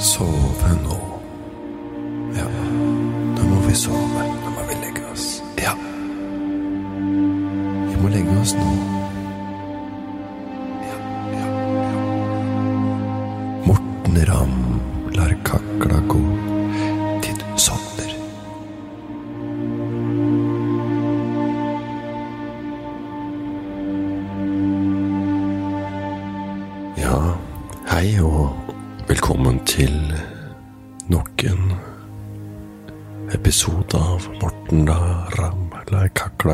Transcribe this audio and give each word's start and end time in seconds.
sove 0.00 0.70
nå. 0.82 0.98
Ja, 2.36 2.46
nå 3.36 3.42
må 3.44 3.60
vi 3.68 3.74
sove. 3.74 4.24
Nå 4.44 4.52
må 4.56 4.64
vi 4.68 4.78
legge 4.80 5.04
oss. 5.12 5.42
Ja. 5.60 5.74
Vi 7.90 8.00
må 8.00 8.08
legge 8.08 8.40
oss 8.40 8.54
nå. 8.56 8.79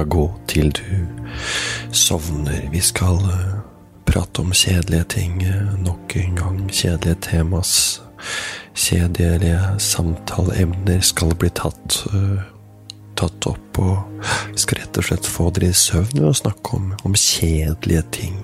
Kakla 0.07 0.11
gå 0.11 0.35
til 0.47 0.73
du 0.73 1.07
sovner. 1.93 2.69
Vi 2.73 2.81
skal 2.81 3.17
eh, 3.17 3.61
prate 4.07 4.41
om 4.41 4.53
kjedelige 4.53 5.05
ting 5.05 5.43
eh, 5.43 5.79
nok 5.83 6.17
en 6.17 6.37
gang. 6.37 6.71
Kjedelige 6.71 7.17
temas. 7.21 8.01
Kjedelige 8.75 9.79
samtaleemner 9.79 11.01
skal 11.01 11.35
bli 11.35 11.51
tatt, 11.51 12.07
eh, 12.13 12.43
tatt 13.17 13.47
opp, 13.47 13.79
og 13.79 13.99
vi 14.53 14.59
skal 14.59 14.81
rett 14.81 14.99
og 14.99 15.05
slett 15.05 15.27
få 15.27 15.51
dere 15.51 15.71
i 15.71 15.75
søvn 15.75 16.21
ved 16.21 16.31
å 16.31 16.35
snakke 16.35 16.77
om, 16.77 16.95
om 17.05 17.15
kjedelige 17.15 18.03
ting. 18.13 18.37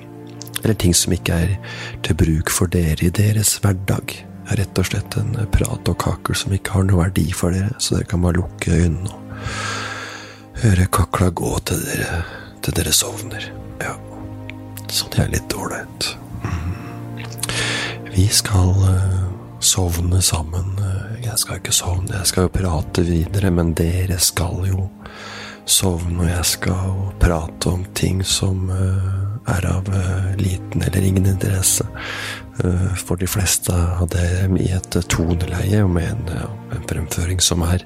Eller 0.63 0.75
ting 0.75 0.95
som 0.95 1.13
ikke 1.13 1.35
er 1.35 1.57
til 2.03 2.15
bruk 2.15 2.51
for 2.51 2.67
dere 2.67 3.03
i 3.03 3.11
deres 3.11 3.59
hverdag. 3.61 4.15
Det 4.43 4.53
er 4.53 4.65
rett 4.65 4.79
og 4.79 4.87
slett 4.87 5.17
en 5.17 5.35
prat 5.53 5.89
og 5.89 5.99
kakel 5.99 6.37
som 6.37 6.53
ikke 6.53 6.73
har 6.75 6.85
noe 6.85 7.05
verdi 7.05 7.33
for 7.33 7.55
dere, 7.55 7.73
så 7.79 7.97
dere 7.97 8.11
kan 8.11 8.23
bare 8.23 8.41
lukke 8.41 8.75
øynene 8.75 9.11
og 9.11 9.92
høre 10.61 10.87
kakla 10.93 11.31
gå 11.35 11.53
til 11.67 11.81
dere, 11.87 12.23
til 12.63 12.77
dere 12.77 12.93
sovner. 12.95 13.47
Ja, 13.83 13.97
sånn 14.93 15.17
er 15.23 15.33
litt 15.33 15.55
ålreit. 15.57 16.13
Mm. 16.45 17.23
Vi 18.13 18.27
skal 18.33 18.75
uh, 18.85 19.23
sovne 19.65 20.23
sammen. 20.23 20.77
Jeg 21.23 21.39
skal 21.41 21.61
ikke 21.61 21.75
sovne, 21.75 22.19
jeg 22.19 22.29
skal 22.29 22.49
jo 22.49 22.55
prate 22.59 23.05
videre, 23.07 23.53
men 23.55 23.73
dere 23.79 24.19
skal 24.21 24.67
jo 24.69 24.89
sovne, 25.65 26.25
og 26.25 26.29
jeg 26.29 26.47
skal 26.51 26.97
prate 27.23 27.73
om 27.73 27.87
ting 27.97 28.21
som 28.27 28.69
uh, 28.69 29.53
er 29.57 29.67
av 29.71 29.89
uh, 29.89 30.33
liten 30.39 30.85
eller 30.85 31.07
ingen 31.07 31.27
interesse 31.33 31.87
for 33.01 33.17
de 33.17 33.27
fleste 33.27 33.73
av 33.73 34.11
dere 34.13 34.45
i 34.61 34.67
et 34.77 34.97
toneleie 35.11 35.81
og 35.83 35.95
med 35.95 36.11
en, 36.11 36.51
en 36.77 36.83
fremføring 36.87 37.41
som 37.43 37.65
er 37.65 37.81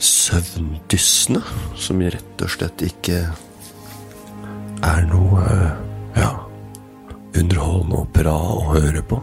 søvndyssende, 0.00 1.42
som 1.76 2.00
rett 2.00 2.44
og 2.44 2.52
slett 2.52 2.82
ikke 2.84 3.20
er 4.80 5.06
noe 5.10 5.44
eh, 5.44 5.72
ja, 6.16 6.30
underholdende 7.36 8.00
og 8.00 8.12
bra 8.16 8.34
å 8.34 8.66
høre 8.72 9.02
på. 9.04 9.20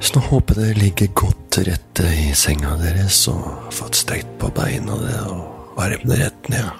Så 0.00 0.16
nå 0.16 0.24
håper 0.30 0.56
jeg 0.56 0.70
dere 0.70 0.80
ligger 0.80 1.10
godt 1.22 1.42
til 1.52 1.66
rette 1.68 2.08
i 2.08 2.30
senga 2.38 2.72
deres 2.80 3.20
og 3.28 3.42
har 3.44 3.74
fått 3.74 3.98
strekt 4.00 4.30
på 4.40 4.48
beina 4.56 4.96
det 5.02 5.18
og 5.28 5.76
armene 5.80 6.16
rett 6.22 6.48
ned. 6.52 6.70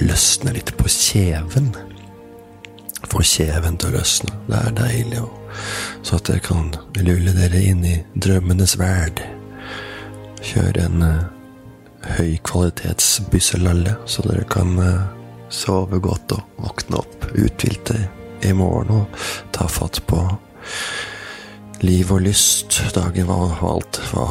Løsne 0.00 0.54
litt 0.56 0.72
på 0.78 0.88
kjeven. 0.88 1.74
Få 3.04 3.20
kjeven 3.20 3.76
til 3.78 3.92
å 3.92 3.98
løsne. 3.98 4.32
Det 4.48 4.60
er 4.62 4.76
deilig. 4.80 5.20
Og, 5.22 5.60
så 6.02 6.16
at 6.18 6.30
dere 6.30 6.42
kan 6.44 6.72
lulle 6.98 7.36
dere 7.36 7.60
inn 7.68 7.84
i 7.86 7.98
drømmenes 8.16 8.78
verd. 8.80 9.20
Kjøre 10.44 10.88
en 10.88 11.04
uh, 12.04 12.10
høy 12.18 12.36
kvalitets 12.46 13.20
bysselalle, 13.32 13.96
så 14.06 14.24
dere 14.28 14.44
kan 14.50 14.76
uh, 14.78 15.06
sove 15.52 16.00
godt 16.02 16.36
og 16.36 16.60
våkne 16.64 17.00
opp 17.00 17.26
uthvilte 17.34 17.98
i 18.44 18.52
morgen 18.56 19.00
og 19.00 19.24
ta 19.54 19.66
fatt 19.70 20.02
på 20.08 20.20
liv 21.84 22.12
og 22.12 22.24
lyst, 22.24 22.80
dagen 22.96 23.28
var 23.28 23.60
alt 23.68 24.00
hva 24.10 24.28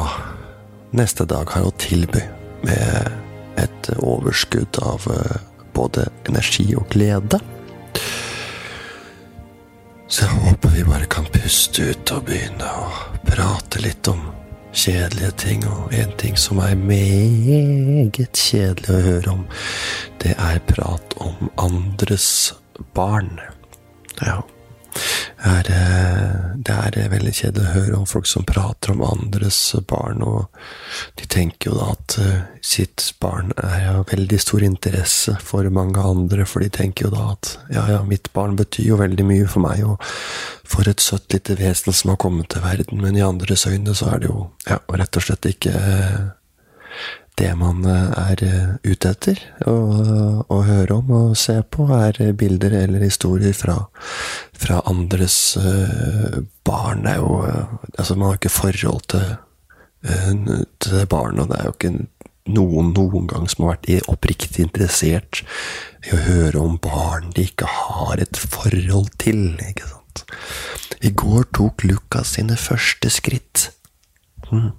neste 0.94 1.26
dag 1.26 1.50
har 1.54 1.66
å 1.66 1.74
tilby, 1.78 2.22
med 2.64 3.60
et 3.60 3.90
overskudd 3.98 4.78
av 4.82 5.04
uh, 5.10 5.36
både 5.74 6.06
energi 6.28 6.70
og 6.78 6.88
glede. 6.94 7.40
Så 10.08 10.24
jeg 10.24 10.44
håper 10.46 10.72
vi 10.76 10.86
bare 10.86 11.10
kan 11.10 11.26
puste 11.34 11.90
ut 11.90 12.12
og 12.14 12.26
begynne 12.28 12.70
å 12.70 12.88
prate 13.26 13.82
litt 13.82 14.06
om 14.12 14.22
kjedelige 14.74 15.30
ting. 15.40 15.66
Og 15.68 15.94
en 15.94 16.12
ting 16.20 16.38
som 16.38 16.60
er 16.62 16.74
meget 16.78 18.38
kjedelig 18.38 18.90
å 18.90 19.04
høre 19.08 19.36
om, 19.36 19.44
det 20.22 20.34
er 20.38 20.62
prat 20.70 21.16
om 21.22 21.50
andres 21.60 22.54
barn. 22.96 23.38
Ja. 24.22 24.40
Er, 25.44 25.66
det 26.56 26.74
er 26.74 27.10
veldig 27.12 27.32
kjedelig 27.36 27.66
å 27.66 27.74
høre 27.74 27.96
om 27.98 28.06
folk 28.08 28.28
som 28.28 28.46
prater 28.48 28.94
om 28.94 29.02
andres 29.04 29.58
barn, 29.88 30.22
og 30.24 30.46
de 31.20 31.26
tenker 31.28 31.70
jo 31.70 31.78
da 31.78 31.90
at 31.92 32.16
sitt 32.64 33.10
barn 33.20 33.52
er 33.60 33.90
av 33.90 34.06
veldig 34.08 34.38
stor 34.40 34.64
interesse 34.64 35.36
for 35.44 35.68
mange 35.74 36.00
andre, 36.00 36.46
for 36.48 36.64
de 36.64 36.70
tenker 36.72 37.08
jo 37.08 37.12
da 37.12 37.26
at 37.34 37.50
ja, 37.74 37.84
ja, 37.96 38.00
mitt 38.08 38.32
barn 38.32 38.56
betyr 38.56 38.94
jo 38.94 39.00
veldig 39.02 39.26
mye 39.28 39.50
for 39.50 39.66
meg, 39.66 39.84
og 39.84 40.00
for 40.64 40.88
et 40.88 41.04
søtt 41.04 41.34
lite 41.34 41.58
vesen 41.60 41.92
som 41.92 42.14
har 42.14 42.22
kommet 42.24 42.48
til 42.54 42.64
verden, 42.64 43.02
men 43.04 43.18
i 43.18 43.26
andres 43.26 43.66
øyne 43.68 43.94
så 43.94 44.14
er 44.14 44.24
det 44.24 44.32
jo 44.32 44.48
ja, 44.68 44.80
rett 44.96 45.20
og 45.20 45.26
slett 45.26 45.50
ikke 45.50 45.74
det 47.40 47.50
man 47.58 47.82
er 47.86 48.42
ute 48.84 49.10
etter 49.10 49.40
å, 49.66 49.74
å, 50.46 50.58
høre 50.68 50.98
om 51.00 51.10
og 51.16 51.36
se 51.38 51.56
på, 51.66 51.88
er 51.90 52.20
bilder 52.38 52.76
eller 52.84 53.02
historier 53.02 53.56
fra, 53.56 53.80
fra 54.54 54.78
andres 54.90 55.38
uh, 55.58 56.38
barn. 56.66 57.02
Det 57.02 57.16
er 57.16 57.22
jo 57.22 57.40
Altså, 57.98 58.14
man 58.14 58.28
har 58.28 58.38
ikke 58.38 58.50
forhold 58.50 59.04
til, 59.12 59.36
til 60.02 60.94
det 60.94 61.06
og 61.14 61.48
det 61.50 61.58
er 61.58 61.68
jo 61.68 61.74
ikke 61.74 61.92
noen 62.54 62.92
noen 62.92 63.28
gang 63.30 63.46
som 63.48 63.64
har 63.64 63.78
vært 63.78 64.10
oppriktig 64.12 64.64
interessert 64.64 65.42
i 66.04 66.12
å 66.12 66.20
høre 66.26 66.60
om 66.60 66.76
barn 66.82 67.30
de 67.36 67.46
ikke 67.48 67.68
har 67.70 68.20
et 68.20 68.36
forhold 68.36 69.08
til, 69.22 69.54
ikke 69.56 69.88
sant. 69.88 70.24
I 71.04 71.12
går 71.16 71.48
tok 71.56 71.86
Lukas 71.88 72.34
sine 72.36 72.56
første 72.60 73.10
skritt. 73.12 73.70
Mm. 74.50 74.70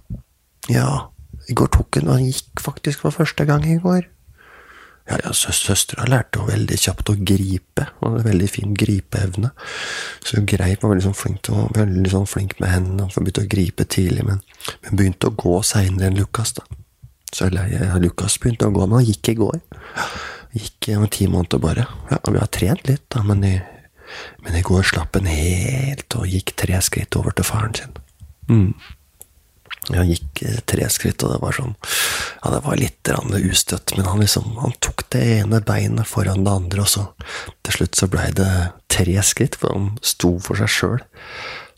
Ja, 0.70 1.10
i 1.50 1.56
går 1.58 1.72
tok 1.76 1.98
og 2.02 2.12
han 2.12 2.28
gikk 2.28 2.62
faktisk 2.64 3.06
for 3.06 3.16
første 3.16 3.46
gang 3.46 3.66
i 3.70 3.80
går. 3.82 4.06
Ja, 5.06 5.20
ja, 5.22 5.32
Søstera 5.38 6.08
lærte 6.10 6.40
jo 6.40 6.48
veldig 6.48 6.78
kjapt 6.82 7.12
å 7.14 7.16
gripe, 7.20 7.84
Hun 8.00 8.16
hadde 8.16 8.26
veldig 8.26 8.48
fin 8.50 8.72
gripeevne. 8.74 9.52
Så 10.26 10.40
hun 10.40 10.48
greip 10.50 10.82
var 10.82 10.96
veldig, 10.96 11.06
sånn 11.06 11.18
flink, 11.18 11.44
til, 11.46 11.68
veldig 11.76 12.14
sånn 12.14 12.26
flink 12.30 12.56
med 12.60 12.72
hendene, 12.74 13.06
og 13.06 13.14
begynte 13.20 13.44
å 13.46 13.52
gripe 13.52 13.86
tidlig, 13.86 14.26
men, 14.26 14.42
men 14.82 14.98
begynte 14.98 15.30
å 15.30 15.36
gå 15.38 15.60
seinere 15.62 16.10
enn 16.10 16.18
Lukas. 16.18 16.56
da. 16.58 16.66
Så 17.30 17.52
ja, 17.54 18.00
Lukas 18.02 18.40
begynte 18.42 18.66
å 18.66 18.74
gå, 18.74 18.88
men 18.88 19.04
han 19.04 19.06
gikk 19.12 19.30
i 19.30 19.38
går. 19.44 19.62
Gikk 20.56 20.90
om 20.96 21.06
ti 21.12 21.30
måneder 21.30 21.62
bare. 21.62 21.86
Ja, 22.10 22.18
Vi 22.26 22.42
har 22.42 22.50
trent 22.50 22.90
litt, 22.90 23.06
da, 23.14 23.22
men 23.28 23.46
i, 23.46 23.56
men 24.42 24.58
i 24.58 24.66
går 24.66 24.90
slapp 24.90 25.20
han 25.20 25.30
helt 25.30 26.18
og 26.18 26.26
gikk 26.32 26.56
tre 26.58 26.82
skritt 26.82 27.18
over 27.20 27.36
til 27.36 27.46
faren 27.46 27.78
sin. 27.78 27.94
Mm. 28.50 28.72
Han 29.94 30.10
gikk 30.10 30.42
tre 30.66 30.88
skritt, 30.90 31.24
og 31.24 31.36
det 31.36 31.42
var 31.44 31.56
sånn 31.58 31.76
Ja, 32.42 32.52
det 32.56 32.62
var 32.66 32.80
litt 32.80 33.12
ustøtt, 33.12 33.94
men 33.98 34.08
han 34.08 34.24
liksom 34.24 34.58
Han 34.62 34.74
tok 34.80 35.06
det 35.14 35.22
ene 35.40 35.62
beinet 35.62 36.08
foran 36.10 36.46
det 36.46 36.52
andre, 36.52 36.82
og 36.82 36.90
så 36.90 37.06
til 37.66 37.80
slutt 37.80 38.00
så 38.00 38.10
blei 38.10 38.30
det 38.36 38.50
tre 38.92 39.18
skritt, 39.24 39.58
for 39.60 39.74
han 39.74 39.92
sto 40.02 40.36
for 40.40 40.58
seg 40.60 40.72
sjøl 40.72 41.02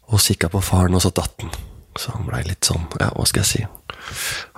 og 0.07 0.24
kikka 0.24 0.48
på 0.54 0.62
faren, 0.63 0.95
og 0.95 1.04
så 1.04 1.12
datt 1.12 1.36
han. 1.44 1.51
Så 2.00 2.13
han 2.15 2.27
blei 2.30 2.44
litt 2.48 2.68
sånn 2.68 2.86
Ja, 3.01 3.09
hva 3.15 3.25
skal 3.27 3.44
jeg 3.44 3.50
si? 3.51 3.63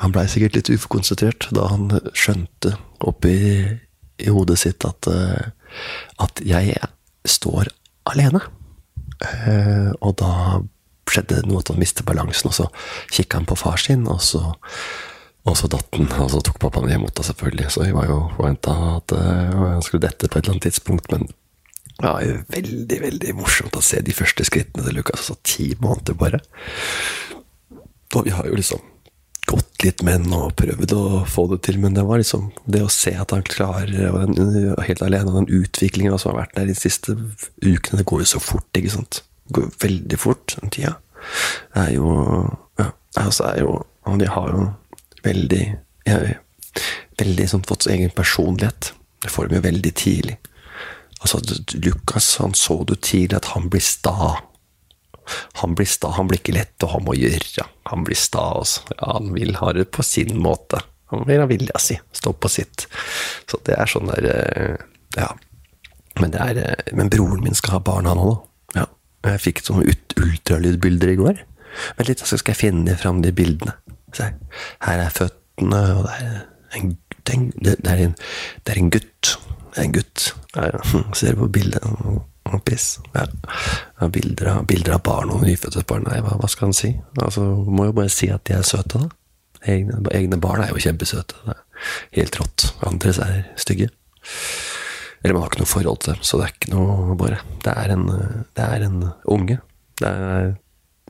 Han 0.03 0.13
blei 0.13 0.27
sikkert 0.29 0.59
litt 0.59 0.69
ukonsentrert 0.69 1.47
da 1.55 1.69
han 1.71 1.89
skjønte 2.13 2.75
oppi 3.07 3.35
i 4.19 4.29
hodet 4.29 4.59
sitt 4.59 4.85
at, 4.85 5.07
at 6.19 6.41
jeg 6.43 6.75
står 7.25 7.71
alene. 8.11 8.41
Og 10.03 10.13
da 10.19 10.33
skjedde 11.13 11.43
noe 11.47 11.63
at 11.63 11.71
han 11.71 11.79
mistet 11.81 12.07
balansen, 12.07 12.51
og 12.51 12.57
så 12.57 12.67
kikka 13.13 13.41
han 13.41 13.49
på 13.49 13.57
far 13.59 13.81
sin, 13.81 14.07
og 14.09 14.21
så, 14.23 14.41
og 15.45 15.57
så 15.57 15.69
datt 15.71 15.97
han. 15.97 16.09
Og 16.23 16.31
så 16.33 16.41
tok 16.45 16.61
pappaen 16.61 16.91
imot 16.93 17.15
da, 17.17 17.25
selvfølgelig, 17.27 17.69
så 17.73 17.85
vi 17.87 17.95
var 17.95 18.09
jo 18.09 18.21
forventa 18.37 18.75
at 18.95 19.15
uh, 19.17 19.59
han 19.75 19.85
skulle 19.85 20.07
dette 20.07 20.29
på 20.29 20.37
et 20.37 20.43
eller 20.43 20.57
annet 20.57 20.69
tidspunkt, 20.69 21.11
men 21.13 21.29
ja, 21.99 22.13
veldig, 22.47 22.99
veldig 23.03 23.33
morsomt 23.35 23.75
å 23.75 23.83
se 23.83 23.99
de 24.05 24.15
første 24.15 24.45
skrittene 24.47 24.85
til 24.85 24.95
Lukas. 24.95 25.19
Altså 25.19 25.35
ti 25.43 25.73
måneder 25.83 26.15
bare. 26.15 26.39
Og 28.15 28.23
vi 28.25 28.31
har 28.31 28.47
jo 28.47 28.55
liksom 28.55 28.85
gått 29.49 29.83
litt 29.83 30.03
med 30.05 30.25
den 30.25 30.35
og 30.37 30.53
prøvd 30.59 30.93
å 30.95 31.03
få 31.29 31.47
det 31.53 31.61
til, 31.65 31.79
men 31.81 31.95
det 31.97 32.05
var 32.07 32.21
liksom 32.21 32.49
det 32.69 32.83
å 32.85 32.91
se 32.93 33.15
at 33.17 33.33
han 33.33 33.45
klarer 33.45 34.11
og 34.11 34.37
helt 34.85 35.03
alene, 35.05 35.31
og 35.31 35.39
den 35.41 35.63
utviklingen 35.63 36.19
som 36.21 36.33
har 36.33 36.43
vært 36.43 36.55
der 36.59 36.69
de 36.69 36.77
siste 36.77 37.15
ukene, 37.63 37.99
det 37.99 38.07
går 38.09 38.23
jo 38.23 38.29
så 38.35 38.43
fort, 38.43 38.69
ikke 38.77 38.93
sant. 38.93 39.23
Det 39.49 39.55
går 39.57 39.71
veldig 39.81 40.19
fort, 40.19 40.55
den 40.61 40.69
tida. 40.73 40.97
er 41.75 41.91
jo 41.93 42.09
Ja, 42.79 42.91
altså 43.15 43.49
er 43.49 43.59
jo 43.59 43.85
De 44.19 44.27
har 44.27 44.51
jo 44.53 44.67
veldig 45.23 45.63
jeg, 46.05 46.37
Veldig 47.19 47.47
sånn 47.49 47.65
fått 47.67 47.87
egen 47.91 48.13
personlighet. 48.15 48.93
Det 49.19 49.29
får 49.33 49.49
de 49.49 49.57
jo 49.57 49.61
veldig 49.65 49.91
tidlig. 49.93 50.37
Altså, 51.19 51.41
Lukas 51.75 52.37
han 52.39 52.53
så 52.55 52.83
du 52.87 52.95
tidlig 52.95 53.35
at 53.35 53.49
han 53.51 53.67
blir 53.69 53.83
sta. 53.83 54.37
Han 55.59 55.75
blir 55.75 55.89
sta, 55.89 56.13
han 56.15 56.29
blir 56.29 56.39
ikke 56.39 56.55
lett 56.55 56.85
å 56.85 56.93
ha 56.93 57.01
med 57.03 57.17
å 57.17 57.19
gjøre. 57.19 57.65
Han 57.91 58.05
blir 58.07 58.17
sta 58.17 58.45
altså. 58.61 58.85
Ja, 58.95 59.17
han 59.17 59.33
vil 59.35 59.57
ha 59.59 59.73
det 59.75 59.89
på 59.91 60.05
sin 60.05 60.37
måte. 60.39 60.79
Han 61.11 61.25
vil 61.27 61.43
ha 61.43 61.49
vilja 61.49 61.81
si. 61.81 61.99
Stå 62.15 62.33
på 62.33 62.49
sitt. 62.49 62.87
Så 63.49 63.59
det 63.65 63.75
er 63.75 63.89
sånn 63.89 64.11
der 64.13 64.31
eh, 64.31 64.87
Ja. 65.17 65.33
Men, 66.19 66.31
det 66.33 66.39
er, 66.43 66.57
eh, 66.63 66.93
men 66.95 67.09
broren 67.11 67.43
min 67.43 67.55
skal 67.55 67.77
ha 67.77 67.83
barn, 67.83 68.07
han 68.09 68.19
òg. 68.19 68.37
Jeg 69.27 69.43
fikk 69.43 69.61
sånne 69.65 69.95
ultralydbilder 70.19 71.13
i 71.13 71.19
går. 71.19 71.43
Vent 71.97 72.09
litt, 72.09 72.23
så 72.25 72.39
skal 72.39 72.55
jeg 72.55 72.63
finne 72.63 72.95
fram 72.99 73.21
de 73.23 73.33
bildene. 73.35 73.75
Se, 74.15 74.31
her 74.85 75.03
er 75.03 75.13
føttene, 75.13 75.81
og 75.99 76.07
det 76.07 76.15
er 76.15 76.79
en, 76.79 76.95
det 77.27 77.35
er 77.35 78.03
en, 78.07 78.15
det 78.65 78.73
er 78.73 78.81
en, 78.81 78.89
gutt. 78.93 79.35
Det 79.75 79.83
er 79.83 79.85
en 79.85 79.95
gutt. 79.97 80.25
Ser 81.19 81.37
på 81.37 81.49
bildet. 81.53 81.85
Piss. 82.65 82.95
Ja, 83.13 84.07
bilder, 84.09 84.47
av, 84.55 84.63
bilder 84.65 84.95
av 84.95 85.03
barn 85.05 85.29
og 85.35 85.43
nyfødte 85.45 85.83
barn. 85.89 86.07
Nei, 86.09 86.17
hva, 86.25 86.33
hva, 86.39 86.49
skal 86.49 86.71
han 86.71 86.77
si? 86.77 86.95
Altså, 87.21 87.43
Må 87.69 87.91
jo 87.91 87.95
bare 87.99 88.09
si 88.13 88.31
at 88.33 88.47
de 88.49 88.55
er 88.57 88.65
søte, 88.65 89.03
da. 89.03 89.11
Egne, 89.69 89.99
egne 90.15 90.39
barn 90.41 90.63
er 90.63 90.71
jo 90.71 90.81
kjempesøte. 90.81 91.37
Det 91.45 91.53
er 91.53 92.23
helt 92.23 92.39
rått. 92.39 92.69
Andres 92.87 93.19
er 93.21 93.43
stygge. 93.59 93.91
Eller 95.23 95.35
man 95.35 95.43
har 95.43 95.51
ikke 95.51 95.63
noe 95.63 95.73
forhold 95.73 96.01
til 96.03 96.15
dem, 96.15 96.23
så 96.23 96.39
det 96.39 96.45
er 96.45 96.55
ikke 96.55 96.73
noe 96.73 97.17
bare 97.19 97.41
Det 97.65 97.75
er 97.75 97.93
en, 97.95 98.07
det 98.55 98.65
er 98.65 98.85
en 98.87 98.99
unge. 99.27 99.59
Det 99.99 100.07
er, 100.07 100.53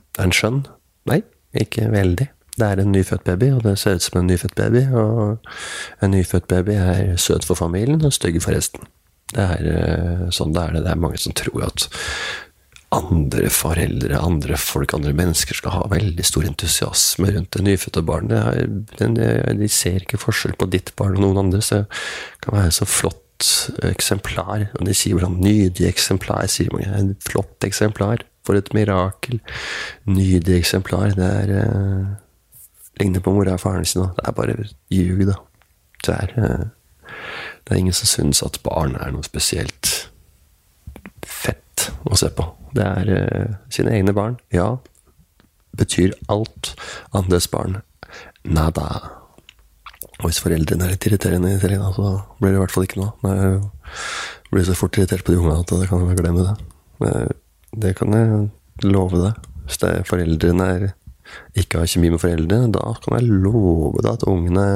det 0.00 0.18
er 0.18 0.26
en 0.26 0.34
skjønn. 0.34 0.62
Nei, 1.10 1.20
ikke 1.62 1.86
veldig. 1.92 2.26
Det 2.60 2.66
er 2.66 2.82
en 2.82 2.92
nyfødt 2.92 3.24
baby, 3.24 3.52
og 3.54 3.62
det 3.64 3.78
ser 3.78 3.96
ut 3.96 4.04
som 4.04 4.20
en 4.20 4.28
nyfødt 4.28 4.56
baby. 4.58 4.82
Og 4.98 6.02
en 6.02 6.14
nyfødt 6.14 6.48
baby 6.50 6.76
er 6.76 7.16
søt 7.22 7.46
for 7.46 7.58
familien 7.58 8.02
og 8.04 8.12
stygg 8.16 8.40
for 8.42 8.56
resten. 8.56 8.90
Det 9.30 9.46
er 9.46 10.30
sånn 10.34 10.52
det 10.56 10.64
er 10.66 10.74
det. 10.74 10.84
Det 10.84 10.92
er 10.92 11.02
mange 11.06 11.22
som 11.22 11.36
tror 11.38 11.68
at 11.70 11.86
andre 12.90 13.46
foreldre, 13.54 14.18
andre 14.18 14.58
folk, 14.58 14.96
andre 14.96 15.14
mennesker 15.14 15.54
skal 15.54 15.76
ha 15.76 15.82
veldig 15.92 16.24
stor 16.26 16.48
entusiasme 16.48 17.30
rundt 17.36 17.54
det 17.54 17.62
nyfødte 17.62 18.02
barnet. 18.02 18.98
De 18.98 19.70
ser 19.70 20.02
ikke 20.02 20.18
forskjell 20.18 20.56
på 20.58 20.66
ditt 20.72 20.90
barn 20.98 21.14
og 21.20 21.28
noen 21.28 21.44
andre, 21.46 21.62
så 21.62 21.84
det 21.84 22.42
kan 22.42 22.58
være 22.58 22.74
så 22.74 22.88
flott 22.90 23.22
eksemplar. 23.86 24.68
Og 24.78 24.86
de 24.88 24.94
sier 24.96 25.16
hvordan 25.16 25.38
nydig 25.42 25.86
eksemplar, 25.88 26.46
sier 26.50 26.72
mange. 26.74 26.90
En 26.96 27.14
flott 27.24 27.66
eksemplar. 27.66 28.24
For 28.46 28.56
et 28.56 28.72
mirakel. 28.72 29.40
Nydig 30.08 30.56
eksemplar. 30.56 31.12
Det 31.18 31.26
er 31.42 31.54
eh, 31.60 32.06
ligner 33.00 33.24
på 33.24 33.34
mora 33.36 33.56
og 33.58 33.62
faren 33.62 33.84
sin. 33.88 34.08
Det 34.16 34.26
er 34.26 34.36
bare 34.36 34.56
ljug, 34.90 35.26
da. 35.28 35.36
Det 36.06 36.14
er, 36.16 36.32
eh, 36.36 37.10
det 37.64 37.74
er 37.74 37.82
ingen 37.82 37.96
som 37.96 38.08
syns 38.08 38.42
at 38.46 38.60
barn 38.64 38.96
er 38.96 39.12
noe 39.12 39.26
spesielt 39.26 39.92
fett 41.26 41.90
å 42.08 42.16
se 42.16 42.32
på. 42.32 42.48
Det 42.76 42.86
er 42.86 43.12
eh, 43.18 43.54
sine 43.72 43.92
egne 43.96 44.16
barn. 44.16 44.38
Ja, 44.54 44.72
betyr 45.76 46.16
alt. 46.32 46.74
Andres 47.12 47.48
barn 47.52 47.82
nada. 48.44 49.19
Og 50.20 50.28
hvis 50.28 50.40
foreldrene 50.44 50.84
er 50.84 50.94
litt 50.94 51.06
irriterende, 51.08 51.56
så 51.60 52.08
blir 52.40 52.52
det 52.52 52.58
i 52.58 52.60
hvert 52.60 52.74
fall 52.74 52.86
ikke 52.86 53.00
noe. 53.00 53.12
Jeg 53.24 53.60
blir 54.52 54.66
så 54.68 54.76
fort 54.76 54.98
irritert 54.98 55.24
på 55.24 55.32
de 55.32 55.40
ungene 55.40 55.62
at 55.62 55.72
jeg 55.72 55.88
kan 55.88 56.16
glemme 56.18 56.44
det. 56.44 57.20
Det 57.80 57.94
kan 57.96 58.16
jeg 58.16 58.40
love 58.84 59.20
deg. 59.22 59.50
Hvis 59.64 59.80
det 59.80 59.92
er 59.94 60.08
foreldrene 60.08 60.66
er, 60.74 60.86
ikke 61.56 61.80
har 61.80 61.90
kjemi 61.90 62.10
med 62.12 62.20
foreldrene, 62.20 62.72
da 62.74 62.92
kan 63.00 63.16
jeg 63.16 63.30
love 63.30 64.02
deg 64.02 64.10
at 64.12 64.26
ungene 64.28 64.66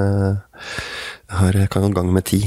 har, 1.35 1.59
kan 1.73 1.89
gå 1.89 1.93
gang 1.99 2.13
med 2.15 2.29
ti. 2.31 2.45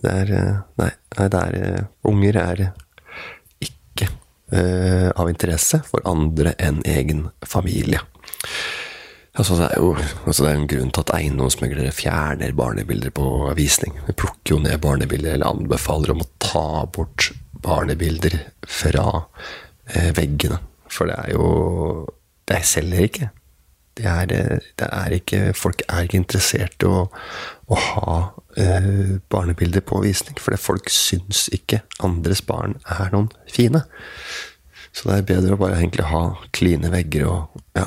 Det 0.00 0.12
er 0.22 0.62
Nei, 0.80 0.92
det 1.18 1.40
er 1.42 1.88
Unger 2.06 2.38
er 2.40 2.62
ikke 3.60 4.06
uh, 4.54 5.10
av 5.12 5.28
interesse 5.28 5.82
for 5.90 6.04
andre 6.08 6.54
enn 6.62 6.80
egen 6.88 7.26
familie. 7.44 8.00
Altså, 9.40 9.56
det, 9.56 9.70
er 9.70 9.80
jo, 9.80 9.94
altså, 10.26 10.44
det 10.44 10.50
er 10.50 10.58
en 10.58 10.68
grunn 10.68 10.90
til 10.92 11.04
at 11.06 11.12
eiendomsmeglere 11.16 11.92
fjerner 11.96 12.52
barnebilder 12.56 13.12
på 13.16 13.24
visning. 13.56 13.94
Vi 14.04 14.12
plukker 14.20 14.52
jo 14.52 14.58
ned 14.60 14.76
barnebilder, 14.84 15.38
eller 15.38 15.48
anbefaler 15.48 16.12
om 16.12 16.20
å 16.20 16.28
ta 16.44 16.64
bort 16.92 17.30
barnebilder 17.64 18.36
fra 18.68 19.06
eh, 19.94 20.10
veggene. 20.16 20.60
For 20.90 21.08
det 21.08 21.16
er 21.22 21.36
jo 21.36 21.46
Det 22.50 22.58
selger 22.66 23.06
ikke. 23.06 23.30
Det 23.96 24.06
er, 24.10 24.26
det 24.80 24.86
er 24.86 25.12
ikke 25.14 25.40
Folk 25.54 25.82
er 25.86 26.06
ikke 26.06 26.18
interessert 26.18 26.82
i 26.82 26.88
å, 26.88 27.04
å 27.70 27.80
ha 27.86 28.14
eh, 28.60 29.16
barnebilder 29.32 29.84
på 29.86 30.02
visning, 30.04 30.36
For 30.36 30.56
folk 30.60 30.92
syns 30.92 31.46
ikke 31.54 31.80
andres 32.04 32.42
barn 32.44 32.76
er 32.84 33.08
noen 33.14 33.32
fine. 33.48 33.86
Så 34.92 35.08
det 35.08 35.16
er 35.16 35.28
bedre 35.32 35.56
å 35.56 35.60
bare 35.60 35.78
egentlig 35.78 36.10
ha 36.10 36.24
kline 36.56 36.90
vegger 36.92 37.28
og 37.30 37.62
ja, 37.78 37.86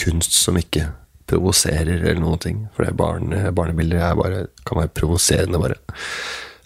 kunst 0.00 0.36
som 0.36 0.58
ikke 0.58 0.88
provoserer 1.30 2.02
eller 2.02 2.20
noen 2.20 2.40
ting. 2.42 2.62
For 2.76 2.86
det 2.86 2.96
barne, 2.98 3.44
barnebilder 3.56 4.02
er 4.02 4.18
bare, 4.18 4.40
kan 4.66 4.82
være 4.82 4.94
provoserende, 4.96 5.60
bare. 5.60 5.78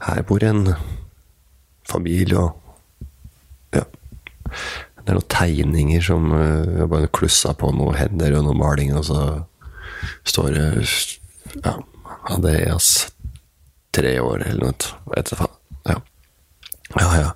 Her 0.07 0.23
bor 0.27 0.45
en 0.47 0.73
familie, 1.89 2.39
og 2.39 3.77
ja. 3.77 3.85
Det 4.99 5.15
er 5.15 5.17
noen 5.17 5.31
tegninger 5.33 6.03
som 6.05 6.33
uh, 6.35 6.85
bare 6.91 7.11
klussa 7.15 7.55
på 7.57 7.71
noen 7.73 7.97
hender 7.97 8.37
og 8.39 8.49
noen 8.49 8.61
maling, 8.61 8.93
og 8.97 9.07
så 9.09 9.23
står 10.29 10.51
det 10.57 10.67
ja, 11.63 11.79
Andreas 12.29 13.09
tre 13.97 14.19
år 14.21 14.45
eller 14.51 14.69
noe. 14.69 14.97
Vet 15.15 15.31
du 15.31 15.39
faen. 15.39 15.55
Ja. 15.89 16.01
ja, 17.01 17.09
ja. 17.23 17.31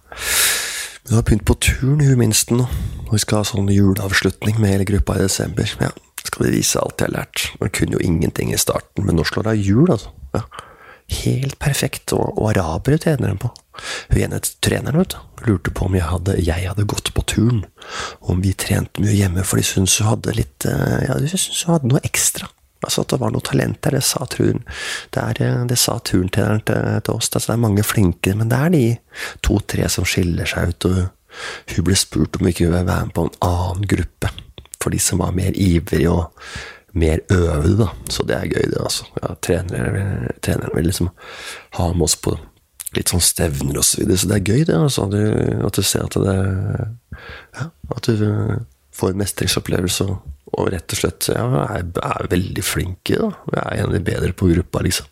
Hun 1.09 1.19
har 1.19 1.25
begynt 1.27 1.47
på 1.49 1.59
turn, 1.59 2.01
hun 2.01 2.19
minsten 2.21 2.61
nå. 2.63 2.67
Og 3.09 3.15
vi 3.17 3.21
skal 3.23 3.43
ha 3.43 3.47
sånn 3.49 3.71
juleavslutning 3.73 4.61
med 4.63 4.71
hele 4.71 4.87
gruppa 4.89 5.19
i 5.19 5.25
desember. 5.25 5.69
Ja, 5.83 5.91
skal 6.23 6.47
vi 6.47 6.53
vise 6.55 6.81
alt 6.81 7.03
jeg 7.03 7.11
har 7.11 7.17
lært. 7.17 7.49
Man 7.61 7.73
kunne 7.75 7.99
jo 7.99 8.05
ingenting 8.05 8.53
i 8.55 8.61
starten, 8.61 9.07
men 9.07 9.19
nå 9.19 9.27
slår 9.27 9.49
det 9.49 9.57
av 9.57 9.65
jul, 9.67 9.91
altså. 9.91 10.13
Ja. 10.37 10.47
Helt 11.13 11.59
perfekt, 11.61 12.15
og, 12.17 12.39
og 12.39 12.53
arabere 12.53 13.01
tjener 13.03 13.35
hun 13.35 13.43
på. 13.43 13.51
Hun 14.13 14.23
ene 14.23 14.39
treneren 14.65 15.03
vet 15.03 15.17
du, 15.17 15.45
lurte 15.49 15.73
på 15.75 15.89
om 15.89 15.97
jeg 15.97 16.07
hadde, 16.07 16.39
jeg 16.45 16.69
hadde 16.71 16.89
gått 16.89 17.11
på 17.17 17.25
turn, 17.29 17.63
om 18.21 18.41
vi 18.45 18.55
trente 18.57 19.03
mye 19.03 19.17
hjemme, 19.17 19.45
for 19.49 19.61
de 19.61 19.67
syntes 19.67 19.99
hun 20.01 20.13
hadde 20.13 20.37
litt 20.39 20.69
eh, 20.69 21.09
Ja, 21.09 21.19
de 21.19 21.29
syntes 21.33 21.65
hun 21.67 21.75
hadde 21.75 21.91
noe 21.91 22.03
ekstra. 22.07 22.49
Altså 22.83 23.05
at 23.05 23.15
det 23.15 23.21
var 23.23 23.33
noe 23.35 23.45
talent 23.47 23.81
der, 23.85 23.97
det 23.97 24.05
sa 24.07 24.27
turen, 24.27 24.63
Det, 25.15 25.23
eh, 25.41 25.65
til, 25.69 26.29
til, 26.31 27.15
oss. 27.15 27.31
Altså, 27.31 27.47
det 27.47 27.55
er 27.55 27.65
mange 27.65 27.83
flinke, 27.87 28.35
men 28.35 28.51
det 28.51 28.59
er 28.59 28.75
de 28.75 28.85
to-tre 29.43 29.89
som 29.89 30.05
skiller 30.09 30.49
seg 30.49 30.73
ut. 30.75 30.85
og 30.85 31.75
Hun 31.77 31.85
ble 31.87 31.97
spurt 31.97 32.41
om 32.41 32.47
ikke 32.49 32.67
hun 32.67 32.75
ville 32.75 32.87
være 32.87 33.07
med 33.07 33.15
på 33.15 33.27
en 33.27 33.35
annen 33.41 33.89
gruppe, 33.89 34.33
for 34.83 34.91
de 34.91 34.99
som 34.99 35.23
var 35.23 35.35
mer 35.37 35.55
ivrige 35.55 36.11
og 36.11 36.33
mer 36.93 37.23
øvede. 37.31 37.77
da. 37.79 37.89
Så 38.11 38.27
det 38.27 38.37
er 38.37 38.51
gøy, 38.51 38.71
det. 38.73 38.81
altså. 38.81 39.05
Ja, 39.23 39.35
treneren, 39.43 40.75
vil 40.75 40.85
liksom 40.91 41.11
ha 41.79 41.93
med 41.93 42.03
oss 42.09 42.17
på 42.17 42.37
litt 42.93 43.09
sånn 43.09 43.25
stevner 43.25 43.79
og 43.81 43.87
så 43.89 44.03
videre, 44.03 44.19
så 44.21 44.29
det 44.29 44.37
er 44.37 44.51
gøy, 44.51 44.65
det. 44.69 44.77
altså. 44.77 45.07
Du, 45.09 45.21
at 45.67 45.79
du 45.79 45.83
ser 45.83 46.05
at 46.05 46.19
det 46.19 46.37
Ja, 47.57 47.71
at 47.97 48.09
du 48.09 48.59
får 48.93 49.17
mestringsopplevelse 49.17 50.05
og 50.05 50.32
og 50.53 50.69
rett 50.75 50.93
og 50.93 50.99
slett 50.99 51.29
ja, 51.33 51.45
jeg 51.77 51.87
er 52.05 52.29
veldig 52.33 52.65
flink 52.67 53.13
i 53.13 53.19
det. 53.19 53.31
Jeg 53.55 53.63
er 53.63 53.79
en 53.79 53.89
av 53.89 53.95
de 53.97 54.03
bedre 54.05 54.33
på 54.37 54.51
gruppa, 54.51 54.83
liksom. 54.85 55.09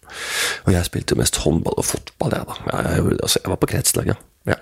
Og 0.67 0.75
jeg 0.75 0.89
spilte 0.89 1.17
jo 1.17 1.21
mest 1.23 1.41
håndball 1.45 1.79
og 1.81 1.87
fotball, 1.89 2.37
jeg, 2.37 2.49
da. 2.51 2.59
Jeg, 2.67 2.91
jeg, 2.91 3.17
altså, 3.17 3.41
jeg 3.41 3.53
var 3.55 3.61
på 3.63 3.71
kretslaget. 3.73 4.27
Ja. 4.51 4.59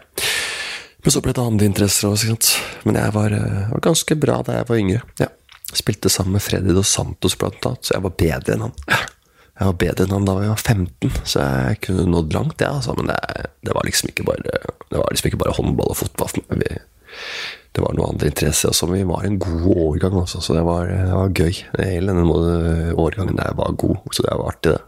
Men 1.05 1.15
så 1.15 1.23
ble 1.25 1.35
det 1.35 1.45
andre 1.45 1.69
interesser 1.69 2.11
òg, 2.11 2.49
Men 2.85 2.99
jeg 2.99 3.15
var, 3.15 3.35
eh, 3.35 3.71
var, 3.73 3.81
ganske 3.81 4.17
bra 4.19 4.41
da 4.47 4.59
jeg 4.59 4.69
var 4.69 4.83
yngre. 4.83 5.03
Ja. 5.23 5.29
Spilte 5.75 6.11
sammen 6.13 6.39
med 6.39 6.43
Freddy 6.43 6.75
Dos 6.75 6.91
Santos, 6.95 7.37
blant 7.39 7.65
annet, 7.67 7.85
så 7.85 7.95
jeg 7.97 8.05
var 8.07 8.15
bedre 8.19 8.55
enn 8.55 8.67
han. 8.67 8.77
Jeg 9.59 9.67
var 9.67 9.79
bedre 9.81 10.05
enn 10.07 10.15
han 10.15 10.27
da 10.29 10.37
jeg 10.43 10.53
var 10.53 10.63
15, 10.63 11.17
så 11.27 11.43
jeg 11.43 11.81
kunne 11.87 12.07
nådd 12.13 12.37
langt, 12.37 12.63
ja, 12.63 12.71
altså. 12.79 12.95
Men 12.99 13.11
det, 13.11 13.19
det, 13.67 13.75
var 13.75 13.87
liksom 13.89 14.13
ikke 14.13 14.27
bare, 14.29 14.45
det 14.45 15.01
var 15.01 15.11
liksom 15.11 15.31
ikke 15.31 15.43
bare 15.43 15.57
håndball 15.59 15.93
og 15.93 15.99
fotball. 15.99 16.45
Vi, 16.63 16.79
det 17.77 17.85
var 17.85 17.95
noe 17.95 18.09
andre 18.11 18.31
interesser 18.33 18.73
også, 18.73 18.89
men 18.89 19.03
vi 19.03 19.11
var 19.11 19.27
en 19.27 19.39
god 19.43 19.69
årgang 19.77 20.17
også, 20.23 20.41
så 20.43 20.57
det 20.57 20.65
var, 20.67 20.89
det 20.89 21.15
var 21.15 21.37
gøy. 21.37 21.63
Hele 21.79 22.15
denne 22.15 22.95
årgangen 22.99 23.39
der 23.39 23.55
var 23.59 23.77
god, 23.79 24.01
så 24.11 24.25
det 24.25 24.35
var 24.35 24.53
artig, 24.55 24.75
det. 24.75 24.83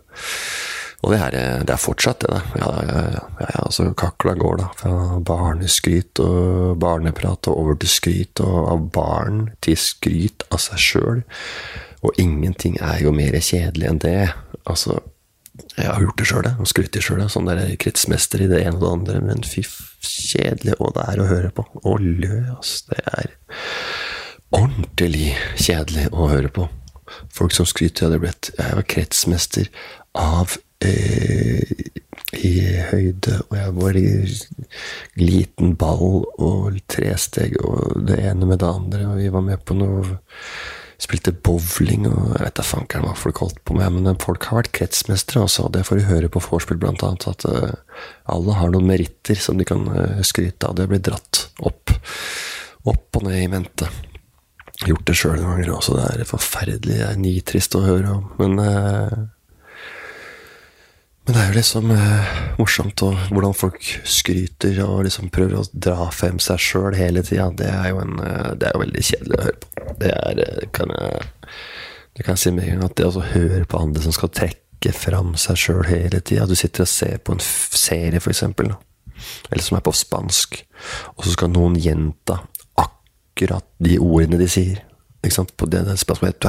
Og 1.00 1.14
det 1.14 1.20
er, 1.24 1.62
det 1.64 1.72
er 1.72 1.80
fortsatt 1.80 2.20
det, 2.20 2.32
da. 2.34 2.40
Ja, 2.60 2.70
ja, 2.84 3.04
ja, 3.40 3.46
altså, 3.62 3.86
kakla 3.96 4.34
går, 4.36 4.58
da. 4.60 4.66
Fra 4.76 5.20
barneskryt 5.24 6.20
og 6.20 6.74
barneprat 6.82 7.48
og 7.48 7.62
over 7.62 7.78
til 7.80 7.88
skryt, 7.88 8.42
og 8.44 8.58
av 8.74 8.82
barn 8.92 9.46
til 9.64 9.78
skryt 9.80 10.44
av 10.52 10.60
seg 10.60 10.82
sjøl. 10.84 11.22
Og 12.04 12.20
ingenting 12.20 12.76
er 12.84 13.00
jo 13.04 13.14
mer 13.16 13.38
kjedelig 13.40 13.88
enn 13.88 14.02
det. 14.04 14.28
Altså, 14.68 15.00
jeg 15.76 15.88
har 15.88 16.02
gjort 16.04 16.18
det 16.20 16.28
sjøl. 16.30 16.50
Og 16.60 16.70
skrytt 16.70 16.98
sjøl. 17.02 17.22
Sånn 17.32 17.50
kretsmester 17.80 18.44
i 18.44 18.50
det 18.50 18.62
ene 18.64 18.78
og 18.78 18.84
det 18.84 18.92
andre. 18.94 19.20
Men 19.28 19.46
fy 19.46 19.64
kjedelig 20.00 20.78
og 20.78 20.94
det 20.96 21.06
er 21.12 21.22
å 21.22 21.28
høre 21.30 21.52
på. 21.54 21.66
Å 21.84 21.96
lø, 22.00 22.34
ass. 22.56 22.80
Det 22.88 23.00
er 23.12 23.32
ordentlig 24.56 25.34
kjedelig 25.60 26.08
å 26.12 26.30
høre 26.32 26.52
på. 26.52 26.68
Folk 27.34 27.54
som 27.54 27.66
skryter 27.66 28.06
av 28.06 28.12
det 28.14 28.20
blitt 28.22 28.50
Jeg 28.54 28.76
var 28.78 28.86
kretsmester 28.86 29.70
av 30.18 30.52
eh, 30.86 31.90
i 32.38 32.52
høyde, 32.90 33.40
og 33.48 33.56
jeg 33.58 33.72
var 33.76 33.96
i 33.98 34.10
liten 35.18 35.74
ball 35.78 36.22
og 36.38 36.78
tresteg 36.90 37.56
og 37.58 38.04
det 38.06 38.20
ene 38.30 38.46
med 38.46 38.60
det 38.62 38.70
andre, 38.70 39.08
og 39.10 39.18
vi 39.18 39.32
var 39.34 39.44
med 39.46 39.64
på 39.66 39.74
noe 39.78 40.04
Spilte 41.00 41.32
bowling 41.32 42.04
og 42.10 42.34
jeg 42.34 42.44
vet 42.44 42.58
da 42.58 42.66
fankeren 42.66 43.06
hva 43.08 43.14
folk 43.16 43.40
holdt 43.40 43.62
på 43.64 43.76
med, 43.78 43.96
men 43.96 44.20
folk 44.20 44.44
har 44.50 44.60
vært 44.60 44.74
kretsmestere 44.76 45.46
også, 45.46 45.66
og 45.66 45.74
det 45.76 45.86
får 45.88 46.00
du 46.00 46.08
høre 46.10 46.28
på 46.32 46.42
vorspiel, 46.44 46.80
blant 46.82 47.04
annet, 47.06 47.24
at 47.30 47.46
uh, 47.48 48.04
alle 48.28 48.58
har 48.58 48.74
noen 48.74 48.90
meritter 48.90 49.40
som 49.40 49.56
de 49.56 49.64
kan 49.68 49.86
uh, 49.88 50.20
skryte 50.26 50.68
av. 50.68 50.76
Det 50.76 50.90
blir 50.90 51.00
dratt 51.08 51.46
opp, 51.64 51.94
opp 52.84 53.20
og 53.20 53.26
ned 53.26 53.40
i 53.40 53.50
mente 53.50 53.88
gjort 54.88 55.08
det 55.08 55.16
sjøl 55.18 55.36
noen 55.36 55.58
ganger 55.58 55.74
også. 55.74 55.96
Det 55.98 56.06
er 56.24 56.28
forferdelig 56.28 56.96
det 56.96 57.04
er 57.06 57.20
nitrist 57.20 57.76
å 57.76 57.84
høre 57.84 58.14
om. 58.16 58.30
Men, 58.40 58.58
eh, 58.64 59.18
men 61.30 61.36
det 61.36 61.42
er 61.44 61.52
jo 61.52 61.58
liksom 61.60 61.90
eh, 61.94 62.30
morsomt 62.58 63.02
og 63.06 63.18
hvordan 63.30 63.52
folk 63.54 63.84
skryter 64.02 64.80
og 64.82 65.04
liksom 65.06 65.28
prøver 65.30 65.60
å 65.60 65.68
dra 65.70 66.08
frem 66.10 66.40
seg 66.42 66.58
sjøl 66.58 66.96
hele 66.98 67.22
tida. 67.22 67.44
Det, 67.54 67.68
er 67.70 67.92
jo 67.92 68.00
en, 68.02 68.16
eh, 68.18 68.48
det 68.58 68.66
er 68.66 68.72
jo 68.74 68.80
veldig 68.80 69.02
kjedelig 69.06 69.36
å 69.36 69.44
høre 69.44 69.58
på. 69.62 69.84
Det 70.00 70.08
er, 70.10 70.40
eh, 70.42 70.64
kan 70.74 70.90
jeg, 70.90 71.28
det 72.18 72.24
kan 72.26 72.34
jeg 72.34 72.42
si 72.42 72.50
med 72.56 72.66
en 72.66 72.80
gang 72.80 72.88
at 72.88 72.96
det 72.98 73.06
å 73.06 73.22
høre 73.22 73.60
på 73.70 73.78
andre 73.78 74.02
som 74.02 74.16
skal 74.16 74.32
trekke 74.40 74.90
fram 74.96 75.36
seg 75.38 75.60
sjøl 75.62 75.86
hele 75.86 76.18
tida 76.18 76.48
Du 76.50 76.56
sitter 76.58 76.82
og 76.82 76.90
ser 76.90 77.20
på 77.22 77.36
en 77.36 77.42
serie, 77.44 78.18
for 78.18 78.34
eksempel, 78.34 78.72
eller 79.52 79.62
som 79.62 79.78
er 79.78 79.84
på 79.86 79.94
spansk, 79.94 80.58
og 81.14 81.28
så 81.28 81.36
skal 81.36 81.52
noen 81.54 81.76
gjenta 81.78 82.40
akkurat 82.82 83.68
de 83.78 84.00
ordene 84.02 84.40
de 84.40 84.48
sier. 84.50 84.82
Ikke 85.22 85.36
sant? 85.36 85.54
På 85.54 85.70
det, 85.70 85.84
det 85.86 85.94
spørsmålet 86.02 86.42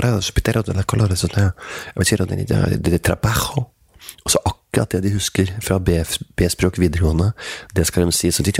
Og 4.25 4.33
så 4.33 4.41
akkurat 4.41 4.60
det 4.71 5.03
de 5.03 5.13
husker 5.13 5.49
fra 5.61 5.79
B-språk 5.79 6.79
videregående, 6.79 7.31
det 7.75 7.87
skal 7.87 8.05
de 8.05 8.11
si. 8.11 8.31
De 8.31 8.51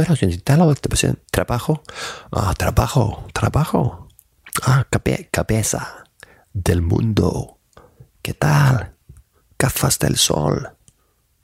trabajo, 1.32 1.77
ah, 2.32 2.53
trabajo, 2.53 3.27
trabajo, 3.34 4.08
ah, 4.68 4.84
cabeza 5.32 6.06
del 6.53 6.82
mundo, 6.82 7.58
¿qué 8.22 8.34
tal? 8.34 8.91
Gafas 9.58 10.00
del 10.00 10.18
sol, 10.18 10.68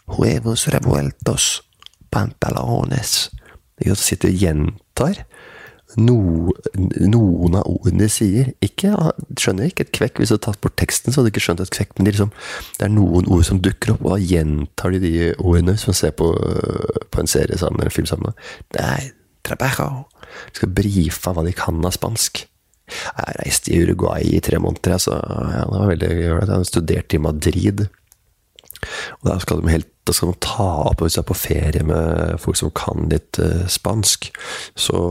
huevos 0.07 0.67
revueltos, 0.67 1.63
pantalones. 2.09 3.31
De 3.77 3.95
sitter 3.95 4.29
og 4.29 4.36
gjentar 4.36 5.27
no, 5.97 6.17
noen 6.77 7.57
av 7.57 7.67
ordene 7.69 8.05
de 8.05 8.09
sier. 8.11 8.51
Ikke, 8.63 8.93
skjønner 9.39 9.71
ikke 9.71 9.87
et 9.87 9.93
kvekk. 9.97 10.21
Hvis 10.21 10.31
du 10.31 10.37
hadde 10.37 10.45
tatt 10.47 10.61
bort 10.63 10.77
teksten, 10.79 11.13
så 11.13 11.21
hadde 11.21 11.31
du 11.31 11.35
ikke 11.35 11.45
skjønt 11.47 11.63
et 11.63 11.73
kvekk. 11.73 11.95
Men 11.97 12.09
er, 12.09 12.15
liksom, 12.15 12.33
det 12.77 12.87
er 12.87 12.93
noen 12.93 13.29
ord 13.33 13.45
som 13.47 13.61
dukker 13.63 13.95
opp, 13.95 14.03
og 14.05 14.15
da 14.15 14.19
gjentar 14.21 14.93
de 14.93 15.01
de 15.03 15.13
ordene 15.37 15.77
hvis 15.77 15.87
man 15.89 15.97
ser 15.97 16.13
på, 16.17 16.29
på 17.13 17.23
en 17.23 17.31
serie 17.31 17.57
sammen 17.59 17.81
eller 17.81 17.91
en 17.91 17.97
film 17.97 18.09
sammen. 18.09 18.37
Nei, 18.77 19.09
trabajo. 19.47 20.05
De 20.51 20.61
skal 20.61 20.75
brife 20.77 21.33
hva 21.33 21.45
de 21.45 21.55
kan 21.57 21.81
av 21.87 21.95
spansk. 21.95 22.45
Jeg 22.87 23.37
reiste 23.41 23.73
i 23.73 23.81
Uruguay 23.83 24.29
i 24.37 24.43
tre 24.43 24.59
måneder, 24.63 24.99
så 25.01 25.17
ja, 25.19 25.65
det 25.67 25.71
var 25.73 25.89
veldig. 25.91 26.11
Jeg 26.23 26.67
studerte 26.69 27.17
i 27.17 27.23
Madrid. 27.23 27.87
Og 29.22 29.29
da 29.29 29.38
skal, 29.41 29.62
helt, 29.72 29.89
da 30.07 30.15
skal, 30.15 30.31
man 30.31 30.39
ta 30.43 30.67
opp 30.88 31.03
Hvis 31.03 31.17
du 31.17 31.22
er 31.22 31.27
på 31.27 31.38
ferie 31.38 31.84
med 31.88 32.38
folk 32.41 32.60
som 32.60 32.74
kan 32.77 33.10
litt 33.12 33.39
uh, 33.41 33.65
spansk, 33.72 34.29
så 34.77 35.01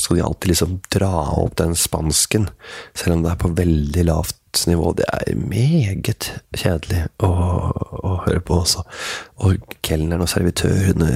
skal 0.00 0.18
de 0.18 0.26
alltid 0.26 0.52
liksom 0.52 0.76
dra 0.92 1.12
opp 1.40 1.56
den 1.60 1.76
spansken, 1.78 2.48
selv 2.96 3.18
om 3.18 3.24
det 3.24 3.32
er 3.32 3.40
på 3.40 3.54
veldig 3.58 4.06
lavt 4.08 4.64
nivå. 4.66 4.94
Det 4.98 5.06
er 5.06 5.38
meget 5.38 6.30
kjedelig 6.56 7.04
å, 7.22 7.30
å 7.30 8.14
høre 8.26 8.42
på 8.46 8.60
også. 8.62 8.84
Og 9.46 9.74
kelneren 9.86 10.24
og 10.24 10.32
servitørene 10.32 11.10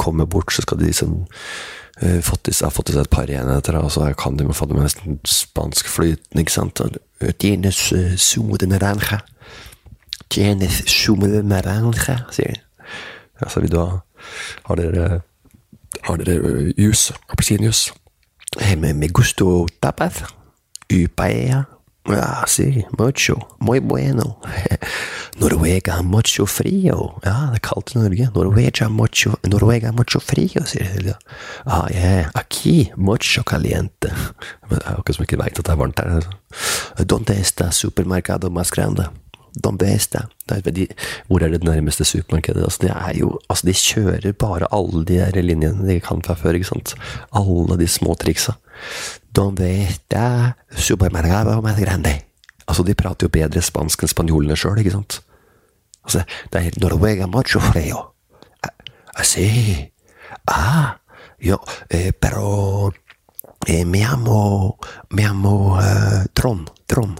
kommer 0.00 0.28
bort, 0.30 0.52
så 0.52 0.66
skal 0.66 0.82
de 0.82 0.90
liksom 0.90 1.20
uh, 1.24 2.20
fått 2.26 2.50
i, 2.50 2.56
har 2.60 2.74
fått 2.74 2.92
i 2.92 2.98
seg 2.98 3.06
et 3.06 3.14
par 3.14 3.32
enheter, 3.32 3.80
og 3.80 3.92
så 3.94 4.10
kan 4.18 4.38
de 4.40 4.48
få 4.52 4.68
det 4.68 4.78
med 4.78 4.88
nesten 4.88 5.20
spansk 5.28 5.88
flytende, 5.90 6.44
ikke 6.44 6.58
sant. 6.58 6.84
Tienes 7.40 7.88
sumo 8.20 8.60
de. 8.60 8.68
Tienes 10.30 10.82
sumo 10.86 11.26
de 11.26 11.42
naranja, 11.42 12.20
sier 12.30 12.54
de. 12.54 12.60
Altså, 13.40 13.60
vil 13.60 13.72
du 13.72 13.80
ha 13.80 13.98
Har 14.68 14.76
dere 14.76 15.20
Har 16.04 16.16
dere 16.16 16.72
jus? 16.78 17.10
Appelsinjuice? 17.28 17.92
Me, 18.76 19.08
gusto 19.08 19.66
tapas. 19.80 20.24
Y 20.88 21.08
paella. 21.08 21.68
Ja, 22.06 22.44
si, 22.46 22.84
mucho. 22.98 23.36
Muy 23.58 23.78
bueno. 23.80 24.40
Norvega 25.40 26.02
mucho 26.02 26.46
frio. 26.46 27.20
Ja, 27.24 27.50
det 27.52 27.60
er 27.60 27.62
kaldt 27.62 27.94
i 27.94 27.98
Norge. 27.98 28.28
Norvegia 28.34 28.88
mucho, 28.88 29.36
Norvega 29.46 29.92
mucho 29.92 30.20
frio, 30.20 30.64
sier 30.66 31.02
de. 31.02 31.14
Ah, 31.64 31.86
yeah. 31.90 32.30
Aquí 32.34 32.90
mucho 32.96 33.42
caliente. 33.42 34.10
Men 34.68 34.78
det 34.78 34.86
er 34.86 34.98
jo 34.98 35.12
som 35.12 35.24
ikke 35.24 35.38
veit 35.38 35.58
at 35.58 35.66
det 35.66 35.72
er 35.72 35.80
varmt 35.80 36.00
her. 36.00 36.26
Donde 37.04 37.40
está 37.40 37.70
supermercado 37.70 38.50
más 38.50 38.70
grande? 38.70 39.10
De, 39.58 40.86
hvor 41.28 41.42
er 41.42 41.48
det 41.48 41.64
nærmeste 41.64 42.04
supermarkedet? 42.04 42.64
Altså, 42.64 42.78
det 42.82 42.90
er 42.90 43.18
jo, 43.18 43.38
altså, 43.48 43.66
de 43.66 43.74
kjører 43.74 44.32
bare 44.32 44.68
alle 44.72 45.04
de 45.04 45.18
der 45.18 45.42
linjene 45.42 45.86
de 45.86 46.00
kan 46.00 46.22
fra 46.22 46.34
før. 46.34 46.58
ikke 46.58 46.70
sant? 46.70 46.94
Alle 47.32 47.78
de 47.78 47.88
små 47.88 48.14
triksa. 48.14 48.56
Don 49.36 49.54
Beste 49.54 50.54
supermercado 50.76 51.60
más 51.62 51.78
grande. 51.78 52.22
Altså, 52.66 52.82
de 52.82 52.94
prater 52.94 53.26
jo 53.26 53.30
bedre 53.30 53.62
spansk 53.62 54.02
enn 54.02 54.10
spanjolene 54.10 54.56
sjøl, 54.56 54.78
ikke 54.78 54.94
sant? 54.94 55.20
Altså, 56.04 56.24
det 56.52 56.60
er 56.60 56.80
Norvega 56.80 57.26
macho 57.26 57.60
freo. 57.60 58.10
Así. 59.14 59.90
Ah, 60.46 60.96
yo, 61.38 61.58
eh, 61.88 62.12
pero 62.12 62.92
eh, 63.66 63.84
me 63.84 64.04
amo, 64.04 64.78
me 65.10 65.24
amo 65.24 65.78
eh, 65.80 66.26
Trond. 66.32 66.70
Trond. 66.86 67.18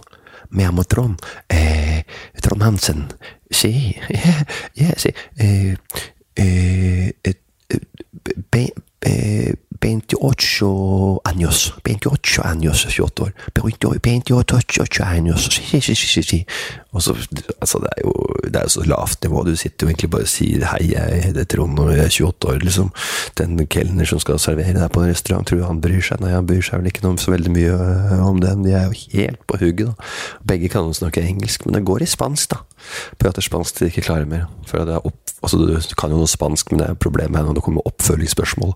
Me 0.51 0.65
amo 0.65 0.83
Trond. 0.83 1.19
Eh, 1.49 2.05
Trond 2.41 2.63
Hansen. 2.63 3.07
Sí, 3.49 3.95
yeah, 4.09 4.45
yeah, 4.75 4.93
sí. 4.97 5.13
Eh, 5.37 5.77
eh, 6.35 7.13
be, 8.51 8.73
be, 8.99 9.57
28 9.81 11.21
años. 11.25 11.73
28 11.83 12.41
años, 12.45 12.85
28 12.85 13.23
år. 13.23 13.33
28 13.53 15.03
años. 15.03 15.49
Sí, 15.51 15.81
sí, 15.81 15.95
sí, 15.95 16.23
sí. 16.23 16.45
Og 16.91 17.01
så, 17.03 17.15
altså, 17.61 17.79
det 17.79 17.89
er 17.97 18.01
jo 18.03 18.13
det 18.43 18.61
er 18.61 18.67
så 18.67 18.83
lavt 18.83 19.23
nivå. 19.23 19.43
Du 19.43 19.55
sitter 19.55 19.85
jo 19.85 19.89
egentlig 19.89 20.09
bare 20.09 20.27
og 20.27 20.27
sier 20.27 20.65
'hei, 20.65 20.91
jeg 20.91 21.23
heter 21.23 21.43
Trond 21.43 21.79
og 21.79 21.91
jeg 21.91 21.99
er 21.99 22.09
28 22.09 22.49
år', 22.49 22.63
liksom. 22.63 22.91
Den 23.37 23.67
kelner 23.67 24.05
som 24.05 24.19
skal 24.19 24.39
servere 24.39 24.73
deg 24.73 24.91
på 24.91 25.03
en 25.03 25.09
restaurant, 25.09 25.47
tror 25.47 25.57
du 25.57 25.65
han 25.65 25.81
bryr 25.81 26.01
seg? 26.01 26.19
Nei, 26.19 26.31
han 26.31 26.47
bryr 26.47 26.61
seg 26.61 26.79
vel 26.79 26.91
ikke 26.91 27.03
noe 27.03 27.17
så 27.17 27.31
veldig 27.31 27.51
mye 27.51 27.71
øh, 27.71 28.27
om 28.27 28.41
det. 28.41 28.57
De 28.65 28.73
er 28.73 28.85
jo 28.89 29.19
helt 29.19 29.47
på 29.47 29.57
hugget, 29.61 29.87
da. 29.87 29.93
Begge 30.47 30.69
kan 30.69 30.81
jo 30.83 30.93
snakke 30.93 31.23
engelsk, 31.23 31.65
men 31.65 31.75
det 31.75 31.85
går 31.85 32.03
i 32.03 32.05
spansk, 32.11 32.51
da. 32.51 32.57
Prater 33.17 33.41
spansk 33.41 33.75
til 33.75 33.87
de 33.87 33.91
ikke 33.93 34.07
klarer 34.09 34.25
mer. 34.25 34.49
For 34.67 34.83
det 34.83 34.93
er 34.93 35.07
opp, 35.07 35.20
altså, 35.43 35.57
du 35.57 35.95
kan 35.97 36.11
jo 36.11 36.19
noe 36.21 36.29
spansk, 36.29 36.71
men 36.71 36.81
det 36.81 36.89
er 36.89 36.99
problemet 37.01 37.45
når 37.45 37.57
det 37.57 37.63
kommer 37.65 37.87
oppfølgingsspørsmål. 37.87 38.73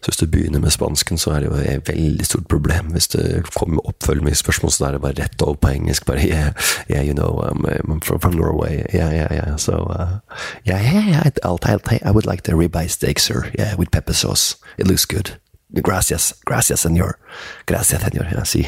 Så 0.00 0.10
hvis 0.10 0.20
du 0.20 0.26
begynner 0.26 0.62
med 0.62 0.70
spansken, 0.74 1.18
så 1.18 1.34
er 1.34 1.40
det 1.40 1.50
jo 1.50 1.54
et 1.62 1.88
veldig 1.88 2.26
stort 2.26 2.48
problem. 2.48 2.92
Hvis 2.94 3.08
det 3.14 3.44
kommer 3.56 3.86
oppfølgingsspørsmål, 3.88 4.72
så 4.72 4.86
er 4.86 4.92
det 4.92 5.00
bare 5.00 5.18
rett 5.22 5.42
over 5.42 5.54
på 5.54 5.68
engelsk. 5.68 6.06
Bare 6.06 6.26
yeah, 6.32 6.52
yeah 6.90 7.02
you 7.06 7.14
know, 7.14 7.42
I'm, 7.42 7.64
I'm 7.66 8.00
from, 8.00 8.20
from, 8.20 8.34
Norway. 8.38 8.84
Yeah, 8.94 9.10
yeah, 9.12 9.32
yeah. 9.32 9.56
So, 9.56 9.72
uh, 9.72 10.18
yeah, 10.64 10.80
yeah, 10.82 11.08
yeah. 11.08 11.30
I'll, 11.42 11.58
I'll, 11.64 11.80
I 12.04 12.10
would 12.10 12.26
like 12.26 12.42
the 12.42 12.52
ribeye 12.52 12.88
steak, 12.88 13.18
sir. 13.18 13.50
Yeah, 13.58 13.74
with 13.76 13.90
pepper 13.90 14.12
sauce. 14.12 14.56
It 14.78 14.86
looks 14.86 15.04
good. 15.04 15.38
Gracias, 15.70 16.34
gracias, 16.46 16.80
senor. 16.80 17.18
Gracias, 17.66 18.02
senor. 18.02 18.26
jeg 18.32 18.46
si. 18.46 18.62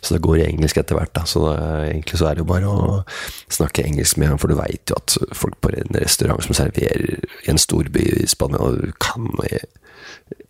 Så 0.00 0.14
det 0.14 0.22
går 0.22 0.36
i 0.36 0.44
engelsk 0.46 0.76
etter 0.76 0.94
hvert. 0.94 1.14
da. 1.14 1.24
Så 1.26 1.42
det, 1.48 1.90
egentlig 1.90 2.18
så 2.18 2.28
er 2.28 2.34
det 2.34 2.44
jo 2.44 2.50
bare 2.52 2.70
å 2.70 3.02
snakke 3.50 3.82
engelsk 3.82 4.16
med 4.16 4.28
ham, 4.28 4.38
for 4.38 4.48
du 4.48 4.54
veit 4.54 4.90
jo 4.90 4.98
at 4.98 5.16
folk 5.34 5.58
på 5.60 5.72
en 5.74 5.98
restaurant 5.98 6.42
som 6.44 6.54
serverer 6.54 7.24
i 7.46 7.50
en 7.50 7.58
storby 7.58 8.06
i 8.22 8.26
Spania, 8.30 8.70
kan 9.02 9.26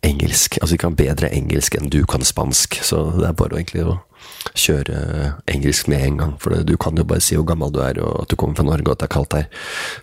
engelsk. 0.04 0.58
Altså, 0.60 0.74
de 0.74 0.82
kan 0.84 0.96
bedre 0.96 1.32
engelsk 1.32 1.78
enn 1.78 1.88
du 1.88 2.04
kan 2.04 2.24
spansk, 2.24 2.78
så 2.84 3.06
det 3.16 3.30
er 3.30 3.38
bare 3.40 3.56
egentlig 3.62 3.86
å 3.88 3.98
kjøre 4.54 5.32
engelsk 5.50 5.88
med 5.90 6.04
en 6.06 6.18
gang. 6.18 6.34
For 6.42 6.62
du 6.66 6.76
kan 6.80 6.96
jo 6.98 7.04
bare 7.08 7.22
si 7.24 7.36
hvor 7.38 7.46
gammel 7.48 7.72
du 7.74 7.80
er, 7.84 7.98
og 8.02 8.22
at 8.22 8.30
du 8.30 8.36
kommer 8.36 8.56
fra 8.58 8.66
Norge, 8.66 8.86
og 8.86 8.94
at 8.96 9.02
det 9.02 9.08
er 9.08 9.14
kaldt 9.14 9.36
her. 9.38 9.46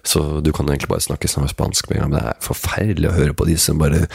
Så 0.04 0.42
du 0.46 0.52
kan 0.52 0.70
egentlig 0.70 0.92
bare 0.92 1.08
snakke 1.08 1.32
sånn 1.32 1.50
spansk 1.52 1.90
med 1.90 1.98
en 1.98 2.04
gang. 2.04 2.14
Men 2.14 2.20
det 2.20 2.28
er 2.34 2.46
forferdelig 2.46 3.10
å 3.10 3.18
høre 3.18 3.38
på 3.38 3.48
de 3.50 3.58
som 3.62 3.82
bare 3.82 4.06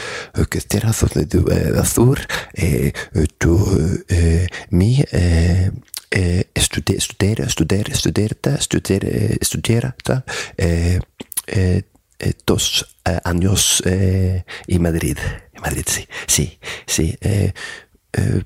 studere, 6.57 7.49
studerte, 7.49 8.57
studere, 8.61 9.37
studerte 9.43 10.21
dos 12.47 12.85
años 13.23 13.83
i 13.85 14.79
Madrid. 14.79 15.19
Madrid, 15.61 15.87
sí, 15.87 16.07
sí, 16.27 16.59
sí. 16.85 17.15
Eh, 17.21 17.53
eh, 18.13 18.43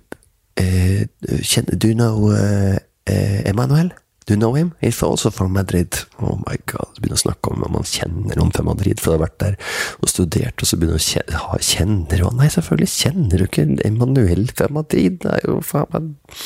eh, 0.59 1.07
kjenner 1.41 1.77
you 1.83 1.95
know 1.95 2.31
uh, 2.31 2.77
Emanuel? 3.05 3.91
Do 4.27 4.35
you 4.35 4.39
know 4.39 4.53
him? 4.53 4.73
He's 4.79 5.01
also 5.03 5.31
from 5.31 5.53
Madrid. 5.53 5.97
Oh 6.21 6.37
my 6.47 6.57
god. 6.65 6.93
Begynner 7.01 7.17
å 7.17 7.23
snakke 7.23 7.51
om 7.51 7.63
om 7.65 7.73
man 7.73 7.87
kjenner 7.89 8.37
noen 8.37 8.51
fra 8.53 8.63
Madrid, 8.63 9.01
for 9.01 9.11
han 9.11 9.17
har 9.17 9.25
vært 9.25 9.39
der 9.41 9.55
og 9.97 10.11
studert, 10.11 10.61
og 10.61 10.69
så 10.69 10.77
begynner 10.77 10.99
han 10.99 11.01
å 11.01 11.07
kjenne 11.09 11.65
Kjenner 11.71 12.21
du 12.21 12.25
han? 12.27 12.37
Nei, 12.37 12.49
selvfølgelig 12.53 12.91
kjenner 12.93 13.41
du 13.41 13.47
ikke 13.47 13.65
Emmanuel 13.87 14.45
fra 14.53 14.69
Madrid. 14.71 15.17
Det 15.23 15.33
er 15.33 15.47
jo 15.49 15.57
faen 15.65 15.89
meg 15.95 16.37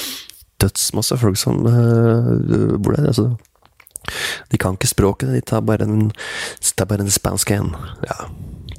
dødsmasse 0.64 1.18
folk 1.20 1.38
som 1.38 1.66
uh, 1.68 2.32
bor 2.80 2.96
der. 2.96 3.10
altså. 3.12 3.34
De 4.52 4.62
kan 4.62 4.80
ikke 4.80 4.94
språket, 4.94 5.34
de 5.36 5.44
tar 5.44 5.66
bare 5.68 5.84
en, 5.84 6.14
tar 6.78 6.88
bare 6.88 7.04
en 7.04 7.12
spansk 7.12 7.52
en. 7.58 7.74
Ja, 8.08 8.30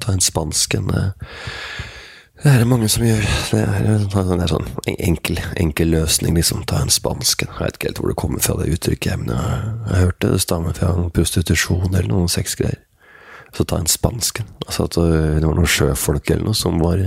ta 0.01 0.15
en 0.15 0.25
spansk 0.25 0.73
en. 0.79 0.89
Uh, 0.89 1.85
det 2.43 2.51
er 2.51 2.59
det 2.61 2.69
mange 2.69 2.89
som 2.91 3.05
gjør. 3.05 3.23
Det 3.51 3.61
er, 3.63 3.85
er 4.37 4.51
sånn 4.51 4.67
enkel, 4.93 5.39
enkel, 5.57 5.89
løsning, 5.95 6.35
liksom. 6.37 6.65
Ta 6.69 6.83
en 6.83 6.93
spansk 6.93 7.47
Jeg 7.47 7.55
vet 7.57 7.79
ikke 7.79 7.89
helt 7.89 8.01
hvor 8.01 8.11
det 8.11 8.19
kommer 8.21 8.43
fra, 8.43 8.57
det 8.59 8.75
uttrykket, 8.75 9.23
men 9.23 9.33
jeg, 9.33 9.71
jeg 9.87 10.03
hørte 10.05 10.33
det 10.33 10.43
stammer 10.43 10.77
fra 10.77 10.91
prostitusjon 11.15 11.89
eller 11.89 12.11
noen 12.11 12.29
sexgreier. 12.31 12.83
Så 13.55 13.63
ta 13.63 13.77
en 13.79 13.87
spansk 13.87 14.41
Altså 14.67 14.85
at 14.85 14.97
det 14.97 15.47
var 15.47 15.55
noen 15.55 15.69
sjøfolk 15.71 16.29
eller 16.33 16.49
noe 16.49 16.57
som 16.57 16.81
var 16.83 16.99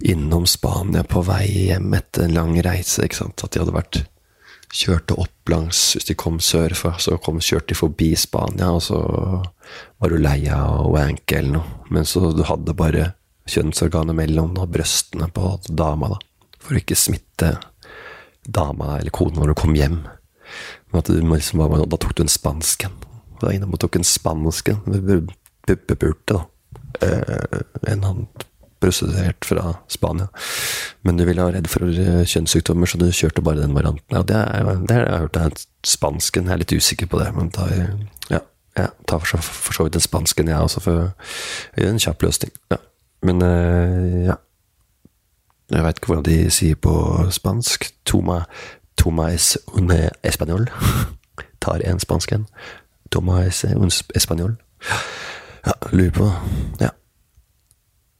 innom 0.00 0.46
Spania 0.48 1.04
på 1.04 1.20
vei 1.28 1.44
hjem 1.68 1.92
etter 1.94 2.24
en 2.24 2.34
lang 2.38 2.56
reise, 2.64 3.04
ikke 3.04 3.20
sant. 3.20 3.44
At 3.44 3.52
de 3.54 3.62
hadde 3.62 3.76
vært 3.76 4.02
Kjørte 4.72 5.18
opp 5.20 5.50
langs 5.52 5.78
Hvis 5.92 6.08
de 6.08 6.14
kom 6.16 6.38
sørfra, 6.40 6.94
så 6.96 7.18
kom, 7.20 7.42
kjørte 7.44 7.74
de 7.74 7.76
forbi 7.76 8.14
Spania, 8.16 8.70
og 8.72 8.80
så 8.86 8.98
var 10.00 10.10
du 10.10 10.16
lei 10.16 10.46
av 10.48 10.86
å 10.86 10.92
wanke 10.94 11.38
eller 11.38 11.58
noe. 11.58 11.80
Men 11.92 12.08
så 12.08 12.30
du 12.32 12.40
hadde 12.48 12.72
bare 12.76 13.10
kjønnsorganet 13.50 14.16
mellom 14.16 14.54
da, 14.56 14.66
brøstene 14.70 15.28
på 15.34 15.56
dama, 15.68 16.14
da. 16.14 16.20
For 16.62 16.76
å 16.76 16.82
ikke 16.82 16.98
smitte 16.98 17.56
dama 18.42 18.96
eller 18.98 19.14
kona 19.14 19.40
når 19.40 19.52
du 19.52 19.58
kom 19.58 19.74
hjem. 19.78 20.02
Liksom, 20.92 21.62
da 21.62 21.98
tok 21.98 22.14
du 22.16 22.24
en 22.24 22.32
spansk 22.32 22.86
en. 22.86 22.96
Da 23.42 23.50
innom 23.54 23.74
og 23.74 23.82
tok 23.82 23.98
en 23.98 24.06
spansk 24.06 24.72
en. 24.74 25.28
Puppepurte, 25.66 26.38
da. 26.38 26.42
Eh, 27.02 27.60
en 27.90 28.04
annen 28.04 28.26
prostituert 28.82 29.44
fra 29.46 29.76
Spania. 29.88 30.28
Men 31.00 31.16
du 31.16 31.24
ville 31.24 31.42
ha 31.42 31.52
redd 31.54 31.68
for 31.70 31.86
kjønnssykdommer, 31.86 32.90
så 32.90 32.98
du 32.98 33.06
kjørte 33.14 33.44
bare 33.44 33.62
den 33.62 33.76
varianten. 33.76 34.06
Ja, 34.10 34.22
det, 34.26 34.38
er, 34.38 34.70
det 34.82 34.96
har 34.96 35.06
jeg 35.06 35.26
hørt 35.26 35.38
er 35.38 35.58
spansken. 35.86 36.50
Jeg 36.50 36.56
er 36.56 36.62
litt 36.64 36.74
usikker 36.74 37.10
på 37.10 37.20
det, 37.22 37.28
men 37.36 37.52
da 37.54 37.68
ja, 38.30 38.40
ja, 38.78 38.88
ta 39.06 39.20
for, 39.22 39.38
for 39.38 39.76
så 39.76 39.86
vidt 39.86 39.98
den 39.98 40.04
spansken, 40.04 40.50
jeg 40.50 40.66
også, 40.66 40.82
for 40.82 41.12
en 41.78 42.02
kjapp 42.02 42.26
løsning. 42.26 42.54
Ja. 42.74 42.80
Men 43.22 43.42
uh, 43.42 44.24
ja. 44.26 44.34
Jeg 45.72 45.84
veit 45.84 45.96
ikke 45.96 46.06
hvordan 46.06 46.24
de 46.24 46.50
sier 46.50 46.76
på 46.76 46.94
spansk. 47.30 47.86
Toma, 48.04 48.42
toma 48.96 49.30
es 49.32 49.58
un 49.72 49.90
español. 50.22 50.68
Tar 51.62 51.80
en 51.86 52.00
spansk 52.00 52.32
en. 52.32 52.46
Toma 53.10 53.44
es 53.46 53.64
un 53.64 53.90
español. 54.14 54.56
Ja, 55.66 55.72
lurer 55.92 56.10
på 56.10 56.32
Ja. 56.80 56.88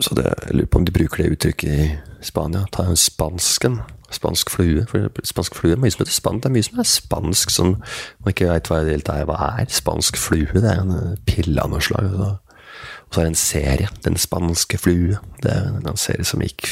Så 0.00 0.14
det, 0.14 0.24
jeg 0.24 0.54
lurer 0.54 0.66
på 0.66 0.78
om 0.78 0.84
de 0.84 0.92
bruker 0.92 1.22
det 1.22 1.32
uttrykket 1.32 1.80
i 1.80 1.96
Spania. 2.22 2.64
Ta 2.72 2.82
en 2.82 2.96
spansken. 2.96 3.80
Spansk 4.10 4.50
flue. 4.50 4.86
For 4.88 5.08
spansk 5.24 5.54
flue 5.54 5.76
mye 5.76 5.90
som 5.90 6.02
heter 6.02 6.12
spansk. 6.12 6.42
Det 6.42 6.50
er 6.50 6.56
mye 6.56 6.62
som 6.62 6.78
er 6.78 6.88
spansk 6.88 7.50
som 7.50 7.66
man 8.20 8.34
ikke 8.34 8.48
veit 8.50 8.70
hva 8.70 8.80
det 8.84 8.96
er. 9.08 9.24
Hva 9.24 9.52
er 9.60 9.70
spansk 9.70 10.16
flue? 10.16 10.48
Det 10.54 10.70
er 10.70 10.82
en 10.82 11.18
pille 11.26 11.62
av 11.62 11.70
noe 11.70 11.80
slag. 11.80 12.10
Så 12.10 12.24
og 12.26 12.41
så 13.12 13.20
er 13.20 13.26
det 13.28 13.32
en 13.34 13.38
serie, 13.38 13.88
Den 14.04 14.16
spanske 14.16 14.78
flue. 14.80 15.18
Det 15.42 15.52
er 15.52 15.72
en 15.76 16.00
serie 16.00 16.24
som 16.24 16.40
gikk 16.40 16.68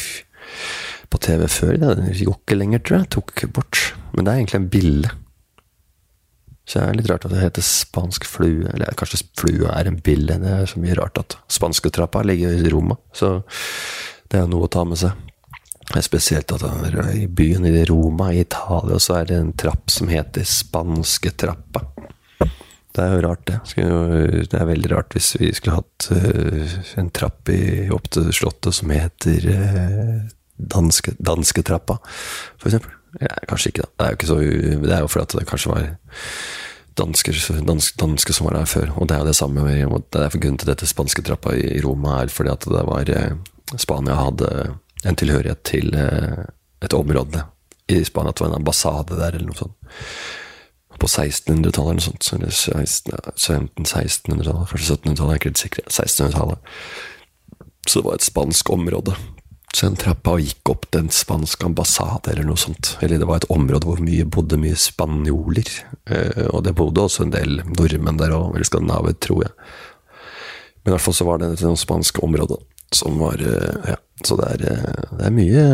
på 1.11 1.19
TV 1.21 1.47
før. 1.49 1.77
Den 1.77 2.13
gikk 2.15 2.33
ikke 2.33 2.57
lenger, 2.57 2.81
tror 2.81 2.99
jeg. 2.99 3.11
Tok 3.17 3.43
bort. 3.53 3.83
Men 4.15 4.25
det 4.25 4.33
er 4.33 4.41
egentlig 4.41 4.61
en 4.61 4.71
bille. 4.73 5.11
Så 6.65 6.79
det 6.79 6.87
er 6.87 6.99
litt 7.01 7.11
rart 7.11 7.25
at 7.27 7.33
det 7.35 7.43
heter 7.43 7.67
spansk 7.67 8.27
flue. 8.31 8.69
Eller 8.71 8.95
kanskje 8.99 9.25
flua 9.39 9.75
er 9.77 9.91
en 9.91 9.99
bille. 10.07 10.39
Det 10.39 10.53
er 10.55 10.71
så 10.71 10.83
mye 10.83 10.97
rart 10.99 11.19
at 11.19 11.37
spansketrappa 11.51 12.23
ligger 12.23 12.55
i 12.55 12.71
Roma. 12.73 12.97
Så 13.13 13.41
det 14.31 14.39
er 14.39 14.49
noe 14.51 14.69
å 14.69 14.73
ta 14.73 14.85
med 14.87 15.01
seg. 15.01 15.27
Spesielt 15.91 16.53
at 16.55 16.63
i 17.19 17.27
byen 17.27 17.67
i 17.67 17.83
Roma 17.89 18.29
i 18.31 18.45
Italia 18.45 19.01
så 19.03 19.17
er 19.19 19.27
det 19.27 19.41
en 19.41 19.53
trapp 19.59 19.91
som 19.91 20.09
heter 20.09 20.47
spansketrappa. 20.47 21.83
Det 22.91 23.05
er 23.05 23.13
jo 23.15 23.23
rart, 23.23 23.45
det. 23.47 23.59
Det 24.51 24.59
er 24.59 24.67
veldig 24.67 24.89
rart 24.91 25.15
hvis 25.15 25.35
vi 25.39 25.53
skulle 25.55 25.79
hatt 25.79 26.09
uh, 26.11 26.79
en 26.99 27.11
trapp 27.15 27.51
i, 27.53 27.87
opp 27.95 28.09
til 28.11 28.33
Slottet 28.35 28.75
som 28.75 28.91
heter 28.91 29.47
uh, 29.47 30.17
danske, 30.59 31.15
Dansketrappa, 31.23 32.01
eksempel. 32.65 32.97
Ja, 33.23 33.37
kanskje 33.51 33.73
ikke, 33.73 33.87
da. 33.87 33.93
Det 33.95 34.07
er 34.07 34.11
jo 34.11 34.19
ikke 34.19 34.31
så 34.31 34.41
Det 34.41 34.97
er 34.97 35.05
jo 35.05 35.11
fordi 35.11 35.39
det 35.39 35.47
kanskje 35.51 35.73
var 35.73 35.87
dansker, 36.99 37.41
dansk, 37.71 37.97
danske 38.03 38.35
som 38.37 38.51
var 38.51 38.59
der 38.59 38.69
før. 38.71 38.93
Og 38.99 39.09
det 39.09 39.17
er 39.17 39.23
jo 39.23 39.31
det 39.31 39.39
samme 39.39 39.65
Det 39.71 40.21
er 40.21 40.35
for 40.35 40.43
grunnen 40.43 40.61
til 40.63 40.71
dette 40.71 40.91
spanske 40.91 41.25
trappa 41.27 41.55
i 41.55 41.81
Roma 41.87 42.21
er 42.25 42.35
fordi 42.35 42.55
at 42.55 42.69
det 42.75 42.85
var 42.91 43.15
uh, 43.15 43.79
Spania 43.79 44.19
hadde 44.19 44.53
en 45.07 45.17
tilhørighet 45.17 45.63
til 45.65 45.95
et 45.95 46.95
område 46.95 47.47
i 47.89 48.03
Spania. 48.05 48.35
At 48.35 48.41
det 48.41 48.45
var 48.45 48.51
en 48.51 48.61
ambassade 48.61 49.15
der, 49.15 49.39
eller 49.39 49.47
noe 49.47 49.63
sånt 49.63 49.79
på 51.01 51.09
1600-tallet 51.09 51.91
eller 51.91 52.05
sånt. 52.05 52.31
Eller 52.37 52.53
1500-1600-tallet, 52.53 54.71
kanskje 54.71 54.95
1700-tallet, 54.95 55.19
jeg 55.19 55.35
er 55.35 55.41
ikke 55.41 55.51
helt 55.51 55.65
sikker. 55.65 55.83
1600-tallet. 55.89 56.59
Så 57.89 58.01
det 58.01 58.07
var 58.07 58.19
et 58.19 58.29
spansk 58.29 58.71
område. 58.71 59.17
Så 59.75 59.87
en 59.87 59.99
trappa 59.99 60.35
og 60.35 60.43
gikk 60.43 60.73
opp 60.73 60.89
til 60.91 61.05
en 61.05 61.13
spansk 61.15 61.63
ambassade 61.69 62.33
eller 62.33 62.49
noe 62.49 62.59
sånt. 62.59 62.97
Eller 63.05 63.21
det 63.23 63.29
var 63.29 63.41
et 63.41 63.51
område 63.55 63.87
hvor 63.87 64.03
mye 64.03 64.27
bodde 64.27 64.59
mye 64.61 64.79
spanjoler. 64.79 65.71
Eh, 66.11 66.49
og 66.51 66.65
det 66.67 66.75
bodde 66.79 67.07
også 67.07 67.27
en 67.27 67.35
del 67.35 67.63
nordmenn 67.69 68.19
der 68.19 68.35
òg, 68.35 68.57
eller 68.57 68.67
skandinaver, 68.67 69.15
tror 69.23 69.47
jeg. 69.47 69.55
Men 70.83 70.91
i 70.91 70.97
hvert 70.97 71.07
fall 71.07 71.17
så 71.17 71.29
var 71.29 71.41
det 71.41 71.53
et 71.55 71.65
spansk 71.79 72.19
område 72.25 72.59
som 72.93 73.21
var 73.23 73.39
eh, 73.39 73.93
Ja, 73.93 73.97
så 74.27 74.37
det 74.41 74.51
er, 74.57 74.67
eh, 74.73 75.17
det 75.21 75.29
er 75.29 75.37
mye 75.37 75.65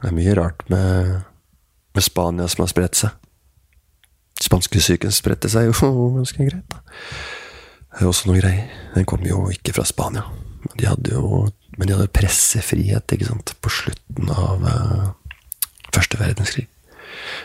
Det 0.00 0.10
er 0.10 0.16
mye 0.16 0.34
rart 0.38 0.64
med, 0.72 1.14
med 1.94 2.04
Spania 2.04 2.46
som 2.50 2.64
har 2.64 2.70
spredt 2.70 2.98
seg. 2.98 3.14
Spanskesyken 4.42 5.14
spredte 5.14 5.50
seg 5.50 5.70
jo 5.70 5.92
ganske 6.18 6.46
greit, 6.46 6.66
da. 6.70 6.82
Også 8.06 8.28
noe 8.28 8.38
greier. 8.38 8.68
Den 8.94 9.06
kom 9.08 9.24
jo 9.26 9.48
ikke 9.52 9.74
fra 9.74 9.86
Spania. 9.88 10.26
De 10.78 10.86
hadde 10.86 11.14
jo 11.14 11.48
Men 11.78 11.86
de 11.86 11.94
hadde 11.94 12.10
pressefrihet, 12.10 13.12
ikke 13.14 13.28
sant, 13.28 13.52
på 13.62 13.70
slutten 13.70 14.30
av 14.34 14.64
uh, 14.66 15.10
første 15.94 16.18
verdenskrig. 16.18 16.64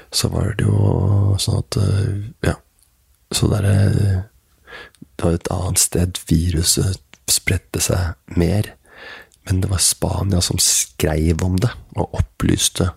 Så 0.09 0.31
var 0.33 0.55
det 0.57 0.65
jo 0.65 1.35
sånn 1.37 1.59
at 1.61 1.77
uh, 1.77 2.23
Ja. 2.49 2.55
Så 3.33 3.49
der, 3.51 3.67
det 3.69 5.21
var 5.21 5.37
et 5.37 5.51
annet 5.53 5.81
sted 5.81 6.17
viruset 6.29 6.97
spredte 7.29 7.81
seg 7.81 8.17
mer. 8.33 8.71
Men 9.45 9.61
det 9.61 9.69
var 9.69 9.85
Spania 9.85 10.41
som 10.41 10.57
skrev 10.61 11.45
om 11.45 11.59
det, 11.61 11.69
og 11.93 12.17
opplyste 12.17 12.89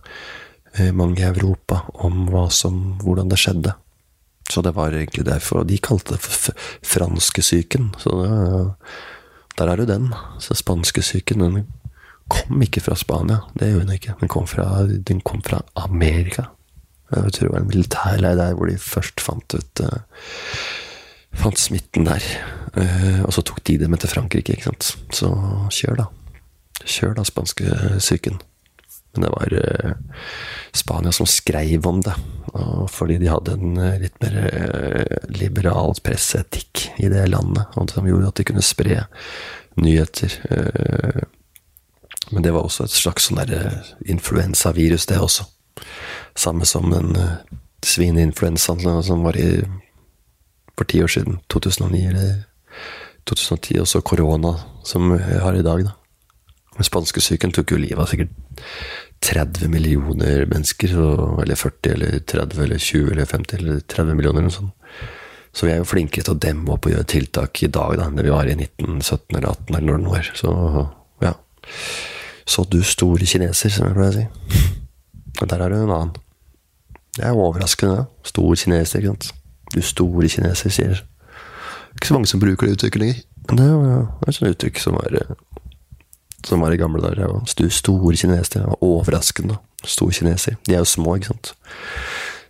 mange 0.93 1.21
i 1.23 1.29
Europa 1.29 1.87
om 2.05 2.29
som, 2.53 2.99
hvordan 3.01 3.33
det 3.33 3.41
skjedde. 3.41 3.73
Så 4.53 4.63
det 4.63 4.75
var 4.77 4.95
egentlig 4.95 5.27
derfor. 5.27 5.63
Og 5.63 5.71
de 5.71 5.79
kalte 5.83 6.15
det 6.15 6.23
for 6.23 6.69
franskesyken. 6.87 7.93
Så 7.99 8.13
det, 8.21 8.31
der 9.59 9.73
er 9.73 9.83
jo 9.83 9.89
den. 9.89 10.11
Så 10.43 10.55
spanskesyken, 10.55 11.43
den 11.43 11.67
kom 12.29 12.63
ikke 12.63 12.83
fra 12.85 12.97
Spania. 12.99 13.41
Det 13.55 13.71
gjorde 13.71 13.87
den 13.87 13.99
ikke. 13.99 14.17
Den 14.21 14.33
kom 14.33 14.47
fra, 14.51 14.67
den 14.87 15.21
kom 15.21 15.43
fra 15.47 15.63
Amerika. 15.75 16.51
Jeg 17.15 17.33
tror 17.33 17.47
det 17.47 17.53
var 17.53 17.63
en 17.63 17.71
militærleir 17.71 18.35
der 18.39 18.57
hvor 18.59 18.67
de 18.67 18.79
først 18.83 19.23
fant 19.23 19.55
ut 19.55 19.83
uh, 19.85 20.01
Fant 21.37 21.59
smitten 21.61 22.07
der. 22.09 22.25
Uh, 22.75 23.23
og 23.27 23.33
så 23.37 23.45
tok 23.45 23.61
de 23.69 23.77
det 23.83 23.91
med 23.93 24.01
til 24.01 24.11
Frankrike, 24.11 24.55
ikke 24.57 24.71
sant. 24.71 24.95
Så 25.13 25.29
kjør, 25.75 25.99
da. 26.01 26.07
Kjør, 26.83 27.13
da, 27.19 27.27
spanskesyken. 27.29 28.41
Men 29.15 29.27
det 29.27 29.33
var 29.35 29.53
uh, 29.53 30.23
Spania 30.77 31.13
som 31.13 31.29
skrev 31.29 31.87
om 31.87 32.01
det. 32.05 32.17
Fordi 32.91 33.19
de 33.23 33.31
hadde 33.31 33.57
en 33.57 33.79
uh, 33.79 33.97
litt 34.01 34.17
mer 34.23 34.37
uh, 34.43 35.31
liberal 35.33 35.97
presseetikk 36.03 36.87
i 37.03 37.11
det 37.13 37.27
landet. 37.31 37.77
Som 37.93 38.09
gjorde 38.09 38.31
at 38.31 38.41
de 38.41 38.47
kunne 38.51 38.65
spre 38.65 39.07
nyheter. 39.77 40.33
men 42.31 42.43
det 42.43 42.53
var 42.55 42.65
også 42.65 42.87
et 42.87 42.95
slags 42.97 43.27
sånn 43.29 43.43
influensavirus, 44.09 45.05
det 45.07 45.19
også. 45.21 45.45
Samme 46.33 46.65
som 46.65 46.89
den 46.91 47.13
svineinfluensaen 47.85 49.03
som 49.05 49.23
var 49.27 49.37
i, 49.37 49.61
for 50.79 50.89
ti 50.89 51.03
år 51.05 51.13
siden. 51.13 51.39
2009 51.53 52.09
eller 52.09 52.33
2010. 53.29 53.81
Og 53.81 53.89
så 53.89 54.01
korona, 54.01 54.55
som 54.85 55.13
vi 55.13 55.39
har 55.45 55.55
i 55.55 55.63
dag, 55.67 55.85
da. 55.91 55.95
Den 56.77 56.85
spanske 56.85 57.23
syken 57.25 57.55
tok 57.57 57.73
jo 57.73 57.81
livet 57.81 58.03
av 58.03 58.11
sikkert 58.11 58.33
30 59.27 59.71
millioner 59.73 60.45
mennesker, 60.47 60.93
eller 61.43 61.59
40 61.59 61.93
eller 61.93 62.19
30 62.19 62.65
eller 62.65 62.79
20 62.79 63.13
eller 63.13 63.31
50 63.31 63.57
eller 63.57 63.81
30 63.81 64.19
millioner 64.19 64.43
eller 64.43 64.51
noe 64.51 64.55
sånt. 64.55 64.75
Så 65.57 65.67
vi 65.67 65.73
er 65.73 65.81
jo 65.81 65.89
flinkere 65.89 66.27
til 66.27 66.35
å 66.35 66.41
demme 66.41 66.75
opp 66.75 66.87
og 66.87 66.93
gjøre 66.93 67.09
tiltak 67.09 67.63
i 67.65 67.71
dag 67.73 67.95
da, 67.97 68.07
enn 68.07 68.19
det 68.19 68.27
vi 68.27 68.35
var 68.35 68.49
i 68.49 68.55
1917 68.59 69.39
eller 69.39 69.49
18 69.49 69.79
eller 69.79 69.87
når 69.89 70.03
det 70.03 70.13
var. 70.13 70.31
Så 70.37 70.53
ja. 71.25 71.33
Så 72.47 72.65
du 72.71 72.79
store 72.85 73.27
kineser, 73.27 73.73
som 73.73 73.89
jeg 73.89 73.97
pleier 73.97 74.13
å 74.13 74.19
si. 74.21 74.27
Men 75.41 75.51
der 75.51 75.65
er 75.65 75.73
det 75.73 75.81
en 75.81 75.95
annen. 75.97 76.13
Det 77.17 77.25
er 77.25 77.41
overraskende. 77.41 78.05
Stor 78.29 78.53
kineser, 78.61 79.01
ikke 79.01 79.15
sant. 79.15 79.31
Du 79.73 79.81
store 79.83 80.29
kineser, 80.31 80.71
sier 80.71 81.01
Ikke 81.97 82.11
så 82.11 82.15
mange 82.15 82.29
som 82.29 82.41
bruker 82.41 82.69
det 82.69 82.77
uttrykket 82.77 83.03
lenger. 83.03 83.25
Det 83.49 83.65
er 83.65 84.29
et 84.29 84.37
sånt 84.37 84.53
uttrykk 84.53 84.83
som 84.83 85.01
var, 85.01 85.17
som 86.47 86.63
var 86.63 86.73
i 86.73 86.79
gamle 86.81 87.03
dager. 87.03 87.27
var 87.27 87.71
Store 87.71 88.17
kinesere. 88.17 88.75
Overraskende. 88.81 89.59
Stor 89.85 90.11
kineser. 90.11 90.57
De 90.67 90.75
er 90.75 90.79
jo 90.79 90.89
små, 90.89 91.17
ikke 91.17 91.33
sant. 91.35 91.55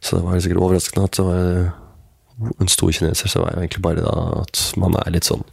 Så 0.00 0.16
det 0.16 0.24
var 0.24 0.40
sikkert 0.40 0.62
overraskende 0.62 1.08
at 1.08 1.16
det 1.16 1.24
var 1.24 2.60
en 2.60 2.68
stor 2.68 2.90
kineser. 2.92 3.28
Så 3.28 3.40
var 3.40 3.50
det 3.50 3.56
jo 3.56 3.64
egentlig 3.64 3.82
bare 3.82 4.04
da 4.04 4.42
at 4.42 4.64
man 4.76 4.96
er 5.00 5.14
litt 5.14 5.28
sånn 5.28 5.44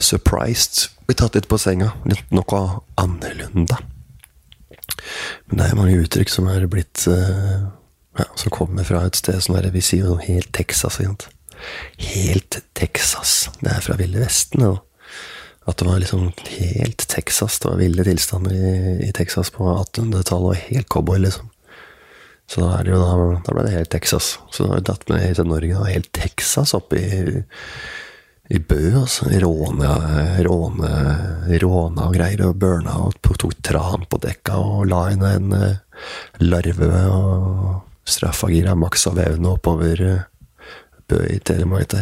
surprised. 0.00 0.88
Blir 1.06 1.18
tatt 1.20 1.36
litt 1.36 1.48
på 1.50 1.60
senga. 1.60 1.92
Litt 2.08 2.32
noe 2.32 2.62
annerledes. 3.00 3.84
Men 5.46 5.60
det 5.60 5.66
er 5.68 5.78
mange 5.78 6.00
uttrykk 6.00 6.32
som 6.32 6.48
er 6.48 6.64
blitt 6.70 7.04
uh, 7.10 7.68
ja, 8.18 8.26
Som 8.38 8.52
kommer 8.54 8.86
fra 8.86 9.02
et 9.04 9.18
sted 9.18 9.40
som 9.42 9.56
er, 9.58 9.68
vi 9.74 9.82
sier 9.84 10.08
jo 10.08 10.16
helt 10.22 10.52
Texas. 10.56 11.00
Ikke 11.02 11.30
Helt 12.14 12.60
Texas. 12.74 13.50
Det 13.60 13.72
er 13.72 13.84
fra 13.84 13.98
Ville 14.00 14.22
Vesten. 14.22 14.64
Og 14.68 14.80
at 15.64 15.80
det 15.80 15.88
var 15.88 15.98
liksom 16.02 16.30
helt 16.58 17.08
Texas. 17.08 17.58
Det 17.58 17.70
var 17.70 17.80
ville 17.80 18.04
tilstander 18.04 18.54
i, 18.54 18.72
i 19.08 19.10
Texas 19.16 19.50
på 19.50 19.64
1800-tallet, 19.64 20.48
og 20.52 20.62
helt 20.68 20.88
cowboy, 20.92 21.18
liksom. 21.24 21.50
Så 22.50 22.60
da, 22.60 22.74
er 22.76 22.84
det 22.84 22.92
jo 22.92 23.00
da, 23.00 23.12
da 23.46 23.56
ble 23.56 23.64
det 23.64 23.76
helt 23.78 23.92
Texas. 23.94 24.34
Så 24.52 24.64
da 24.64 24.74
har 24.74 24.82
vi 24.82 24.88
datt 24.90 25.06
med 25.08 25.38
til 25.38 25.48
Norge, 25.48 25.78
og 25.80 25.88
helt 25.88 26.10
Texas 26.16 26.74
oppe 26.76 27.00
i 27.00 27.12
i 28.52 28.58
Bø, 28.60 29.00
altså. 29.00 29.30
Råne, 29.40 29.90
råne, 30.44 30.92
råna 31.62 32.08
og 32.08 32.16
greier, 32.16 32.44
og 32.48 32.58
burna 32.60 32.98
og 33.06 33.16
tok 33.24 33.56
tran 33.64 34.04
på 34.08 34.20
dekka 34.20 34.58
og 34.60 34.84
la 34.90 35.06
inn 35.14 35.24
en 35.24 35.54
uh, 35.56 36.02
larve 36.44 36.90
og 37.08 38.08
straffa 38.08 38.50
gira 38.52 38.76
maks 38.76 39.08
av 39.08 39.22
evne 39.24 39.54
oppover 39.56 40.04
uh, 40.04 40.26
Bø 41.08 41.22
i 41.32 41.40
Telemark. 41.40 41.96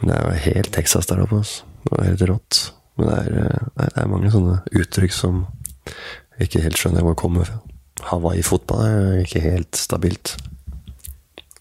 Det 0.00 0.14
er 0.16 0.22
jo 0.24 0.44
helt 0.46 0.72
Texas 0.72 1.08
der 1.10 1.22
oppe, 1.24 1.40
altså. 1.42 1.66
Det 1.84 1.98
er 1.98 2.08
helt 2.10 2.28
rått. 2.30 2.60
Men 2.96 3.08
det 3.08 3.16
er, 3.18 3.50
uh, 3.50 3.66
det 3.80 3.90
er 4.02 4.12
mange 4.12 4.32
sånne 4.32 4.60
uttrykk 4.80 5.14
som 5.16 5.42
jeg 6.38 6.48
ikke 6.48 6.64
helt 6.64 6.80
skjønner 6.80 7.04
hvor 7.04 7.18
kommer 7.18 7.48
fra. 7.48 7.60
Hawaii-fotball 8.10 8.84
er 8.86 9.24
ikke 9.24 9.42
helt 9.44 9.76
stabilt. 9.76 10.36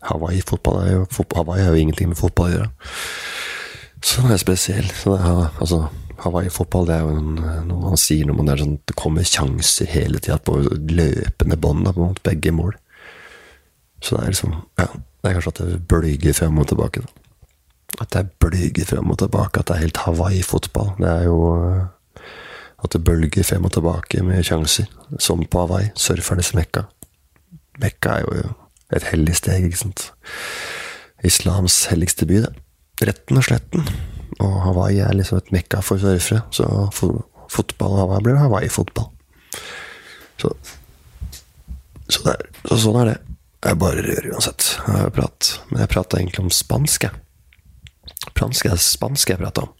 Hawaii-fotball 0.07 0.83
er 0.85 0.93
jo 0.93 1.07
Hawaii 1.35 1.63
har 1.63 1.75
jo 1.75 1.81
ingenting 1.81 2.11
med 2.13 2.19
fotball 2.19 2.47
å 2.47 2.53
gjøre. 2.53 2.69
Så 3.99 4.23
den 4.23 4.31
er 4.31 4.39
spesiell. 4.39 4.87
Så 4.95 5.15
det 5.15 5.19
er, 5.27 5.49
altså, 5.59 5.81
Hawaii-fotball 6.23 6.87
det 6.87 6.95
er 6.95 7.03
jo 7.03 7.17
en, 7.17 7.33
noe 7.67 7.91
man 7.91 7.99
sier 7.99 8.27
når 8.27 8.37
man 8.39 8.51
er 8.51 8.61
sånn 8.61 8.77
Det 8.87 8.95
kommer 8.99 9.27
sjanser 9.27 9.87
hele 9.91 10.19
tida 10.23 10.39
på 10.43 10.57
løpende 10.63 11.59
bånd 11.59 11.91
måte, 11.95 12.23
begge 12.27 12.55
mål. 12.55 12.75
Så 14.03 14.15
det 14.15 14.23
er 14.23 14.35
liksom 14.35 14.55
Ja, 14.79 14.87
det 14.87 15.29
er 15.29 15.35
kanskje 15.35 15.55
at 15.55 15.63
det 15.65 15.81
bølger 15.91 16.35
frem 16.37 16.59
og 16.59 16.69
tilbake. 16.71 17.03
Da. 17.03 17.18
At 17.97 18.11
det 18.13 18.21
er 18.21 18.31
bølger 18.39 18.85
frem 18.85 19.11
og 19.11 19.19
tilbake. 19.21 19.59
At 19.59 19.71
det 19.71 19.75
er 19.75 19.85
helt 19.87 20.03
Hawaii-fotball. 20.05 20.93
Det 20.99 21.09
er 21.09 21.27
jo 21.27 21.39
at 22.79 22.93
det 22.95 23.03
bølger 23.03 23.43
frem 23.43 23.65
og 23.67 23.73
tilbake 23.75 24.23
med 24.23 24.45
sjanser. 24.45 24.87
Som 25.19 25.43
på 25.45 25.65
Hawaii. 25.65 25.91
Surfernes 25.99 26.53
mekka. 26.55 26.85
Mekka 27.79 28.19
er 28.19 28.25
jo 28.27 28.49
et 28.95 29.05
hellig 29.11 29.35
steg, 29.39 29.67
ikke 29.67 29.83
sant. 29.83 30.09
Islams 31.25 31.85
helligste 31.91 32.25
by, 32.29 32.43
det 32.45 32.53
retten 33.07 33.39
og 33.39 33.45
sletten. 33.47 33.87
Og 34.39 34.55
Hawaii 34.63 35.01
er 35.03 35.15
liksom 35.17 35.39
et 35.39 35.51
mekka 35.55 35.81
for 35.85 36.01
surfere, 36.01 36.43
så 36.55 36.67
fotball 37.49 37.95
og 37.95 38.01
Hawaii 38.03 38.25
blir 38.27 38.39
Hawaii-fotball. 38.39 39.09
Så, 40.39 40.51
så, 42.07 42.35
så, 42.63 42.77
sånn 42.79 43.01
er 43.01 43.11
det. 43.11 43.17
Jeg 43.65 43.79
bare 43.81 44.03
rører 44.05 44.29
uansett. 44.31 44.69
Jeg 44.87 45.11
prat. 45.15 45.49
Men 45.69 45.83
jeg 45.83 45.91
prata 45.91 46.19
egentlig 46.19 46.45
om 46.45 46.53
spansk, 46.53 47.09
jeg. 47.09 47.25
Fransk 48.37 48.69
er 48.69 48.79
spansk 48.81 49.33
jeg 49.33 49.41
prata 49.41 49.65
om. 49.67 49.73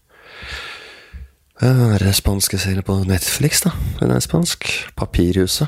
Den 1.59 1.79
der 1.99 2.15
spanske 2.15 2.57
serien 2.59 2.85
på 2.87 3.01
Netflix, 3.07 3.63
da. 3.65 3.73
Den 3.99 4.15
er 4.15 4.23
spansk. 4.23 4.67
Papirhuset. 4.99 5.67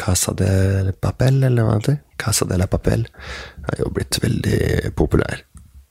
Casa 0.00 0.34
de 0.34 0.92
Papel, 0.98 1.44
eller 1.46 1.66
hva 1.66 1.76
det 1.78 1.84
heter. 1.84 2.00
Casa 2.18 2.48
de 2.50 2.58
la 2.58 2.66
Papel. 2.66 3.06
Er 3.70 3.84
jo 3.84 3.92
blitt 3.94 4.18
veldig 4.22 4.94
populær 4.98 5.44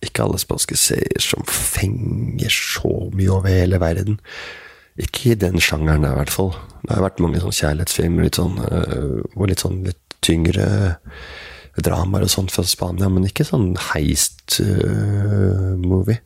ikke 0.03 0.25
alle 0.25 0.41
spanske 0.41 0.77
serier 0.79 1.23
som 1.23 1.45
fenger 1.47 2.51
så 2.53 2.91
mye 3.15 3.32
over 3.32 3.51
hele 3.51 3.79
verden. 3.82 4.19
Ikke 4.99 5.32
i 5.32 5.39
den 5.39 5.60
sjangeren, 5.63 6.06
i 6.06 6.13
hvert 6.17 6.34
fall. 6.34 6.53
Det 6.84 6.93
har 6.93 7.06
vært 7.08 7.23
mange 7.23 7.41
sånn 7.41 7.56
kjærlighetsfilmer 7.56 8.27
litt 8.27 8.39
sånn, 8.39 8.60
uh, 8.62 9.23
og 9.34 9.47
litt 9.49 9.63
sånn 9.63 9.82
litt 9.88 10.17
tyngre 10.23 10.67
dramaer 11.81 12.23
og 12.25 12.31
sånt 12.31 12.51
fra 12.53 12.63
Spania, 12.67 13.09
men 13.09 13.25
ikke 13.25 13.45
sånn 13.47 13.77
heist-movie. 13.91 14.69
Uh, 16.19 16.23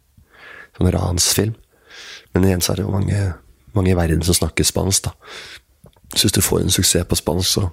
sånn 0.78 0.92
ransfilm. 0.94 1.56
Men 2.34 2.46
igjen 2.46 2.62
så 2.64 2.70
er 2.74 2.78
det 2.80 2.86
jo 2.86 2.94
mange, 2.94 3.20
mange 3.78 3.92
i 3.94 3.98
verden 3.98 4.24
som 4.26 4.36
snakker 4.38 4.64
spansk, 4.68 5.02
da. 5.08 5.12
Så 6.16 6.22
hvis 6.28 6.36
du 6.38 6.42
får 6.44 6.60
en 6.64 6.74
suksess 6.74 7.08
på 7.10 7.20
spansk, 7.20 7.48
så 7.58 7.64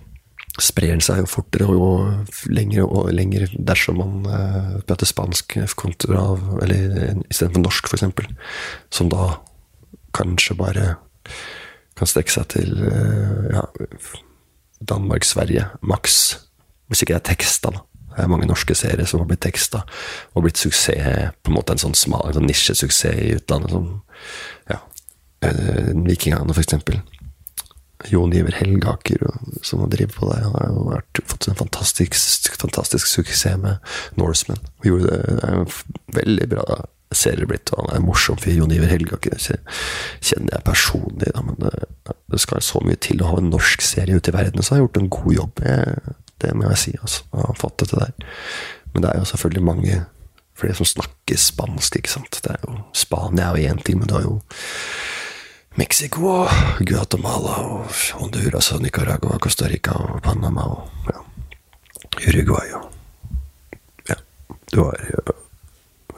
sprer 0.62 0.92
den 0.92 1.02
seg 1.02 1.18
jo 1.18 1.26
fortere 1.30 1.66
og 1.66 2.46
lenger 2.46 2.86
og 2.86 3.10
lenger 3.14 3.48
dersom 3.58 3.96
man 3.98 4.12
uh, 4.28 4.74
prater 4.86 5.08
spansk 5.10 5.56
kontra 5.74 6.20
Eller 6.62 7.18
istedenfor 7.26 7.62
norsk, 7.64 7.90
f.eks. 7.90 8.04
Som 8.94 9.10
da 9.10 9.22
kanskje 10.14 10.54
bare 10.58 10.84
kan 11.98 12.06
strekke 12.10 12.32
seg 12.36 12.46
til 12.54 12.70
uh, 12.86 13.50
ja, 13.50 13.64
Danmark, 14.78 15.26
Sverige, 15.26 15.66
maks. 15.82 16.36
Hvis 16.88 17.04
ikke 17.04 17.16
det 17.16 17.20
er 17.22 17.28
teksta, 17.32 17.72
da. 17.74 17.84
Det 18.14 18.22
er 18.22 18.30
mange 18.30 18.46
norske 18.46 18.76
serier 18.78 19.08
som 19.10 19.24
har 19.24 19.26
blitt 19.26 19.42
teksta 19.42 19.80
og 20.34 20.44
blitt 20.44 20.60
suksess, 20.60 21.32
på 21.42 21.50
en 21.50 21.56
måte 21.56 21.74
en 21.74 21.82
sånn 21.82 21.96
smal 21.98 22.30
sånn 22.36 22.46
nisjesuksess 22.46 23.18
i 23.24 23.32
utlandet, 23.40 23.74
som 23.74 23.88
ja, 24.70 24.78
uh, 25.42 25.90
Vikingene, 26.06 26.54
for 26.54 26.62
eksempel. 26.62 27.00
Jon 28.10 28.32
Iver 28.36 28.54
Helgaker, 28.58 29.22
som 29.62 29.80
har 29.80 29.90
drevet 29.92 30.14
på 30.14 30.28
der. 30.28 30.44
Han 30.44 30.56
har 30.58 30.70
jo 30.70 30.88
vært, 30.90 31.20
fått 31.30 31.48
en 31.48 31.58
fantastisk, 31.58 32.18
fantastisk 32.60 33.08
suksess 33.08 33.56
med 33.62 33.94
Norseman. 34.20 34.60
Han 34.82 34.90
gjorde 34.90 35.08
det, 35.08 35.38
det 35.38 35.48
er 35.48 35.62
en 35.62 36.18
veldig 36.18 36.48
bra 36.52 36.66
serie 37.14 37.46
blitt, 37.48 37.70
og 37.72 37.84
han 37.84 37.94
er 37.94 38.04
morsom 38.04 38.38
for 38.40 38.52
Jon 38.52 38.72
Iver 38.74 38.90
Helgaker. 38.90 39.38
Kjenner 39.38 40.56
jeg 40.56 40.66
personlig, 40.66 41.30
da, 41.34 41.44
men 41.46 41.58
det, 41.62 41.72
det, 42.10 42.42
skal 42.42 42.62
så 42.64 42.82
mye 42.84 42.98
til 43.00 43.22
å 43.22 43.30
ha 43.30 43.40
en 43.40 43.52
norsk 43.54 43.84
serie 43.84 44.18
ute 44.18 44.32
i 44.32 44.36
verden, 44.36 44.62
så 44.62 44.74
har 44.74 44.82
jeg 44.82 44.88
gjort 44.88 45.00
en 45.00 45.12
god 45.18 45.36
jobb. 45.38 45.64
Jeg, 45.64 46.16
det 46.44 46.52
må 46.56 46.68
jeg 46.70 46.82
si, 46.82 46.94
altså. 47.00 47.24
Har 47.32 47.56
fått 47.58 47.82
det 47.82 47.90
der. 47.94 48.12
Men 48.92 49.02
det 49.02 49.10
er 49.10 49.22
jo 49.22 49.30
selvfølgelig 49.32 49.64
mange 49.64 49.98
flere 50.58 50.76
som 50.78 50.86
snakker 50.86 51.40
spansk, 51.40 51.98
ikke 51.98 52.12
sant. 52.12 52.38
Det 52.44 52.54
er 52.54 52.62
jo, 52.66 52.78
Spania 52.94 53.50
er 53.50 53.72
én 53.72 53.82
ting, 53.82 53.98
men 53.98 54.08
du 54.08 54.14
har 54.14 54.26
jo 54.26 54.38
Mexico 55.74 56.46
Guatemala 56.86 57.56
og 57.66 57.94
Honduras 58.20 58.70
og 58.72 58.82
Nicaragua, 58.84 59.38
Costa 59.42 59.66
Rica 59.66 59.96
og 59.98 60.20
Panama 60.22 60.68
og 60.70 61.08
ja, 61.10 61.22
Uruguay 62.28 62.76
og 62.78 62.90
Ja, 64.08 64.14
du 64.70 64.84
har 64.84 65.00
jo, 65.10 65.34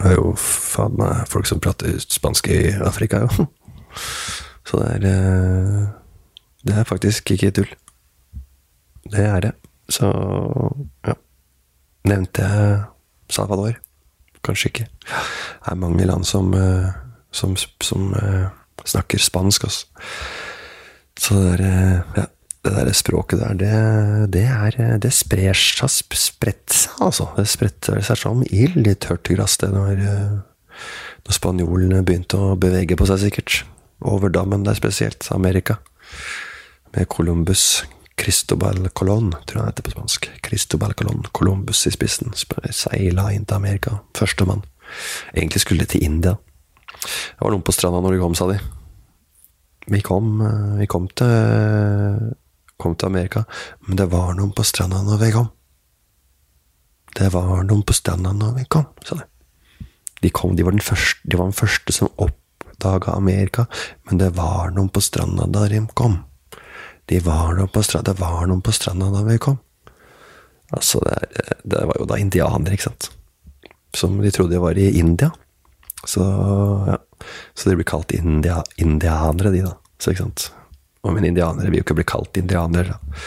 har 0.03 0.13
jo 0.19 0.35
faen 0.37 0.99
meg 0.99 1.25
folk 1.31 1.49
som 1.49 1.63
prater 1.63 1.97
spansk 2.03 2.51
i 2.53 2.61
Afrika, 2.85 3.25
jo. 3.25 3.47
Så 4.67 4.83
det 4.83 4.91
er 4.93 5.07
eh, 5.09 5.87
Det 6.67 6.75
er 6.75 6.85
faktisk 6.85 7.31
ikke 7.31 7.51
tull. 7.51 7.73
Det 9.07 9.23
er 9.23 9.41
det. 9.41 9.53
Så 9.97 10.13
ja. 11.07 11.17
Nevnte 12.07 12.45
jeg 12.47 12.79
Salvador? 13.33 13.79
Kanskje 14.47 14.71
ikke. 14.71 14.87
Det 15.09 15.73
er 15.73 15.81
mange 15.81 16.07
land 16.07 16.27
som, 16.29 16.53
eh, 16.55 16.93
som, 17.35 17.57
som 17.83 18.13
eh, 18.15 18.49
snakker 18.87 19.23
spansk, 19.23 19.67
altså. 19.67 19.87
Så 21.17 21.35
det 21.35 21.57
der, 21.57 22.03
ja, 22.19 22.27
det 22.67 22.75
der 22.77 22.93
språket 22.95 23.41
der, 23.41 23.55
det, 23.59 23.73
det, 24.37 24.45
er, 24.45 24.99
det 25.03 25.13
sprer 25.17 25.57
seg, 25.57 25.91
spredt 26.15 26.77
seg, 26.77 27.01
altså. 27.09 27.31
Det 27.39 27.49
spretter 27.51 28.03
seg 28.05 28.21
som 28.21 28.45
ild 28.47 28.87
i 28.87 28.95
tørt 29.01 29.33
gress, 29.33 29.57
det, 29.63 29.73
når, 29.75 30.05
når 31.27 31.39
spanjolene 31.41 32.05
begynte 32.07 32.39
å 32.39 32.55
bevege 32.61 32.99
på 32.99 33.09
seg, 33.09 33.25
sikkert. 33.25 33.65
Over 34.07 34.31
dammen 34.31 34.67
der 34.67 34.77
spesielt, 34.79 35.27
Amerika. 35.35 35.81
Med 36.95 37.09
Columbus. 37.11 37.87
Cristobal 38.17 38.89
Colón, 38.97 39.31
tror 39.45 39.59
jeg 39.59 39.63
han 39.63 39.73
heter 39.73 39.87
på 39.87 39.93
spansk. 39.93 40.31
Cristobal 40.43 40.95
Colón, 40.97 41.27
Columbus 41.37 41.85
i 41.87 41.93
spissen. 41.93 42.33
Seila 42.37 43.29
inn 43.35 43.45
til 43.45 43.59
Amerika. 43.59 44.01
Førstemann. 44.17 44.65
Egentlig 45.35 45.63
skulle 45.65 45.85
de 45.85 45.93
til 45.93 46.07
India. 46.07 46.37
Det 46.97 47.45
var 47.45 47.53
noen 47.53 47.67
på 47.67 47.75
stranda 47.77 48.01
når 48.01 48.17
de 48.17 48.23
kom, 48.23 48.35
sa 48.39 48.49
de. 48.51 48.59
Vi 49.87 50.01
kom, 50.03 50.41
eh, 50.43 50.81
vi 50.81 50.87
kom 50.91 51.09
til 51.09 52.35
kom 52.77 52.97
til 52.97 53.07
Amerika, 53.07 53.45
men 53.87 53.97
det 53.97 54.09
var 54.13 54.35
noen 54.37 54.53
på 54.53 54.65
stranda 54.67 55.03
når 55.05 55.21
vi 55.23 55.31
kom. 55.33 55.49
Det 57.17 57.31
var 57.33 57.65
noen 57.65 57.85
på 57.87 57.97
stranda 57.97 58.35
når 58.37 58.59
vi 58.59 58.67
kom, 58.69 58.89
sa 59.07 59.17
de. 59.21 59.25
De, 60.23 60.31
kom, 60.31 60.57
de, 60.57 60.65
var, 60.65 60.75
den 60.77 60.85
første, 60.85 61.21
de 61.25 61.39
var 61.39 61.49
den 61.49 61.57
første 61.57 61.93
som 61.93 62.13
oppdaga 62.21 63.15
Amerika, 63.17 63.67
men 64.09 64.21
det 64.21 64.33
var 64.37 64.73
noen 64.77 64.91
på 64.93 65.03
stranda 65.05 65.49
da 65.49 65.67
de 65.73 65.83
kom. 65.97 66.19
De 67.07 67.21
var 67.23 67.55
noen 67.55 67.71
på 67.71 67.83
stranda, 67.87 68.13
det 68.13 68.21
var 68.21 68.47
noen 68.51 68.63
på 68.65 68.75
stranda 68.75 69.13
da 69.15 69.23
vi 69.27 69.39
kom. 69.43 69.61
Altså, 70.75 71.01
det, 71.05 71.15
er, 71.15 71.59
det 71.63 71.85
var 71.87 72.01
jo 72.01 72.09
da 72.11 72.19
indianere, 72.19 72.75
ikke 72.75 72.89
sant. 72.89 73.11
Som 73.97 74.19
de 74.23 74.33
trodde 74.35 74.61
var 74.61 74.79
i 74.79 74.91
India. 74.99 75.31
Så, 76.07 76.23
ja. 76.91 76.99
Så 77.55 77.71
de 77.71 77.77
blir 77.79 77.89
kalt 77.89 78.13
india, 78.15 78.61
indianere, 78.77 79.51
de, 79.55 79.63
da. 79.65 79.73
Så, 79.99 80.13
ikke 80.13 80.27
sant. 80.27 80.51
Og 81.07 81.15
men 81.15 81.25
indianere 81.29 81.71
vil 81.71 81.81
jo 81.81 81.87
ikke 81.87 81.97
bli 82.01 82.09
kalt 82.09 82.39
indianere. 82.39 82.97
Da. 82.97 83.23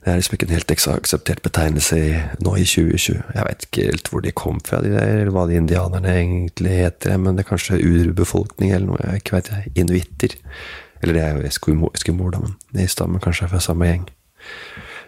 Det 0.00 0.08
er 0.08 0.16
liksom 0.16 0.34
ikke 0.36 0.46
en 0.48 0.54
helt 0.56 0.72
akseptert 0.72 1.42
betegnelse 1.44 1.96
nå 2.40 2.54
i 2.56 2.64
2020. 2.64 3.18
Jeg 3.36 3.46
vet 3.46 3.64
ikke 3.66 3.88
helt 3.90 4.06
hvor 4.08 4.22
de 4.24 4.32
kom 4.32 4.60
fra, 4.64 4.80
de 4.80 4.94
der, 4.94 5.10
eller 5.20 5.34
hva 5.34 5.44
de 5.48 5.58
indianerne 5.60 6.14
egentlig 6.16 6.78
heter. 6.78 7.18
Men 7.20 7.36
det 7.36 7.44
er 7.44 7.50
kanskje 7.50 7.80
urbefolkning 7.84 8.72
eller 8.72 8.94
noe, 8.94 9.02
jeg 9.04 9.20
ikke 9.20 9.42
jeg. 9.50 9.74
Inuitter. 9.84 10.38
Eller 11.00 11.16
det 11.16 11.22
er 11.24 11.36
jo 11.38 11.46
eskimor, 11.48 12.32
da, 12.34 12.42
men 12.42 12.56
de 12.76 12.88
stammer 12.88 13.22
kanskje 13.24 13.48
fra 13.48 13.60
samme 13.64 13.88
gjeng. 13.88 14.08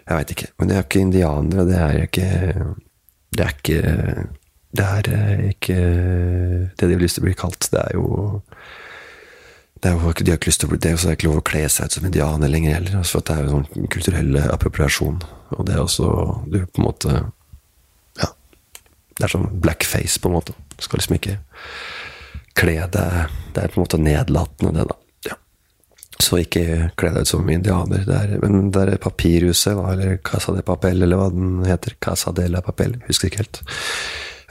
Jeg 0.03 0.17
veit 0.17 0.31
ikke. 0.35 0.47
Men 0.59 0.69
de 0.69 0.75
er 0.77 0.85
ikke 0.85 1.03
indianere. 1.03 1.67
Det 1.69 1.77
er 1.79 1.99
ikke 2.07 2.29
Det 3.33 3.45
er 3.45 3.53
ikke 3.57 3.81
Det 4.73 4.85
er 4.85 5.43
ikke 5.49 5.75
det 6.73 6.87
de 6.89 6.95
har 6.95 7.01
lyst 7.01 7.19
til 7.19 7.23
å 7.23 7.27
bli 7.27 7.35
kalt. 7.37 7.69
Det 7.71 7.79
er 7.79 7.93
jo 7.93 8.41
det 9.83 9.91
er 9.91 9.99
jo 9.99 10.11
ikke, 10.13 10.23
de 10.23 10.31
har 10.31 10.37
ikke 10.39 10.47
lyst 10.47 10.61
til 10.61 10.69
å 10.69 10.71
bli, 10.71 10.77
det 10.79 10.91
er 10.93 11.11
ikke 11.11 11.27
lov 11.27 11.39
å 11.41 11.43
kle 11.43 11.61
seg 11.67 11.89
ut 11.89 11.95
som 11.97 12.05
indianer 12.07 12.47
lenger 12.47 12.77
heller. 12.77 12.93
Altså 13.01 13.17
for 13.17 13.25
det 13.27 13.33
er 13.35 13.41
jo 13.43 13.49
sånn 13.51 13.89
kulturell 13.91 14.37
appropriasjon. 14.45 15.17
Og 15.57 15.65
det 15.67 15.73
er 15.75 15.81
også 15.83 16.07
Du 16.47 16.61
på 16.65 16.79
en 16.79 16.87
måte 16.87 17.15
Ja. 18.21 18.29
Det 19.17 19.25
er 19.27 19.33
sånn 19.33 19.49
blackface, 19.59 20.21
på 20.23 20.31
en 20.31 20.37
måte. 20.37 20.55
Du 20.77 20.85
skal 20.87 21.01
liksom 21.01 21.17
ikke 21.19 21.37
kle 22.55 22.77
deg 22.79 23.27
Det 23.53 23.63
er 23.63 23.73
på 23.73 23.77
en 23.77 23.83
måte 23.83 23.99
nedlatende, 23.99 24.71
det, 24.79 24.87
da. 24.87 25.02
Så 26.21 26.43
ikke 26.43 26.91
kle 26.99 27.13
deg 27.15 27.25
ut 27.25 27.31
som 27.31 27.49
indianer. 27.49 28.03
Det 28.07 28.19
er, 28.19 28.35
men 28.43 28.69
det 28.73 28.83
er 28.85 29.01
papirhuset, 29.01 29.73
eller 29.73 30.19
Casa 30.25 30.53
de 30.55 30.61
Papel, 30.65 31.01
eller 31.01 31.19
hva 31.19 31.31
den 31.33 31.63
heter. 31.67 31.97
Casa 32.03 32.33
de 32.35 32.45
la 32.51 32.61
Papel. 32.65 32.99
Husker 33.07 33.31
ikke 33.31 33.43
helt 33.43 33.63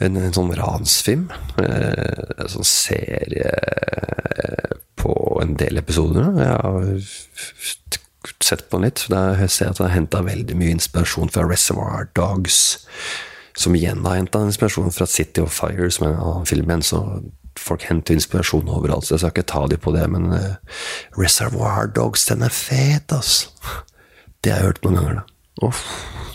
en, 0.02 0.18
en 0.18 0.34
sånn 0.34 0.52
ransfilm. 0.58 1.28
Eh, 1.62 2.34
en 2.42 2.52
sånn 2.56 2.66
serie 2.66 3.52
på 5.02 5.14
en 5.42 5.56
del 5.58 5.80
episoder. 5.80 6.32
Jeg 6.38 6.52
har 6.52 6.90
sett 8.42 8.68
på 8.68 8.78
den 8.78 8.88
litt. 8.88 9.04
Der 9.12 9.38
jeg 9.40 9.54
ser 9.54 9.72
at 9.72 9.80
jeg 9.80 9.88
har 9.88 9.96
henta 9.96 10.22
veldig 10.26 10.56
mye 10.58 10.76
inspirasjon 10.76 11.32
fra 11.34 11.46
Reservoir 11.48 12.08
Dogs. 12.18 12.86
Som 13.58 13.76
igjen 13.76 14.04
har 14.06 14.18
henta 14.18 14.42
inspirasjon 14.46 14.94
fra 14.94 15.06
City 15.10 15.42
of 15.44 15.54
Fire, 15.54 15.90
som 15.92 16.06
er 16.06 16.14
en 16.14 16.24
annen 16.24 16.48
film 16.48 16.70
igjen. 16.70 16.86
Så 16.86 17.02
folk 17.60 17.84
henter 17.88 18.16
inspirasjon 18.16 18.70
overalt, 18.72 19.06
så 19.06 19.16
jeg 19.16 19.24
skal 19.24 19.34
ikke 19.34 19.50
ta 19.52 19.64
dem 19.72 19.82
på 19.82 19.94
det. 19.96 20.06
Men 20.12 20.30
uh, 20.32 20.78
Reservoir 21.18 21.90
Dogs, 21.96 22.26
den 22.30 22.46
er 22.46 22.54
fet, 22.54 23.12
ass! 23.14 23.46
Det 24.42 24.52
har 24.52 24.62
jeg 24.62 24.72
hørt 24.72 24.86
noen 24.86 24.98
ganger, 24.98 25.20
da. 25.20 25.28
Og 25.62 25.76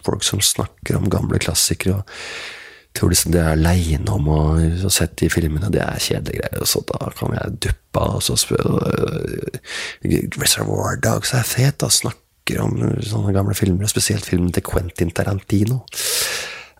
folk 0.05 0.23
som 0.23 0.39
snakker 0.43 0.95
om 0.95 1.09
gamle 1.11 1.39
klassikere. 1.43 1.99
og 1.99 2.57
tror 2.97 3.11
liksom 3.13 3.33
det 3.33 3.41
er 3.41 3.53
aleine 3.53 4.13
om 4.13 4.29
å 4.31 4.39
ha 4.83 4.91
sett 4.93 5.17
de 5.21 5.29
filmene, 5.31 5.69
det 5.73 5.81
er 5.83 6.01
kjedelige 6.01 6.41
greier. 6.41 6.65
Så 6.69 6.83
da 6.89 7.11
kan 7.17 7.35
jeg 7.37 7.57
duppe 7.67 8.05
og 8.17 8.23
så 8.25 8.37
spørre 8.39 9.51
Reservoir 10.37 10.99
Dogs 11.03 11.33
er 11.37 11.47
fet, 11.47 11.79
da. 11.83 11.91
Snakker 11.93 12.63
om 12.63 12.77
sånne 13.03 13.33
gamle 13.35 13.57
filmer, 13.57 13.89
spesielt 13.91 14.25
filmen 14.27 14.53
til 14.55 14.65
Quentin 14.65 15.11
Tarantino. 15.13 15.83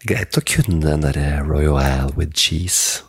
Greit 0.08 0.38
å 0.40 0.46
kunne 0.46 0.84
den 0.86 1.04
derre 1.06 1.42
Royal 1.46 2.14
with 2.16 2.34
cheese. 2.38 3.07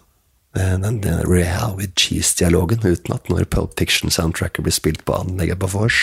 Den, 0.59 1.01
den 1.01 1.21
Real 1.23 1.77
with 1.79 1.95
cheese-dialogen 1.95 2.83
uten 2.83 3.15
at 3.15 3.29
når 3.31 3.47
Pulp 3.53 3.79
Fiction-soundtracket 3.79 4.67
blir 4.67 4.75
spilt 4.75 5.05
på 5.07 5.15
anlegget 5.15 5.61
på 5.63 5.71
vors. 5.71 6.01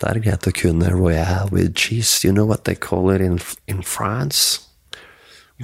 Det 0.00 0.10
er 0.10 0.20
greit 0.20 0.48
å 0.48 0.52
kunne 0.52 0.90
Royal 0.92 1.48
with 1.52 1.72
cheese. 1.78 2.26
You 2.26 2.34
know 2.34 2.44
what 2.44 2.66
they 2.68 2.76
call 2.76 3.08
it 3.14 3.22
in, 3.24 3.38
in 3.66 3.82
France? 3.82 4.60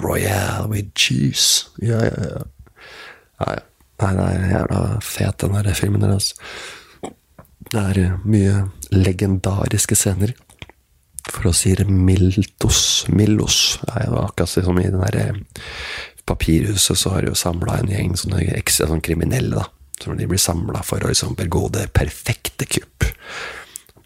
Royale 0.00 0.68
with 0.70 0.94
cheese. 0.94 1.68
Ja, 1.82 2.00
ja, 2.06 2.30
ja. 2.30 2.44
Nei, 3.40 4.12
det 4.16 4.26
er 4.26 4.52
jævla 4.54 4.82
fet, 5.04 5.42
den 5.42 5.56
der 5.58 5.74
filmen 5.76 6.04
der, 6.04 6.14
altså. 6.16 6.34
Det 7.70 7.80
er 7.80 7.98
eh, 8.00 8.22
mye 8.24 8.54
legendariske 8.94 9.98
scener. 9.98 10.32
For 11.30 11.50
å 11.50 11.54
si 11.54 11.74
det 11.76 11.84
mildos 11.86 13.04
Millos. 13.12 13.78
Ja, 13.86 14.24
akkurat 14.24 14.50
som 14.50 14.78
i 14.80 14.88
den 14.88 15.02
derre 15.02 15.26
eh, 15.34 15.66
papirhuset, 16.30 16.98
så 16.98 17.14
har 17.14 17.24
de 17.24 17.32
jo 17.32 17.38
samla 17.38 17.80
en 17.80 17.90
gjeng 17.90 18.16
sånne, 18.18 18.44
ekstra, 18.58 18.88
sånne 18.90 19.04
kriminelle, 19.04 19.58
da. 19.58 19.66
Som 20.00 20.16
de 20.16 20.28
blir 20.30 20.40
samla 20.40 20.80
for 20.86 21.02
å 21.04 21.10
liksom 21.10 21.34
begå 21.36 21.66
det 21.74 21.90
perfekte 21.92 22.64
kupp. 22.70 23.04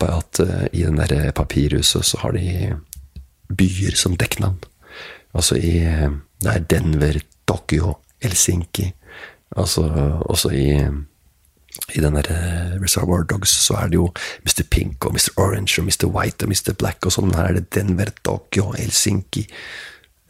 Bare 0.02 0.18
at 0.18 0.40
uh, 0.42 0.64
i 0.74 0.82
den 0.82 0.98
der 0.98 1.30
papirhuset 1.36 2.02
så 2.08 2.18
har 2.24 2.34
de 2.34 2.74
byer 3.54 3.94
som 3.98 4.16
dekknavn. 4.18 4.58
Altså 5.34 5.58
i 5.58 5.78
Det 6.42 6.50
er 6.50 6.66
Denver, 6.70 7.20
Tokyo, 7.46 7.98
Helsinki. 8.22 8.90
Altså 9.56 9.86
også 10.26 10.50
i 10.54 10.68
i 11.94 12.00
den 12.00 12.14
der 12.14 12.28
eh, 12.30 12.74
Reservoir 12.82 13.24
Dogs 13.26 13.50
så 13.66 13.74
er 13.80 13.90
det 13.90 13.98
jo 13.98 14.06
Mr. 14.46 14.62
Pink 14.70 15.04
og 15.06 15.16
Mr. 15.16 15.32
Orange 15.36 15.80
og 15.80 15.88
Mr. 15.88 16.06
White 16.06 16.46
og 16.46 16.52
Mr. 16.52 16.72
Black 16.78 17.06
og 17.06 17.14
sånn. 17.14 17.34
Her 17.34 17.50
er 17.50 17.58
det 17.58 17.72
Denver, 17.74 18.12
Tokyo, 18.24 18.70
Helsinki, 18.78 19.44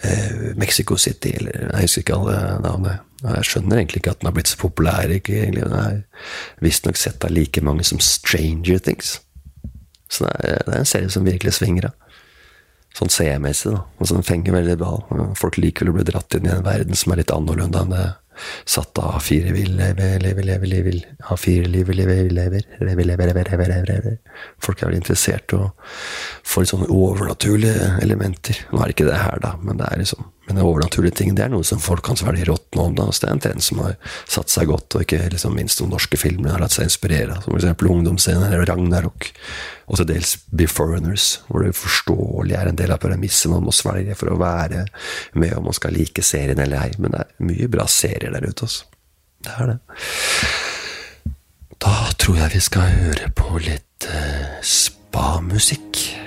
eh, 0.04 0.54
Mexico 0.60 0.96
City 1.00 1.34
eller 1.38 1.68
Jeg 1.72 1.88
husker 1.88 2.04
ikke 2.04 2.20
alle 2.20 2.38
navnene. 2.64 2.94
Jeg 3.24 3.48
skjønner 3.48 3.80
egentlig 3.80 4.02
ikke 4.02 4.14
at 4.14 4.20
den 4.20 4.28
har 4.28 4.36
blitt 4.36 4.50
så 4.52 4.60
populær. 4.60 5.10
Ikke, 5.10 5.36
egentlig. 5.42 5.64
Den 5.64 5.78
er 5.80 6.00
visstnok 6.64 6.98
sett 7.00 7.24
av 7.24 7.32
like 7.32 7.62
mange 7.64 7.86
som 7.88 8.00
Stranger 8.00 8.78
Things. 8.78 9.18
Så 10.12 10.26
det 10.26 10.34
er, 10.44 10.64
det 10.66 10.74
er 10.74 10.82
en 10.82 10.88
serie 10.88 11.10
som 11.10 11.24
virkelig 11.26 11.56
svinger 11.56 11.88
av 11.90 12.00
sånn 12.94 13.10
seermessig. 13.10 13.72
da. 13.74 13.82
Altså, 13.98 14.14
den 14.14 14.26
fenger 14.26 14.54
veldig 14.54 14.76
bra. 14.78 14.92
Folk 15.38 15.58
liker 15.58 15.86
vel 15.86 15.94
å 15.94 15.96
bli 15.98 16.06
dratt 16.10 16.36
inn 16.38 16.46
i 16.46 16.52
en 16.54 16.66
verden 16.66 16.98
som 16.98 17.12
er 17.12 17.22
litt 17.22 17.32
annerledes 17.34 17.80
enn 17.80 17.94
det 17.94 18.04
satt 18.66 18.99
av 19.03 19.18
fire 19.25 19.55
vil 19.55 19.75
leve, 19.79 20.14
leve, 20.23 20.44
leve, 20.47 20.70
leve, 20.70 20.94
ha 21.29 21.38
fire 21.40 21.70
liv, 21.70 21.90
leve, 21.94 22.20
lever, 22.29 22.66
leve, 22.81 23.07
leve, 23.09 23.27
leve, 23.27 23.47
leve, 23.49 23.68
leve, 23.70 23.88
leve. 23.90 24.16
Folk 24.62 24.83
er 24.83 24.90
vel 24.90 25.01
interessert 25.01 25.55
i 25.55 25.61
å 25.61 25.70
få 26.44 26.64
litt 26.64 26.75
sånne 26.75 26.90
overnaturlige 26.92 27.94
elementer. 28.05 28.64
Nå 28.70 28.81
er 28.81 28.90
det 28.90 28.99
ikke 28.99 29.11
det 29.11 29.20
her, 29.23 29.42
da, 29.44 29.55
men 29.62 29.81
det 29.81 29.90
er 29.90 30.03
liksom 30.03 30.31
men 30.46 30.59
det 30.59 30.64
overnaturlige 30.64 31.16
ting 31.16 31.33
det 31.37 31.46
er 31.46 31.52
noe 31.52 31.64
som 31.64 31.80
folk 31.80 32.04
kan 32.04 32.18
svelge 32.20 32.44
nå 32.44 32.57
om. 32.83 32.94
da, 32.94 33.07
så 33.12 33.24
Det 33.24 33.28
er 33.28 33.35
en 33.35 33.44
trend 33.46 33.64
som 33.64 33.80
har 33.80 33.94
satt 34.28 34.52
seg 34.52 34.68
godt, 34.68 34.94
og 34.94 35.04
ikke 35.04 35.30
liksom 35.33 35.54
minst 35.57 35.80
noen 35.80 35.94
norske 35.94 36.18
filmer 36.20 36.52
har 36.52 36.61
latt 36.61 36.74
seg 36.76 36.88
inspirere. 36.88 37.38
Som 37.44 37.57
f.eks. 37.57 37.85
Ungdomsscenen 37.94 38.44
eller 38.48 38.66
Ragnarok, 38.68 39.30
og 39.87 40.00
til 40.00 40.09
dels 40.09 40.37
Be 40.52 40.68
Foreigners, 40.68 41.40
hvor 41.48 41.64
det 41.64 41.72
uforståelig 41.74 42.59
er 42.59 42.70
en 42.70 42.80
del 42.80 42.92
av 42.92 43.00
premisset 43.00 43.52
man 43.52 43.64
må 43.64 43.72
svelge 43.72 44.16
for 44.18 44.33
å 44.33 44.40
være 44.40 44.85
med 45.40 45.57
om 45.57 45.68
man 45.70 45.76
skal 45.76 45.96
like 45.96 46.24
serien 46.24 46.61
eller 46.61 46.85
ei. 46.85 46.92
Men 46.98 47.16
det 47.16 47.24
er 47.24 47.48
mye 47.48 47.70
bra 47.72 47.88
serier 47.88 48.35
der 48.37 48.44
ute, 48.44 48.68
altså. 48.68 48.90
Det 49.44 49.57
er 49.61 49.74
det. 49.74 49.78
Da 51.85 51.96
tror 52.20 52.38
jeg 52.40 52.54
vi 52.54 52.62
skal 52.64 52.92
høre 52.96 53.33
på 53.37 53.61
litt 53.61 54.09
eh, 54.09 54.61
spa-musikk. 54.64 56.23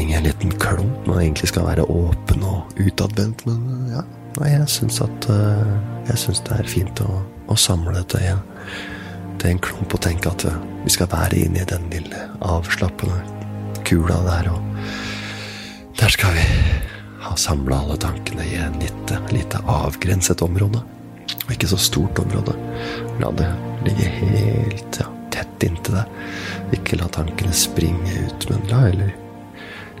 Ting 0.00 0.12
i 0.12 0.14
en 0.14 0.24
liten 0.24 0.50
klump. 0.50 1.04
det 1.04 1.12
egentlig 1.12 1.48
skal 1.48 1.66
være 1.66 1.84
åpen 1.84 2.44
og 2.46 2.78
utadvendt, 2.80 3.44
men 3.46 3.90
ja. 3.92 4.04
Jeg 4.40 4.68
syns 4.70 5.00
at 5.02 5.26
uh, 5.28 5.66
Jeg 6.06 6.18
syns 6.22 6.40
det 6.46 6.54
er 6.56 6.68
fint 6.70 7.02
å, 7.04 7.18
å 7.50 7.56
samle 7.58 7.92
dette 7.92 8.20
igjen. 8.22 8.40
Det 9.36 9.48
er 9.48 9.52
en 9.56 9.62
klump 9.66 9.94
å 9.94 10.00
tenke 10.00 10.30
at 10.30 10.46
vi 10.84 10.92
skal 10.94 11.10
være 11.10 11.42
inne 11.42 11.60
i 11.60 11.68
den 11.68 11.84
lille 11.92 12.22
avslappende 12.40 13.18
kula 13.84 14.16
der, 14.24 14.48
og 14.54 15.94
der 16.00 16.14
skal 16.14 16.32
vi 16.38 16.46
ha 17.26 17.36
samla 17.36 17.82
alle 17.82 18.00
tankene 18.00 18.46
i 18.48 18.56
en 18.56 18.78
lite, 18.80 19.20
lite 19.34 19.60
avgrenset 19.68 20.42
område. 20.46 20.80
Og 21.44 21.52
ikke 21.52 21.68
så 21.74 21.78
stort 21.80 22.18
område. 22.22 22.56
La 23.20 23.32
det 23.36 23.50
ligge 23.84 24.08
helt 24.22 25.02
ja, 25.02 25.10
tett 25.34 25.66
inntil 25.66 26.00
deg. 26.00 26.20
Ikke 26.78 27.00
la 27.02 27.10
tankene 27.12 27.52
springe 27.52 28.22
ut, 28.24 28.48
men 28.48 28.70
la 28.72 28.86
heller 28.88 29.18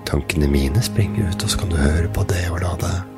tankene 0.08 0.50
mine 0.50 0.82
springe 0.84 1.28
ut, 1.28 1.44
og 1.44 1.50
så 1.50 1.62
kan 1.62 1.72
du 1.72 1.80
høre 1.80 2.08
på 2.14 2.26
det 2.30 2.44
og 2.50 2.60
la 2.64 2.74
deg 2.80 3.10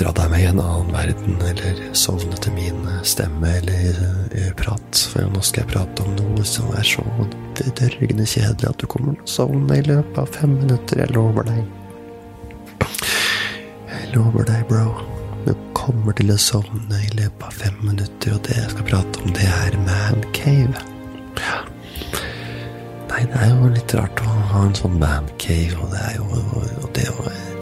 dra 0.00 0.12
deg 0.16 0.30
med 0.32 0.40
i 0.40 0.48
en 0.48 0.60
annen 0.62 0.92
verden, 0.94 1.36
eller 1.44 1.80
sovne 1.98 2.36
til 2.40 2.54
min 2.56 2.86
stemme 3.04 3.50
eller 3.58 3.98
uh, 4.32 4.52
prat. 4.56 5.02
For 5.12 5.28
nå 5.28 5.42
skal 5.44 5.64
jeg 5.64 5.72
prate 5.74 6.06
om 6.06 6.14
noe 6.16 6.44
som 6.48 6.70
er 6.78 6.86
så 6.88 7.04
dørgende 7.60 8.24
kjedelig 8.28 8.70
at 8.70 8.80
du 8.80 8.88
kommer 8.88 9.18
til 9.18 9.26
å 9.26 9.34
sovne 9.34 9.76
i 9.76 9.84
løpet 9.84 10.22
av 10.22 10.30
fem 10.38 10.56
minutter. 10.62 11.02
Jeg 11.04 11.12
lover 11.16 11.50
deg. 11.50 11.60
Jeg 13.90 14.12
lover 14.14 14.48
deg, 14.48 14.64
bro. 14.70 14.86
Du 15.44 15.52
kommer 15.76 16.16
til 16.16 16.32
å 16.32 16.38
sovne 16.40 17.02
i 17.04 17.12
løpet 17.18 17.44
av 17.50 17.60
fem 17.60 17.76
minutter, 17.84 18.38
og 18.38 18.42
det 18.48 18.56
jeg 18.56 18.72
skal 18.72 18.88
prate 18.94 19.24
om, 19.24 19.36
det 19.36 19.50
er 19.50 19.76
Man 19.84 20.24
Cave. 20.36 20.86
Nei, 23.10 23.26
det 23.26 23.36
er 23.36 23.52
jo 23.52 23.68
litt 23.74 23.92
rart 23.98 24.24
å 24.24 24.39
ha 24.50 24.62
en 24.66 24.76
sånn 24.76 24.98
mancave, 25.00 25.76
og 25.80 25.92
det 25.92 26.00
er 26.08 26.16
jo 26.18 26.26
og 26.30 26.88
det, 26.96 27.06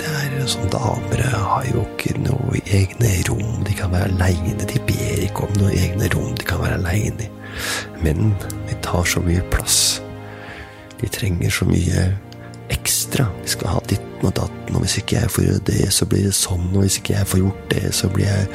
det 0.01 0.09
er 0.09 0.37
sånn 0.49 0.71
Damer 0.73 1.25
har 1.35 1.67
jo 1.69 1.85
ikke 1.85 2.15
noe 2.25 2.61
egne 2.65 3.11
rom 3.29 3.65
de 3.67 3.75
kan 3.77 3.93
være 3.93 4.11
aleine. 4.15 4.57
De 4.59 4.81
ber 4.89 5.25
ikke 5.27 5.49
om 5.49 5.59
noe 5.61 5.75
egne 5.77 6.09
rom 6.15 6.33
de 6.39 6.47
kan 6.49 6.63
være 6.63 6.79
aleine. 6.81 7.29
Men 8.05 8.33
de 8.69 8.79
tar 8.85 9.05
så 9.09 9.23
mye 9.25 9.45
plass. 9.53 9.99
De 10.99 11.11
trenger 11.13 11.53
så 11.53 11.69
mye 11.69 12.09
ekstra. 12.73 13.29
Vi 13.43 13.53
skal 13.55 13.75
ha 13.75 13.83
ditten 13.89 14.27
og 14.27 14.35
datten, 14.37 14.77
og 14.77 14.85
hvis 14.85 14.99
ikke 15.01 15.21
jeg 15.21 15.33
får 15.33 15.45
gjøre 15.47 15.67
det, 15.69 15.83
så 15.95 16.09
blir 16.11 16.25
det 16.27 16.35
sånn, 16.37 16.67
og 16.75 16.85
hvis 16.85 16.99
ikke 17.01 17.15
jeg 17.15 17.31
får 17.31 17.43
gjort 17.45 17.67
det, 17.73 17.85
så 17.97 18.11
jeg, 18.19 18.49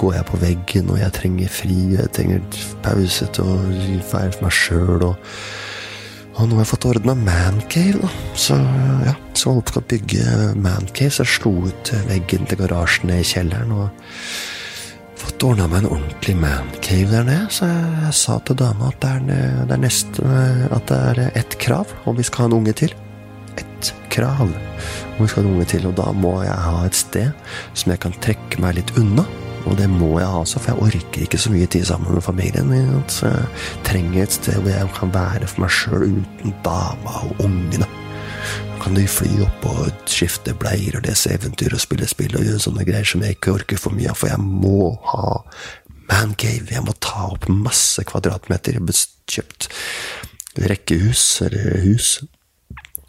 går 0.00 0.14
jeg 0.16 0.28
på 0.30 0.40
veggen, 0.40 0.90
og 0.90 1.00
jeg 1.00 1.16
trenger 1.18 1.52
fri, 1.52 1.80
og 1.92 1.98
jeg 2.00 2.14
trenger 2.16 2.62
pause 2.86 3.28
til 3.36 3.50
å 3.52 3.58
være 4.10 4.32
for 4.32 4.46
meg 4.46 4.56
sjøl, 4.56 5.04
og 5.10 5.69
og 6.40 6.48
nå 6.48 6.56
har 6.56 6.64
jeg 6.64 6.70
fått 6.70 6.86
ordna 6.88 7.14
mancave, 7.18 8.00
da. 8.00 8.10
Så 8.38 8.56
ja, 9.04 9.12
så 9.36 9.52
holdt 9.56 9.74
på 9.74 9.82
å 9.82 9.88
bygge 9.92 10.54
mancave, 10.56 11.12
så 11.12 11.26
jeg 11.26 11.34
slo 11.34 11.52
ut 11.68 11.92
veggen 12.08 12.48
til 12.48 12.60
garasjen 12.62 13.12
i 13.12 13.20
kjelleren 13.26 13.74
og 13.76 13.90
fått 15.20 15.44
ordna 15.44 15.66
meg 15.68 15.82
en 15.82 15.90
ordentlig 15.98 16.36
mancave 16.40 17.12
der 17.12 17.28
nede. 17.28 17.50
Så 17.52 17.68
jeg 17.68 18.14
sa 18.16 18.38
til 18.48 18.56
dama 18.62 18.88
at 18.88 19.00
det 19.04 19.12
er, 19.18 19.52
det 19.68 19.76
er 19.76 19.84
neste 19.84 20.40
At 20.70 20.88
det 20.88 21.02
er 21.10 21.38
ett 21.42 21.58
krav 21.60 21.92
om 22.08 22.16
vi 22.16 22.24
skal 22.26 22.46
ha 22.46 22.50
en 22.50 22.58
unge 22.62 22.76
til. 22.84 22.96
Ett 23.60 23.92
krav 24.12 24.40
om 24.46 24.54
vi 25.20 25.28
skal 25.28 25.42
ha 25.42 25.46
en 25.48 25.54
unge 25.58 25.68
til, 25.74 25.86
og 25.90 25.96
da 26.00 26.08
må 26.16 26.38
jeg 26.46 26.56
ha 26.56 26.82
et 26.86 26.96
sted 26.96 27.54
som 27.74 27.92
jeg 27.92 28.00
kan 28.06 28.16
trekke 28.24 28.64
meg 28.64 28.80
litt 28.80 28.96
unna. 29.00 29.28
Og 29.68 29.76
det 29.78 29.86
må 29.92 30.14
jeg 30.18 30.28
ha 30.28 30.40
også, 30.40 30.60
for 30.62 30.72
jeg 30.72 30.82
orker 30.86 31.24
ikke 31.24 31.40
så 31.40 31.52
mye 31.52 31.68
tid 31.70 31.84
sammen 31.88 32.14
med 32.14 32.24
familien. 32.24 32.72
Så 33.12 33.28
jeg 33.28 33.82
trenger 33.86 34.22
et 34.22 34.36
sted 34.36 34.60
hvor 34.60 34.72
jeg 34.72 34.92
kan 34.96 35.12
være 35.14 35.50
for 35.50 35.64
meg 35.64 35.74
sjøl 35.74 36.06
uten 36.08 36.54
dama 36.64 37.16
og 37.26 37.44
ungene. 37.44 37.88
Da 38.70 38.80
kan 38.80 38.96
de 38.96 39.04
fly 39.10 39.42
opp 39.44 39.66
og 39.68 40.08
skifte 40.08 40.54
bleier 40.56 40.96
og 40.96 41.04
lese 41.04 41.34
eventyr 41.36 41.76
og 41.76 41.82
spille 41.82 42.08
spill 42.08 42.38
og 42.38 42.46
gjøre 42.46 42.64
sånne 42.64 42.86
greier 42.88 43.08
som 43.08 43.24
jeg 43.24 43.36
ikke 43.36 43.58
orker 43.58 43.80
for 43.80 43.96
mye 43.96 44.08
av, 44.12 44.16
for 44.16 44.32
jeg 44.32 44.40
må 44.40 44.94
ha 45.12 45.42
mancave. 46.10 46.72
Jeg 46.72 46.86
må 46.86 46.96
ta 46.96 47.28
opp 47.34 47.50
masse 47.52 48.02
kvadratmeter. 48.08 48.80
Kjøpt 49.30 49.68
rekkehus, 50.58 51.22
eller 51.46 51.84
hus, 51.84 52.16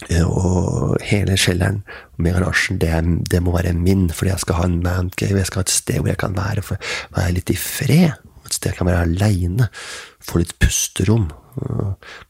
og 0.10 0.98
hele 1.06 1.38
kjelleren 1.38 1.82
med 2.18 2.34
garasjen, 2.34 2.80
det, 2.82 2.92
det, 3.32 3.42
må 3.44 3.54
være 3.56 3.74
min, 3.78 4.10
fordi 4.10 4.32
jeg 4.32 4.44
skal 4.44 4.58
ha 4.58 4.66
en 4.66 4.80
mancave. 4.84 5.38
Jeg 5.38 5.50
skal 5.50 5.62
ha 5.62 5.68
et 5.68 5.74
sted 5.74 6.00
hvor 6.00 6.12
jeg 6.12 6.22
kan 6.22 6.38
være, 6.38 6.64
for, 6.66 6.82
være 7.16 7.36
litt 7.38 7.54
i 7.54 7.58
fred. 7.60 8.18
Et 8.46 8.56
sted 8.56 8.72
jeg 8.72 8.80
kan 8.80 8.90
være 8.90 9.06
aleine. 9.06 9.70
Få 10.26 10.42
litt 10.42 10.58
pusterom. 10.60 11.30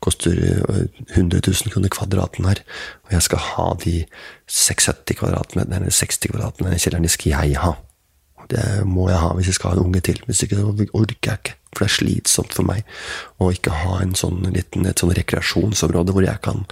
Koster 0.04 0.36
100 0.36 1.42
000 1.48 1.74
kroner 1.74 1.94
kvadraten 1.94 2.50
her. 2.50 2.64
Og 3.08 3.16
jeg 3.16 3.28
skal 3.30 3.46
ha 3.46 3.70
de 3.86 3.96
76 4.48 5.16
kvadratene, 5.22 5.66
eller 5.70 5.96
60 5.96 6.28
kvadratene 6.28 6.76
i 6.76 6.82
kjelleren, 6.82 7.08
de 7.08 7.16
skal 7.16 7.36
jeg 7.38 7.64
ha. 7.64 7.76
Det 8.52 8.84
må 8.90 9.08
jeg 9.10 9.22
ha 9.22 9.32
hvis 9.38 9.52
jeg 9.52 9.60
skal 9.60 9.72
ha 9.72 9.80
en 9.80 9.88
unge 9.88 10.04
til. 10.04 10.20
Hvis 10.28 10.44
ikke 10.44 10.64
orker 10.92 11.32
jeg 11.32 11.40
ikke. 11.40 11.61
For 11.72 11.86
det 11.86 11.90
er 11.90 11.98
slitsomt 11.98 12.56
for 12.56 12.68
meg 12.68 12.84
å 13.40 13.52
ikke 13.56 13.74
ha 13.84 14.02
en 14.04 14.16
sånn 14.18 14.44
liten, 14.52 14.86
et 14.86 15.02
sånn 15.02 15.14
rekreasjonsområde 15.16 16.16
hvor 16.16 16.26
jeg 16.26 16.44
kan 16.44 16.66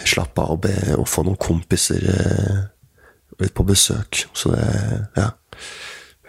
slappe 0.00 0.40
av 0.40 0.56
og, 0.56 0.62
be, 0.64 0.74
og 0.96 1.08
få 1.08 1.26
noen 1.26 1.40
kompiser 1.40 2.06
eh, 2.14 3.48
på 3.52 3.68
besøk. 3.68 4.24
Så 4.32 4.54
det 4.56 4.66
Ja. 5.18 5.32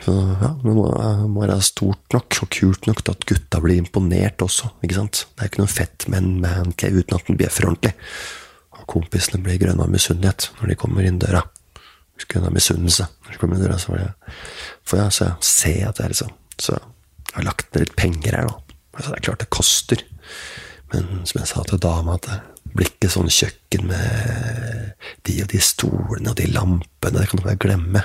Så, 0.02 0.13
ja, 0.41 0.47
det 0.63 0.71
må, 0.74 0.88
må, 1.30 1.43
være 1.43 1.60
stort 1.62 2.13
nok 2.15 2.39
og 2.41 2.50
kult 2.56 2.88
nok 2.89 3.04
til 3.06 3.13
at 3.13 3.26
gutta 3.30 3.60
blir 3.62 3.78
imponert 3.78 4.41
også. 4.41 4.71
ikke 4.82 4.97
sant? 4.97 5.26
Det 5.36 5.43
er 5.43 5.52
ikke 5.52 5.62
noe 5.62 5.69
fett 5.69 6.08
med 6.10 6.24
en 6.24 6.32
mancave 6.41 7.04
uten 7.04 7.17
at 7.19 7.28
den 7.28 7.38
bjeffer 7.38 7.67
ordentlig. 7.69 7.93
Og 8.80 8.88
kompisene 8.89 9.43
blir 9.45 9.60
grønne 9.62 9.86
av 9.86 9.93
misunnelighet 9.93 10.50
når 10.58 10.71
de 10.71 10.80
kommer 10.82 11.06
inn 11.06 11.21
døra. 11.21 11.43
Grønne 12.26 12.50
av 12.50 12.58
misunnelse 12.58 13.06
når 13.12 13.36
de 13.36 13.41
kommer 13.43 13.60
inn 13.60 13.67
døra. 13.67 13.78
Så 13.78 13.91
får 13.91 14.02
jeg, 14.02 14.34
får 14.89 15.02
jeg, 15.04 15.13
så 15.17 15.28
jeg 15.28 15.52
se 15.52 15.76
at 15.86 16.00
det 16.00 16.08
er 16.08 16.15
liksom 16.15 16.34
Så 16.62 16.82
jeg 17.32 17.39
har 17.39 17.48
lagt 17.48 17.70
ned 17.72 17.86
litt 17.86 17.98
penger 18.00 18.36
her, 18.36 18.50
da. 18.50 18.78
Altså, 18.91 19.10
det 19.12 19.17
er 19.17 19.26
klart 19.28 19.44
det 19.44 19.52
koster. 19.56 20.04
Men 20.91 21.22
som 21.24 21.39
jeg 21.39 21.48
sa 21.48 21.63
til 21.63 21.80
dama, 21.80 22.17
at 22.20 22.28
det 22.28 22.39
blir 22.76 22.89
ikke 22.91 23.12
sånn 23.12 23.32
kjøkken 23.32 23.88
med 23.88 25.12
de 25.28 25.38
og 25.44 25.52
de 25.52 25.62
stolene 25.63 26.34
og 26.34 26.39
de 26.39 26.48
lampene. 26.52 27.20
Det 27.22 27.30
kan 27.32 27.39
du 27.39 27.46
bare 27.46 27.62
glemme. 27.62 28.04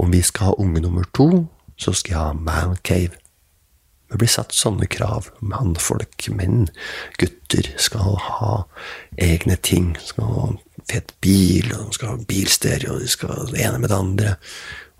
Om 0.00 0.14
vi 0.14 0.22
skal 0.24 0.50
ha 0.50 0.60
unge 0.62 0.80
nummer 0.80 1.04
to, 1.16 1.28
så 1.80 1.92
skal 1.96 2.14
jeg 2.14 2.20
ha 2.20 2.32
man 2.36 2.78
cave. 2.84 3.16
Det 4.10 4.18
blir 4.18 4.30
satt 4.32 4.56
sånne 4.56 4.88
krav. 4.90 5.28
Mannfolk, 5.44 6.30
menn, 6.34 6.66
gutter 7.20 7.68
skal 7.78 8.16
ha 8.24 8.54
egne 9.20 9.58
ting. 9.62 9.92
Skal 10.02 10.32
ha 10.32 10.46
fet 10.90 11.12
bil, 11.22 11.68
og 11.76 11.90
de 11.90 11.98
skal 11.98 12.14
ha 12.14 12.30
bilstereo, 12.32 12.96
de 12.98 13.10
skal 13.10 13.36
ha 13.36 13.44
det 13.52 13.60
ene 13.68 13.82
med 13.82 13.92
det 13.92 14.00
andre. 14.00 14.32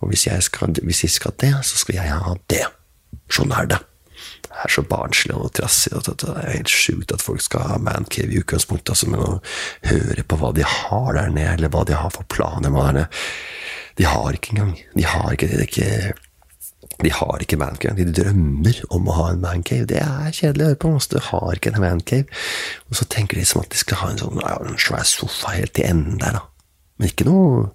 Og 0.00 0.12
hvis 0.12 0.28
jeg 0.28 0.44
skal, 0.46 0.76
hvis 0.84 1.02
skal 1.10 1.34
det, 1.40 1.54
så 1.66 1.80
skal 1.80 1.98
jeg 1.98 2.20
ha 2.20 2.36
det. 2.52 2.68
Sånn 3.30 3.54
er 3.54 3.70
det 3.70 3.80
Det 4.50 4.64
er 4.64 4.72
så 4.74 4.82
barnslig 4.84 5.36
og 5.36 5.52
trassig 5.56 5.92
at 5.96 6.08
det 6.20 6.32
er 6.34 6.56
helt 6.56 6.72
sjukt 6.72 7.12
at 7.14 7.22
folk 7.22 7.40
skal 7.40 7.68
ha 7.68 7.76
mancave 7.80 8.34
i 8.34 8.40
utgangspunktet, 8.42 8.90
altså, 8.92 9.06
men 9.08 9.22
å 9.22 9.38
høre 9.86 10.24
på 10.26 10.38
hva 10.40 10.50
de 10.56 10.66
har 10.66 11.12
der 11.16 11.30
nede, 11.32 11.54
eller 11.54 11.72
hva 11.72 11.84
de 11.86 11.94
har 11.96 12.10
for 12.12 12.26
planer 12.28 12.72
med 12.74 12.82
der 12.88 12.98
nede 12.98 13.06
De 14.00 14.08
har 14.08 14.34
ikke 14.34 14.56
engang. 14.56 14.74
De 14.96 15.06
har 15.06 15.32
ikke, 15.36 15.48
ikke 15.64 15.86
ikke 17.00 17.56
mancave. 17.56 17.96
De 17.96 18.12
drømmer 18.12 18.82
om 18.90 19.08
å 19.08 19.16
ha 19.16 19.30
en 19.32 19.40
mancave. 19.40 19.86
Det 19.86 20.00
er 20.02 20.32
kjedelig 20.32 20.64
å 20.64 20.68
høre 20.68 20.80
på. 20.82 20.92
Du 21.10 21.18
har 21.30 21.56
ikke 21.56 21.72
en 21.72 21.80
mancave. 21.80 22.26
Og 22.88 22.96
så 22.96 23.06
tenker 23.08 23.38
de 23.38 23.44
som 23.44 23.62
at 23.62 23.70
de 23.70 23.80
skal 23.80 24.00
ha 24.02 24.10
en 24.10 24.20
sånn 24.20 24.42
en 24.44 24.78
svær 24.78 25.06
sofa 25.08 25.54
helt 25.56 25.74
til 25.74 25.88
enden 25.88 26.20
der, 26.20 26.36
da. 26.36 26.44
Men 26.98 27.08
ikke 27.08 27.24
noe, 27.24 27.70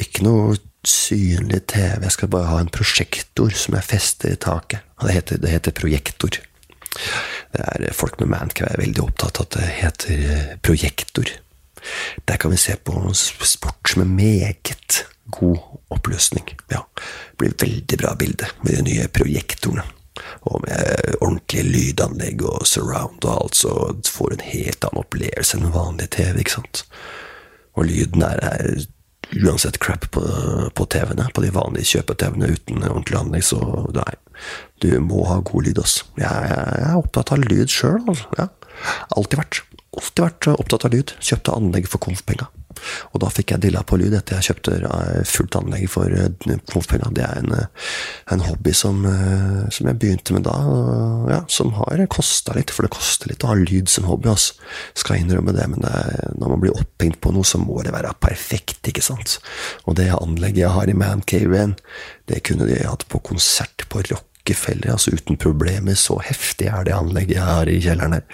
ikke 0.00 0.24
noe 0.26 0.56
synlig 0.86 1.66
TV. 1.66 2.02
Jeg 2.02 2.14
skal 2.16 2.30
bare 2.32 2.50
ha 2.50 2.58
en 2.62 2.72
prosjektor 2.72 3.54
som 3.54 3.76
jeg 3.78 3.86
fester 3.86 4.34
i 4.34 4.40
taket. 4.40 4.82
Og 4.98 5.06
det 5.08 5.14
heter, 5.18 5.42
det 5.42 5.54
heter 5.54 5.76
projektor. 5.78 6.40
Det 7.52 7.62
er 7.62 7.92
Folk 7.96 8.18
med 8.20 8.32
mancave 8.32 8.72
er 8.72 8.82
veldig 8.82 9.02
opptatt 9.04 9.40
av 9.40 9.46
at 9.46 9.56
det 9.56 9.70
heter 9.78 10.26
eh, 10.34 10.52
projektor. 10.62 11.30
Der 12.28 12.36
kan 12.36 12.52
vi 12.52 12.60
se 12.60 12.76
på 12.76 12.94
sport 13.14 13.96
med 13.96 14.06
meget 14.06 15.04
god 15.30 15.58
oppløsning. 15.90 16.46
Ja, 16.70 16.84
det 17.30 17.38
blir 17.38 17.58
veldig 17.58 17.98
bra 17.98 18.14
bilde 18.18 18.48
med 18.62 18.76
de 18.76 18.86
nye 18.86 19.08
projektorene. 19.08 19.84
Og 20.42 20.62
med 20.66 21.16
ordentlig 21.20 21.64
lydanlegg 21.64 22.42
og 22.44 22.66
surround 22.68 23.24
og 23.24 23.32
alt, 23.32 23.56
så 23.56 23.72
får 24.06 24.30
du 24.30 24.34
en 24.36 24.48
helt 24.52 24.84
annen 24.84 25.02
opplevelse 25.02 25.58
enn 25.58 25.72
vanlig 25.74 26.10
TV. 26.12 26.42
ikke 26.42 26.58
sant? 26.58 26.84
Og 27.74 27.88
lyden 27.88 28.20
der 28.20 28.42
er 28.44 28.82
uansett 29.40 29.78
crap 29.82 30.08
på, 30.14 30.22
på 30.74 30.86
TV-ene, 30.92 31.28
på 31.34 31.44
de 31.44 31.52
vanlige 31.54 31.96
kjøpe-TV-ene 31.96 32.52
uten 32.52 32.84
ordentlig 32.88 33.20
anlegg, 33.20 33.46
så 33.46 33.60
nei. 33.96 34.14
Du 34.82 34.90
må 35.04 35.24
ha 35.28 35.38
god 35.46 35.68
lyd, 35.68 35.80
ass. 35.82 36.00
Jeg, 36.18 36.26
jeg, 36.26 36.64
jeg 36.80 36.88
er 36.88 36.98
opptatt 36.98 37.32
av 37.34 37.44
lyd 37.44 37.72
sjøl, 37.72 38.00
altså. 38.06 38.28
Ja. 38.38 38.48
Alltid 39.16 39.38
vært. 39.40 39.62
Alltid 39.92 40.24
vært 40.24 40.50
opptatt 40.54 40.88
av 40.88 40.94
lyd. 40.96 41.14
Kjøpte 41.22 41.56
anlegg 41.56 41.88
for 41.92 42.02
konfpenga. 42.02 42.48
Og 43.12 43.22
da 43.22 43.30
fikk 43.32 43.54
jeg 43.54 43.64
dilla 43.64 43.84
på 43.86 43.98
lyd 44.00 44.16
etter 44.18 44.38
jeg 44.38 44.50
kjøpte 44.50 44.76
eh, 44.82 45.22
fullt 45.28 45.58
anlegg 45.62 45.88
for 45.92 46.12
konfpenga. 46.72 47.12
Det 47.14 47.24
er 47.26 47.40
en, 47.40 47.54
en 48.34 48.44
hobby 48.48 48.74
som, 48.76 49.02
som, 49.72 49.88
jeg 49.88 49.98
begynte 50.02 50.36
med 50.36 50.46
da, 50.46 50.56
ja, 51.30 51.40
som 51.52 51.72
har 51.78 52.04
kosta 52.12 52.56
litt. 52.58 52.74
For 52.74 52.86
det 52.86 52.92
koster 52.94 53.30
litt 53.32 53.46
å 53.46 53.52
ha 53.52 53.58
lyd 53.58 53.90
som 53.92 54.08
hobby, 54.10 54.30
altså. 54.32 54.58
Skal 54.98 55.22
innrømme 55.22 55.54
det, 55.56 55.64
men 55.70 55.84
det, 55.84 55.92
når 56.40 56.54
man 56.54 56.62
blir 56.62 56.76
opphengt 56.76 57.20
på 57.22 57.32
noe, 57.34 57.46
så 57.46 57.60
må 57.60 57.80
det 57.84 57.94
være 57.94 58.12
perfekt, 58.22 58.82
ikke 58.88 59.04
sant. 59.04 59.38
Og 59.86 59.96
det 59.98 60.10
anlegget 60.14 60.64
jeg 60.64 60.74
har 60.74 60.90
i 60.90 60.96
Man 60.96 61.22
Mancaven, 61.22 61.76
det 62.26 62.42
kunne 62.46 62.66
de 62.66 62.82
hatt 62.86 63.06
på 63.08 63.20
konsert 63.22 63.86
på 63.88 64.02
Rockefeller, 64.10 64.92
altså 64.92 65.14
uten 65.14 65.36
problemer. 65.36 65.94
Så 65.94 66.18
heftig 66.24 66.70
er 66.72 66.84
det 66.84 66.96
anlegget 66.96 67.36
jeg 67.38 67.46
har 67.46 67.68
i 67.68 67.80
kjelleren 67.80 68.18
her. 68.18 68.24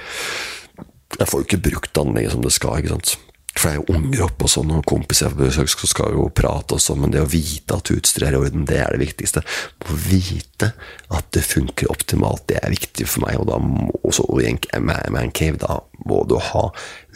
Jeg 1.19 1.29
får 1.29 1.41
jo 1.41 1.47
ikke 1.47 1.65
brukt 1.71 1.99
anlegget 1.99 2.33
som 2.33 2.45
det 2.45 2.53
skal, 2.55 2.79
ikke 2.79 2.97
sant. 2.97 3.17
For 3.59 3.67
det 3.67 3.75
er 3.75 3.81
jo 3.81 3.97
unger 3.97 4.25
oppe 4.29 4.47
og 4.47 4.53
sånn, 4.53 4.71
og 4.77 4.87
kompiser 4.87 5.35
på 5.35 5.49
besøk 5.49 5.73
skal 5.75 6.15
jo 6.15 6.29
prate 6.31 6.77
og 6.77 6.83
sånn, 6.83 7.03
men 7.03 7.15
det 7.15 7.25
å 7.25 7.31
vite 7.31 7.75
at 7.75 7.91
utstyret 7.91 8.31
er 8.31 8.37
i 8.37 8.41
orden, 8.41 8.67
det 8.69 8.79
er 8.85 8.95
det 8.95 9.03
viktigste. 9.03 9.43
Å 9.43 9.99
vite 10.05 10.71
at 11.19 11.31
det 11.35 11.43
funker 11.43 11.91
optimalt, 11.91 12.47
det 12.51 12.61
er 12.63 12.75
viktig 12.75 13.09
for 13.09 13.27
meg. 13.27 13.41
Og 13.43 13.49
da 13.51 13.59
må 13.63 13.91
også 14.07 14.29
i 14.39 14.53
en 14.53 14.89
mancave, 15.15 15.59
da 15.59 15.81
må 16.07 16.23
du 16.31 16.37
ha 16.53 16.69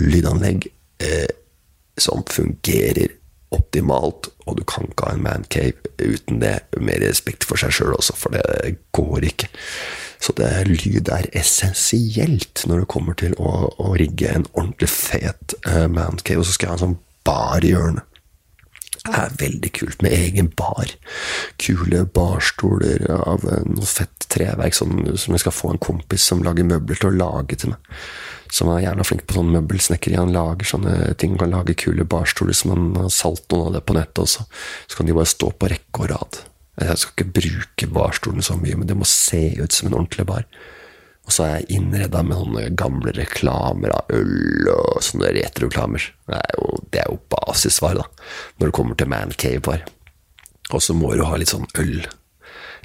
lydanlegg 0.03 0.67
eh, 1.07 1.31
som 2.01 2.25
fungerer 2.27 3.19
optimalt, 3.53 4.31
og 4.49 4.57
du 4.59 4.65
kan 4.67 4.89
ikke 4.89 5.11
ha 5.11 5.17
en 5.17 5.27
mancave 5.27 5.93
uten 6.01 6.41
det, 6.43 6.57
med 6.81 7.05
respekt 7.05 7.47
for 7.47 7.61
seg 7.61 7.75
sjøl 7.77 7.95
også, 7.99 8.17
for 8.19 8.35
det 8.35 8.79
går 8.97 9.29
ikke. 9.29 9.51
Så 10.23 10.35
det, 10.39 10.49
lyd 10.69 11.11
er 11.11 11.27
essensielt 11.35 12.65
når 12.71 12.85
det 12.85 12.91
kommer 12.93 13.19
til 13.19 13.35
å, 13.43 13.67
å 13.83 13.93
rigge 13.99 14.31
en 14.31 14.47
ordentlig 14.53 14.91
fet 14.93 15.57
uh, 15.67 15.89
mancave, 15.91 16.43
og 16.43 16.47
så 16.47 16.55
skal 16.55 16.69
jeg 16.69 16.73
ha 16.73 16.79
en 16.79 16.85
sånn 16.87 16.99
bar 17.27 17.67
i 17.67 17.73
hjørnet. 17.75 18.09
Det 19.03 19.19
er 19.19 19.33
veldig 19.35 19.71
kult 19.75 20.03
med 20.05 20.15
egen 20.15 20.49
bar. 20.55 20.93
Kule 21.59 22.05
barstoler 22.07 23.03
av 23.11 23.43
noe 23.67 23.89
fett 23.89 24.29
treverk 24.31 24.77
som, 24.79 24.93
som 25.19 25.35
jeg 25.35 25.43
skal 25.43 25.57
få 25.57 25.73
en 25.73 25.83
kompis 25.83 26.29
som 26.31 26.45
lager 26.47 26.69
møbler 26.69 27.01
til 27.01 27.11
å 27.11 27.17
lage 27.25 27.59
til 27.59 27.75
meg 27.75 27.97
som 28.53 28.69
er 28.69 28.85
jævla 28.85 29.05
flink 29.07 29.25
på 29.27 29.39
sånn 29.39 29.53
møbelsnekkeri. 29.55 30.19
Han 30.21 30.35
lager 30.35 30.69
sånne 30.69 30.97
ting, 31.21 31.39
kan 31.41 31.55
lage 31.55 31.77
kule 31.81 32.05
barstoler 32.05 32.57
som 32.57 32.75
han 32.75 32.91
har 33.01 33.13
solgt 33.13 33.49
noen 33.53 33.71
av 33.71 33.79
det 33.79 33.85
på 33.89 33.97
nettet 33.97 34.25
også. 34.27 34.45
Så 34.87 34.99
kan 34.99 35.09
de 35.09 35.17
bare 35.17 35.31
stå 35.31 35.53
på 35.57 35.71
rekke 35.73 36.05
og 36.05 36.11
rad. 36.13 36.41
Jeg 36.81 36.99
skal 36.99 37.13
ikke 37.13 37.35
bruke 37.41 37.89
barstolen 37.93 38.45
så 38.45 38.57
mye, 38.57 38.79
men 38.79 38.89
det 38.89 38.97
må 38.97 39.09
se 39.09 39.43
ut 39.61 39.75
som 39.75 39.91
en 39.91 39.99
ordentlig 40.01 40.27
bar. 40.29 40.47
Og 41.23 41.35
så 41.35 41.45
er 41.45 41.53
jeg 41.61 41.79
innreda 41.79 42.23
med 42.27 42.39
sånne 42.39 42.65
gamle 42.81 43.13
reklamer 43.15 43.93
av 43.95 44.11
øl 44.17 44.71
og 44.73 45.03
sånne 45.05 45.31
retroklamer. 45.37 46.09
Det 46.27 46.41
er 46.41 46.57
jo, 46.57 46.81
jo 46.97 47.21
basisvar, 47.31 48.01
da, 48.01 48.09
når 48.59 48.71
det 48.71 48.77
kommer 48.79 48.99
til 48.99 49.13
mancave-bar. 49.13 49.85
Og 50.73 50.83
så 50.83 50.97
må 50.97 51.13
du 51.15 51.27
ha 51.29 51.39
litt 51.39 51.53
sånn 51.53 51.69
øl 51.79 52.01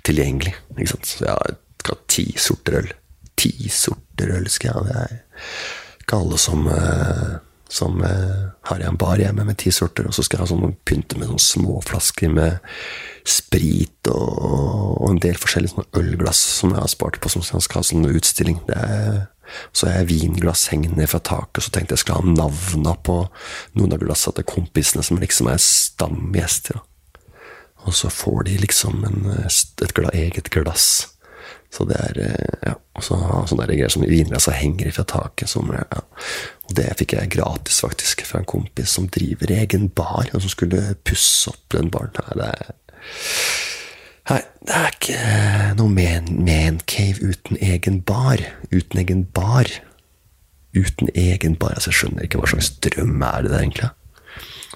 tilgjengelig, 0.06 0.54
ikke 0.76 0.94
sant. 0.94 1.10
Så 1.10 1.26
jeg 1.26 1.60
skal 1.82 1.96
ha 1.96 2.10
ti 2.12 2.30
sorter 2.42 2.82
øl 2.84 2.96
ti 3.38 3.70
sorter 3.72 4.34
øl 4.38 4.48
skal 4.52 4.72
jeg 4.72 4.78
ha. 4.78 4.86
Det 4.88 4.96
er 5.04 6.02
ikke 6.02 6.22
alle 6.22 6.40
som, 6.42 6.66
eh, 6.72 7.36
som 7.70 8.02
eh, 8.04 8.44
har 8.70 8.84
en 8.84 9.00
bar 9.00 9.22
hjemme 9.22 9.46
med 9.48 9.60
ti 9.62 9.72
sorter, 9.72 10.08
og 10.08 10.16
så 10.16 10.26
skal 10.26 10.40
jeg 10.40 10.48
ha 10.48 10.52
sånn 10.54 10.78
pynte 10.88 11.20
med 11.20 11.30
sånne 11.30 11.46
små 11.46 11.82
flasker 11.86 12.34
med 12.34 12.60
sprit 13.30 14.10
og, 14.12 14.28
og 15.02 15.10
en 15.12 15.22
del 15.24 15.40
forskjellige 15.40 15.74
sånne 15.76 16.02
ølglass 16.02 16.42
som 16.60 16.76
jeg 16.76 16.84
har 16.84 16.92
spart 16.92 17.20
på, 17.24 17.32
som 17.32 17.44
skal 17.44 17.82
ha 17.82 17.88
sånn 17.88 18.10
utstilling. 18.10 18.62
Det 18.68 18.78
er 18.78 19.26
så 19.72 19.88
jeg 19.88 20.10
vinglass 20.10 20.66
hengende 20.74 21.08
fra 21.08 21.22
taket, 21.24 21.64
så 21.64 21.72
tenkte 21.72 21.96
jeg 21.96 22.04
skulle 22.04 22.20
ha 22.20 22.36
navna 22.36 22.98
på 23.00 23.22
noen 23.80 23.96
av 23.96 24.02
glassene 24.02 24.40
til 24.40 24.48
kompisene 24.50 25.06
som 25.08 25.22
liksom 25.22 25.48
er 25.52 25.62
stamgjester. 25.64 26.82
Og 27.88 27.96
så 27.96 28.12
får 28.12 28.50
de 28.50 28.58
liksom 28.66 29.06
en, 29.08 29.30
et 29.48 30.02
eget 30.12 30.52
glass 30.52 30.90
så 31.74 31.86
det 31.88 31.98
er 32.00 32.20
eh, 32.24 32.60
ja, 32.70 32.74
og 32.96 33.04
så 33.04 33.18
sånne 33.50 33.68
greier 33.68 33.92
som 33.92 34.06
vinglassa 34.08 34.54
henger 34.56 34.92
fra 34.96 35.04
taket. 35.08 35.52
Som, 35.52 35.72
ja. 35.76 36.02
Og 36.68 36.76
det 36.78 36.88
fikk 37.02 37.18
jeg 37.18 37.34
gratis, 37.36 37.82
faktisk, 37.84 38.24
fra 38.28 38.42
en 38.42 38.50
kompis 38.50 38.96
som 38.98 39.10
driver 39.12 39.52
egen 39.60 39.90
bar, 39.94 40.30
og 40.32 40.44
som 40.44 40.54
skulle 40.54 40.96
pusse 41.08 41.52
opp 41.52 41.76
den 41.76 41.92
baren. 41.94 42.16
Nei, 42.16 42.38
det 42.40 42.50
er, 42.54 42.76
nei, 44.30 44.40
det 44.68 44.78
er 44.78 44.96
ikke 44.96 45.20
noe 45.80 45.94
man, 45.94 46.32
mancave 46.48 47.34
uten 47.34 47.60
egen 47.62 48.02
bar. 48.08 48.44
Uten 48.72 49.04
egen 49.04 49.26
bar. 49.36 49.72
Uten 50.76 51.14
egen 51.14 51.56
bar. 51.60 51.78
Altså, 51.78 51.94
jeg 51.94 52.02
skjønner 52.02 52.28
ikke 52.28 52.42
hva 52.42 52.52
slags 52.54 52.74
drøm 52.86 53.22
er 53.22 53.46
det 53.46 53.54
der, 53.54 53.64
egentlig. 53.64 53.94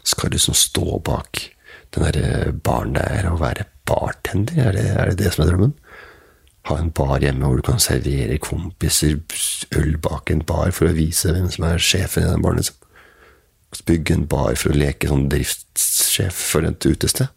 Skal 0.03 0.31
du 0.31 0.37
liksom 0.37 0.57
stå 0.57 1.01
bak 1.05 1.45
den 1.91 2.07
der 2.07 2.51
baren 2.63 2.95
der 2.95 3.27
og 3.29 3.41
være 3.41 3.67
bartender? 3.85 4.69
Er 4.69 4.77
det, 4.77 4.87
er 4.95 5.11
det 5.11 5.19
det 5.19 5.33
som 5.33 5.45
er 5.45 5.51
drømmen? 5.51 5.75
ha 6.69 6.77
en 6.77 6.91
bar 6.93 7.21
hjemme 7.23 7.47
hvor 7.47 7.57
du 7.57 7.65
kan 7.65 7.81
servere 7.81 8.37
kompiser 8.41 9.17
øl 9.77 9.97
bak 10.01 10.29
en 10.29 10.43
bar 10.45 10.73
for 10.75 10.89
å 10.89 10.97
vise 10.97 11.33
hvem 11.33 11.49
som 11.53 11.65
er 11.67 11.81
sjefen 11.81 12.25
i 12.25 12.29
den 12.29 12.45
baren. 12.45 12.61
Liksom. 12.61 12.77
Bygge 13.87 14.17
en 14.17 14.27
bar 14.29 14.57
for 14.59 14.73
å 14.73 14.77
leke 14.77 15.09
sånn 15.09 15.29
driftssjef 15.31 16.41
for 16.51 16.67
et 16.67 16.85
utested. 16.85 17.31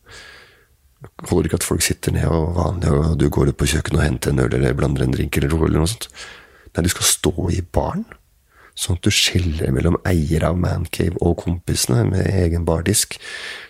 Holder 1.29 1.49
ikke 1.49 1.61
at 1.61 1.67
folk 1.67 1.85
sitter 1.85 2.15
ned 2.15 2.27
og 2.31 2.55
vanlig, 2.59 2.91
og 2.91 3.15
du 3.21 3.29
går 3.33 3.53
ut 3.53 3.61
på 3.61 3.69
kjøkkenet 3.71 4.01
og 4.01 4.07
henter 4.07 4.35
en 4.35 4.43
øl 4.45 4.59
eller 4.59 4.77
blander 4.77 5.05
en 5.05 5.15
drink 5.15 5.37
eller 5.39 5.53
noe, 5.53 5.89
sånt. 5.91 6.09
Nei, 6.75 6.85
du 6.85 6.91
skal 6.93 7.07
stå 7.07 7.35
i 7.55 7.63
baren. 7.63 8.07
Sånn 8.75 8.99
at 8.99 9.07
du 9.07 9.15
skiller 9.15 9.71
mellom 9.71 10.01
eier 10.09 10.43
av 10.49 10.57
Mancave 10.59 11.15
og 11.23 11.37
kompisene 11.45 12.03
med 12.09 12.27
egen 12.27 12.65
bardisk, 12.67 13.15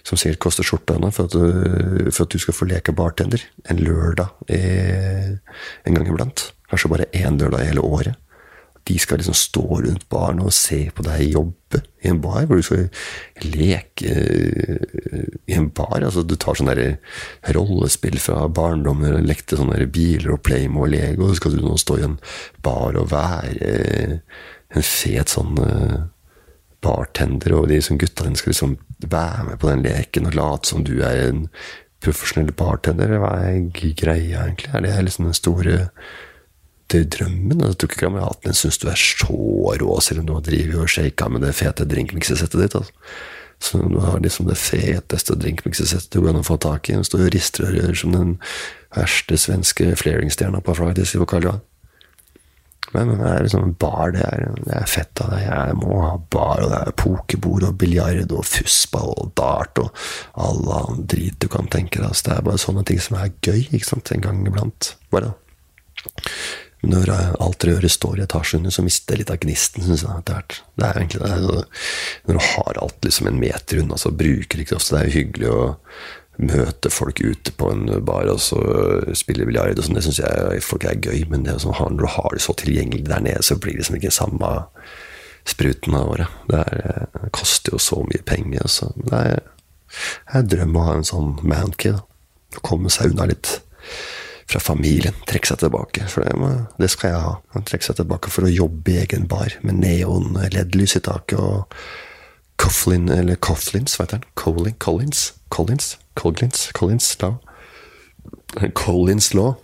som 0.01 0.17
sikkert 0.17 0.41
koster 0.47 0.65
skjorta 0.65 0.97
nå 0.97 1.11
for, 1.13 1.29
for, 1.29 2.25
at 2.25 2.33
du 2.33 2.41
skal 2.41 2.57
få 2.57 2.69
leke 2.71 2.95
bartender 2.97 3.45
en 3.69 3.83
lørdag 3.85 4.33
eh, 4.49 5.35
en 5.85 5.99
gang 5.99 6.09
iblant. 6.09 6.47
Kanskje 6.73 6.93
bare 6.95 7.11
én 7.13 7.37
lørdag 7.37 7.67
i 7.67 7.69
hele 7.69 7.85
året. 7.85 8.17
De 8.85 8.99
skal 9.01 9.21
liksom 9.21 9.37
stå 9.37 9.65
rundt 9.81 10.09
baren 10.13 10.43
og 10.45 10.53
se 10.53 10.87
på 10.95 11.05
deg 11.07 11.33
jobbe 11.33 11.81
i 12.05 12.11
en 12.11 12.21
bar, 12.23 12.45
hvor 12.47 12.61
du 12.61 12.65
skal 12.67 12.85
leke 13.45 14.11
eh, 14.11 15.29
i 15.49 15.57
en 15.57 15.71
bar. 15.75 16.03
Altså, 16.03 16.23
du 16.23 16.37
tar 16.37 16.59
sånne 16.59 16.77
rollespill 17.57 18.19
fra 18.21 18.45
barndommen, 18.53 19.25
lekte 19.25 19.59
sånne 19.61 19.87
biler 19.93 20.35
og 20.37 20.43
Playmo 20.45 20.85
og 20.85 20.93
Lego, 20.93 21.31
så 21.31 21.41
skal 21.41 21.57
du 21.57 21.65
nå 21.65 21.79
stå 21.81 22.01
i 22.01 22.09
en 22.11 22.19
bar 22.65 22.99
og 23.01 23.09
være 23.15 23.71
en 24.75 24.85
fet 24.85 25.33
sånn 25.33 25.57
uh, 25.61 26.03
bartender, 26.85 27.55
og 27.57 27.71
de 27.71 27.81
som 27.85 27.99
gutta 28.01 28.27
dine 28.27 28.39
skal 28.39 28.53
liksom 28.53 28.77
være 29.05 29.49
med 29.49 29.59
på 29.61 29.71
den 29.71 29.85
leken 29.85 30.29
og 30.29 30.37
late 30.39 30.71
som 30.71 30.85
du 30.87 30.99
er 31.05 31.29
en 31.29 31.47
profesjonell 32.05 32.53
bartender. 32.57 33.17
Hva 33.21 33.33
er 33.47 33.61
greia, 33.73 34.45
egentlig? 34.45 34.73
Er 34.75 34.85
det 34.85 34.95
liksom 35.09 35.29
den 35.31 35.37
store 35.37 35.77
det 36.95 37.05
drømmen? 37.19 37.63
Jeg 37.67 37.79
tror 37.79 37.91
ikke 37.91 38.03
kameraten 38.07 38.49
din 38.49 38.59
syns 38.59 38.81
du 38.83 38.89
er 38.91 38.99
så 39.01 39.39
rå, 39.81 40.01
selv 40.05 40.23
om 40.23 40.29
du 40.29 40.35
har 40.37 40.45
drevet 40.47 40.83
og 40.87 40.91
shaka 40.91 41.29
med 41.31 41.45
det 41.47 41.55
fete 41.59 41.87
drinkmiksesettet 41.91 42.61
ditt. 42.65 42.79
altså. 42.81 42.93
Så 43.65 43.79
du 43.79 43.99
har 44.03 44.21
liksom 44.21 44.49
det 44.49 44.59
feteste 44.61 45.37
drinkmiksesettet 45.41 46.13
du 46.13 46.25
kan 46.27 46.45
få 46.45 46.57
tak 46.61 46.91
i. 46.91 46.97
Du 46.99 47.07
står 47.07 47.29
og 47.29 47.31
rister 47.35 47.69
og 47.69 47.77
rører 47.77 47.97
som 47.97 48.13
den 48.13 48.35
verste 48.95 49.39
svenske 49.41 49.95
flaringstjerna 49.97 50.61
på 50.65 50.75
Fridays 50.77 51.15
i 51.15 51.23
Karl 51.29 51.49
Johan. 51.49 51.63
Men 52.95 53.11
det 53.19 53.27
er 53.27 53.41
liksom 53.43 53.73
bar, 53.81 54.13
det 54.15 54.23
er, 54.23 54.45
det 54.67 54.75
er 54.79 54.91
fett. 54.91 55.11
Da. 55.19 55.39
Jeg 55.41 55.79
må 55.81 55.97
ha 56.03 56.13
bar, 56.31 56.63
og 56.63 56.71
det 56.71 56.81
er 56.83 56.99
pokerbord 57.01 57.67
og 57.67 57.79
biljard 57.81 58.31
og 58.31 58.45
fussball 58.47 59.11
og 59.17 59.33
dart 59.39 59.81
og 59.83 60.05
all 60.39 60.61
annen 60.77 61.07
drit 61.11 61.41
du 61.43 61.49
kan 61.51 61.67
tenke 61.73 61.99
deg. 61.99 62.13
Altså, 62.13 62.29
det 62.29 62.37
er 62.37 62.47
bare 62.51 62.63
sånne 62.63 62.85
ting 62.87 63.01
som 63.03 63.19
er 63.19 63.33
gøy 63.43 63.65
ikke 63.65 63.89
sant? 63.89 64.13
en 64.15 64.23
gang 64.23 64.45
iblant. 64.47 64.93
Bare. 65.11 65.33
Når 66.85 67.11
alt 67.15 67.61
dere 67.63 67.79
røret 67.79 67.93
står 67.95 68.19
i 68.19 68.25
etasjen, 68.27 68.67
så 68.73 68.85
mister 68.85 69.15
jeg 69.15 69.23
litt 69.23 69.33
av 69.33 69.41
gnisten. 69.43 69.85
Synes 69.87 70.05
jeg, 70.05 70.19
etter 70.21 70.39
hvert. 70.39 70.59
Det 70.75 70.89
er 70.89 71.01
egentlig 71.01 71.23
det. 71.23 71.63
Når 72.27 72.39
du 72.39 72.43
har 72.49 72.83
alt 72.83 73.07
liksom 73.07 73.31
en 73.31 73.41
meter 73.41 73.81
unna, 73.83 73.99
så 74.01 74.13
bruker 74.13 74.59
du 74.59 74.65
ikke 74.65 74.79
ofte. 74.79 74.97
Det 74.97 75.01
er 75.01 75.09
jo 75.09 75.19
hyggelig 75.21 75.51
å 75.55 75.63
møte 76.43 76.91
folk 76.91 77.21
ute 77.23 77.53
på 77.55 77.71
en 77.71 77.85
bar 78.05 78.27
og 78.33 78.41
så 78.43 78.61
spille 79.17 79.47
biljard. 79.47 79.79
Sånn, 79.79 79.97
det 79.99 80.05
syns 80.07 80.21
jeg 80.23 80.63
folk 80.67 80.87
er 80.89 80.99
gøy, 80.99 81.25
men 81.31 81.47
det 81.47 81.61
som, 81.63 81.75
når 81.75 82.01
du 82.03 82.11
har 82.17 82.31
det 82.35 82.43
så 82.43 82.57
tilgjengelig 82.59 83.07
der 83.09 83.23
nede, 83.25 83.45
så 83.47 83.59
blir 83.59 83.77
det 83.77 83.85
liksom 83.85 83.99
ikke 84.01 84.15
samme 84.15 84.55
spruten 85.49 85.95
av 85.99 86.15
året. 86.15 86.41
Det, 86.51 86.63
er, 86.63 87.07
det, 87.15 87.31
koster 87.37 87.77
jo 87.77 87.83
så 87.83 88.01
mye 88.09 88.25
penger. 88.27 88.67
Så 88.71 88.91
det 88.99 89.21
er, 89.21 89.45
jeg 90.33 90.51
drømmer 90.57 90.81
å 90.81 90.89
ha 90.89 90.99
en 90.99 91.07
sånn. 91.07 91.37
Å 92.55 92.63
komme 92.63 92.91
seg 92.93 93.15
unna 93.15 93.29
litt 93.31 93.61
fra 94.51 94.61
familien. 94.61 95.17
Trekke 95.29 95.51
seg 95.51 95.63
tilbake. 95.63 96.07
For 96.11 96.25
det, 96.25 96.51
det 96.81 96.91
skal 96.93 97.15
jeg 97.15 97.23
ha. 97.25 97.63
Trekke 97.65 97.89
seg 97.89 98.01
tilbake 98.01 98.33
for 98.33 98.47
å 98.47 98.53
jobbe 98.53 98.93
i 98.93 98.99
egen 99.05 99.29
bar 99.31 99.57
med 99.65 99.81
neon-LED-lys 99.83 100.99
i 101.01 101.05
taket. 101.05 101.39
og 101.41 101.71
Coughlin, 102.61 103.09
eller 103.11 103.37
Coughlins, 103.43 103.97
hva 103.97 104.07
heter 104.07 104.21
han? 104.21 104.29
Colin, 104.39 104.77
Collins? 104.79 105.33
Collins? 105.51 105.97
Collins? 106.15 106.69
Collins 106.73 107.11
Law? 107.23 107.39
Collins 108.79 109.33
Law. 109.35 109.57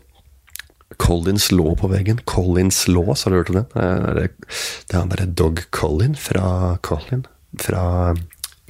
Collins 0.98 1.50
Law 1.52 1.76
på 1.78 1.88
veggen. 1.88 2.20
Collins 2.26 2.88
Law, 2.88 3.14
har 3.14 3.30
du 3.30 3.36
hørt 3.36 3.52
om 3.52 3.60
den? 3.60 3.68
Det 3.74 4.26
er, 4.26 4.98
han 4.98 5.12
derre 5.12 5.30
Dog 5.30 5.62
Collin 5.70 6.16
fra 6.18 6.76
Collin. 6.82 7.24
Fra 7.60 8.16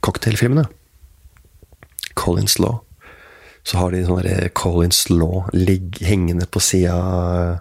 cocktailfilmene. 0.04 0.68
Collins 2.14 2.58
Law. 2.60 2.84
Så 3.62 3.78
har 3.78 3.92
de 3.92 4.04
sånn 4.06 4.22
derre 4.22 4.52
Collins 4.56 5.04
Law 5.12 5.50
ligg, 5.52 6.00
hengende 6.04 6.46
på 6.48 6.62
sida 6.64 6.96
av 6.96 7.58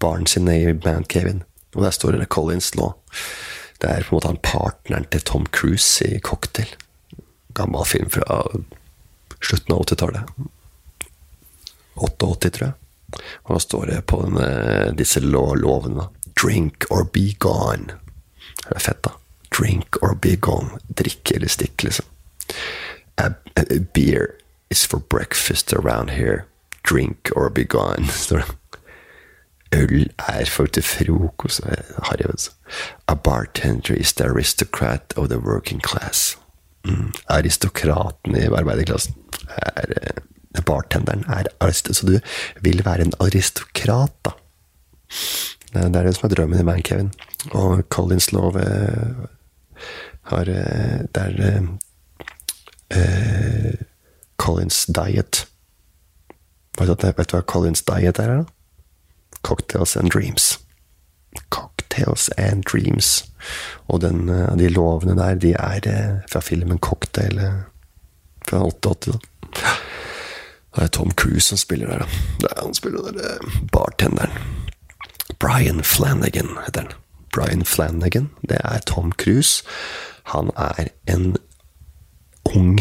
baren 0.00 0.26
sin 0.26 0.48
i 0.48 0.72
bandcaven. 0.72 1.44
Og 1.76 1.84
der 1.84 1.94
står 1.94 2.18
det 2.18 2.30
Collins 2.32 2.74
Law. 2.74 2.96
Det 3.80 3.88
er 3.88 4.04
på 4.04 4.14
en 4.14 4.18
måte 4.18 4.32
han 4.32 4.42
partneren 4.44 5.06
til 5.12 5.22
Tom 5.24 5.46
Cruise 5.54 6.04
i 6.04 6.18
Cocktail. 6.20 6.72
Gammel 7.56 7.86
film 7.88 8.10
fra 8.12 8.42
slutten 9.40 9.74
av 9.74 9.86
80-tallet. 9.86 10.34
88, 12.00 12.50
tror 12.50 12.66
jeg. 12.66 12.74
Og 13.44 13.54
da 13.54 13.60
står 13.62 13.86
det 13.90 14.02
på 14.10 14.20
denne, 14.24 14.50
disse 14.98 15.22
lovene 15.24 16.10
Drink 16.40 16.86
or 16.90 17.04
be 17.04 17.34
gone. 17.42 17.96
Det 18.62 18.76
er 18.76 18.84
fett, 18.84 19.02
da. 19.04 19.12
Drink 19.52 19.98
or 20.00 20.14
be 20.14 20.36
gone. 20.40 20.78
Drikke 20.96 21.36
eller 21.36 21.52
stikk, 21.52 21.84
liksom. 21.84 22.06
A, 23.20 23.32
a, 23.56 23.64
a 23.64 23.80
beer 23.94 24.30
is 24.70 24.86
for 24.86 25.00
breakfast 25.00 25.72
around 25.72 26.10
here. 26.10 26.46
Drink 26.82 27.30
or 27.36 27.50
be 27.50 27.64
gone. 27.64 28.06
Øl 29.72 30.10
er 30.18 30.44
for 30.44 30.66
til 30.66 30.82
frokost. 30.82 31.60
Harry, 32.02 32.26
vet 32.26 32.46
du. 32.46 32.50
A 33.08 33.14
bartender 33.14 33.94
is 33.94 34.12
the 34.12 34.24
aristocrat 34.24 35.14
of 35.16 35.28
the 35.28 35.38
working 35.38 35.80
class. 35.80 36.38
Mm. 36.84 37.12
Aristokraten 37.28 38.36
i 38.36 38.46
arbeiderklassen 38.46 39.14
er 39.48 39.84
eh, 40.02 40.62
Bartenderen 40.66 41.24
er 41.28 41.44
aristokrat. 41.60 41.96
Så 41.96 42.06
du 42.06 42.18
vil 42.60 42.84
være 42.84 43.00
en 43.00 43.12
aristokrat, 43.20 44.12
da. 44.24 44.30
Det 45.72 45.96
er 45.96 46.02
det 46.02 46.16
som 46.16 46.30
er 46.30 46.34
drømmen 46.34 46.60
i 46.60 46.62
Man 46.62 46.82
Kevin. 46.82 47.12
Og 47.50 47.82
Collins 47.90 48.32
Love 48.32 48.60
eh, 48.60 49.14
har 50.22 50.40
eh, 50.40 50.98
Det 51.14 51.22
er 51.22 51.62
Collins 54.40 54.86
Diet. 54.86 55.44
Vet 56.78 56.88
du, 56.88 57.06
vet 57.06 57.28
du 57.30 57.36
hva 57.36 57.44
Collins 57.44 57.82
Diet 57.84 58.18
er? 58.18 58.40
da? 58.40 58.44
Cocktails 59.42 59.96
and 59.96 60.10
Dreams. 60.10 60.58
Cocktails 61.50 62.28
and 62.38 62.64
Dreams. 62.64 63.24
Og 63.88 64.00
den, 64.00 64.28
de 64.58 64.68
lovene 64.68 65.16
der, 65.16 65.34
de 65.34 65.52
er 65.52 66.20
fra 66.32 66.40
filmen 66.40 66.78
Cocktail 66.78 67.40
fra 68.48 68.64
88. 68.64 69.12
da. 69.12 69.18
Det 70.70 70.82
er 70.82 70.86
Tom 70.94 71.10
Cruise 71.10 71.48
som 71.48 71.58
spiller 71.58 71.86
der, 71.90 71.98
da. 71.98 72.06
Det 72.40 72.50
er 72.56 72.62
han 72.62 72.74
spiller 72.74 73.12
der 73.12 73.38
bartenderen. 73.72 74.30
Brian 75.38 75.84
Flanagan 75.84 76.48
heter 76.64 76.80
han. 76.80 76.92
Brian 77.34 77.64
Flanagan, 77.64 78.30
det 78.48 78.58
er 78.64 78.78
Tom 78.86 79.12
Cruise. 79.12 79.64
Han 80.22 80.50
er 80.56 80.88
en 81.06 81.36
ung, 82.44 82.80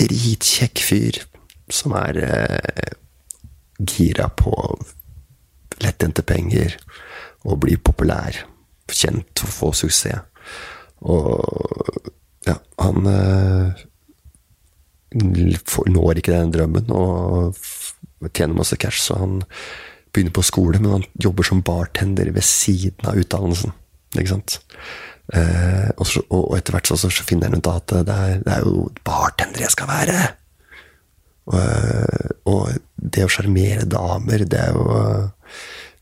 dritkjekk 0.00 0.82
fyr 0.84 1.20
som 1.70 1.94
er 1.98 2.18
eh, 2.24 2.94
gira 3.80 4.28
på 4.36 4.54
lettjente 5.80 6.24
penger 6.26 6.76
og 7.48 7.60
bli 7.64 7.76
populær. 7.80 8.42
Kjent 8.90 9.44
å 9.46 9.50
få 9.50 9.70
suksess. 9.76 10.26
Og 11.00 11.40
ja, 12.44 12.56
han 12.82 13.06
eh, 13.08 13.86
når 15.10 16.20
ikke 16.20 16.34
den 16.34 16.52
drømmen 16.54 16.92
og 16.94 17.56
tjener 18.34 18.54
masse 18.54 18.76
cash, 18.78 19.00
så 19.02 19.16
han 19.18 19.40
begynner 20.12 20.34
på 20.34 20.44
skole, 20.46 20.78
men 20.78 20.98
han 20.98 21.06
jobber 21.22 21.46
som 21.46 21.62
bartender 21.66 22.30
ved 22.34 22.46
siden 22.46 23.08
av 23.08 23.18
utdannelsen. 23.18 23.74
Ikke 24.18 24.32
sant? 24.34 24.58
Eh, 25.30 25.90
og, 25.94 26.06
så, 26.08 26.22
og, 26.28 26.56
etter 26.56 26.74
hvert 26.74 26.90
så, 26.90 26.96
så, 26.98 27.24
finner 27.26 27.50
han 27.50 27.60
ut 27.60 27.68
at 27.70 27.92
det 28.06 28.14
er, 28.14 28.40
det 28.42 28.54
er 28.54 28.64
jo 28.66 28.88
bartender 29.06 29.62
jeg 29.62 29.74
skal 29.76 29.90
være! 29.90 30.22
Og, 31.50 31.58
eh, 31.60 32.32
og 32.50 32.80
det 32.94 33.26
å 33.26 33.30
sjarmere 33.30 33.86
damer, 33.90 34.46
det 34.50 34.64
er 34.64 34.74
jo 34.74 34.98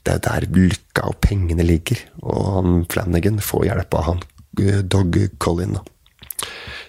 det 0.08 0.14
er 0.14 0.24
der 0.24 0.46
lykka 0.54 1.04
og 1.10 1.18
pengene 1.20 1.66
ligger. 1.66 2.00
Og 2.24 2.48
han 2.54 2.82
Flanagan 2.88 3.42
får 3.44 3.66
hjelp 3.68 3.96
av 3.98 4.06
han 4.06 4.24
eh, 4.62 4.80
Dog 4.80 5.18
Collin. 5.42 5.76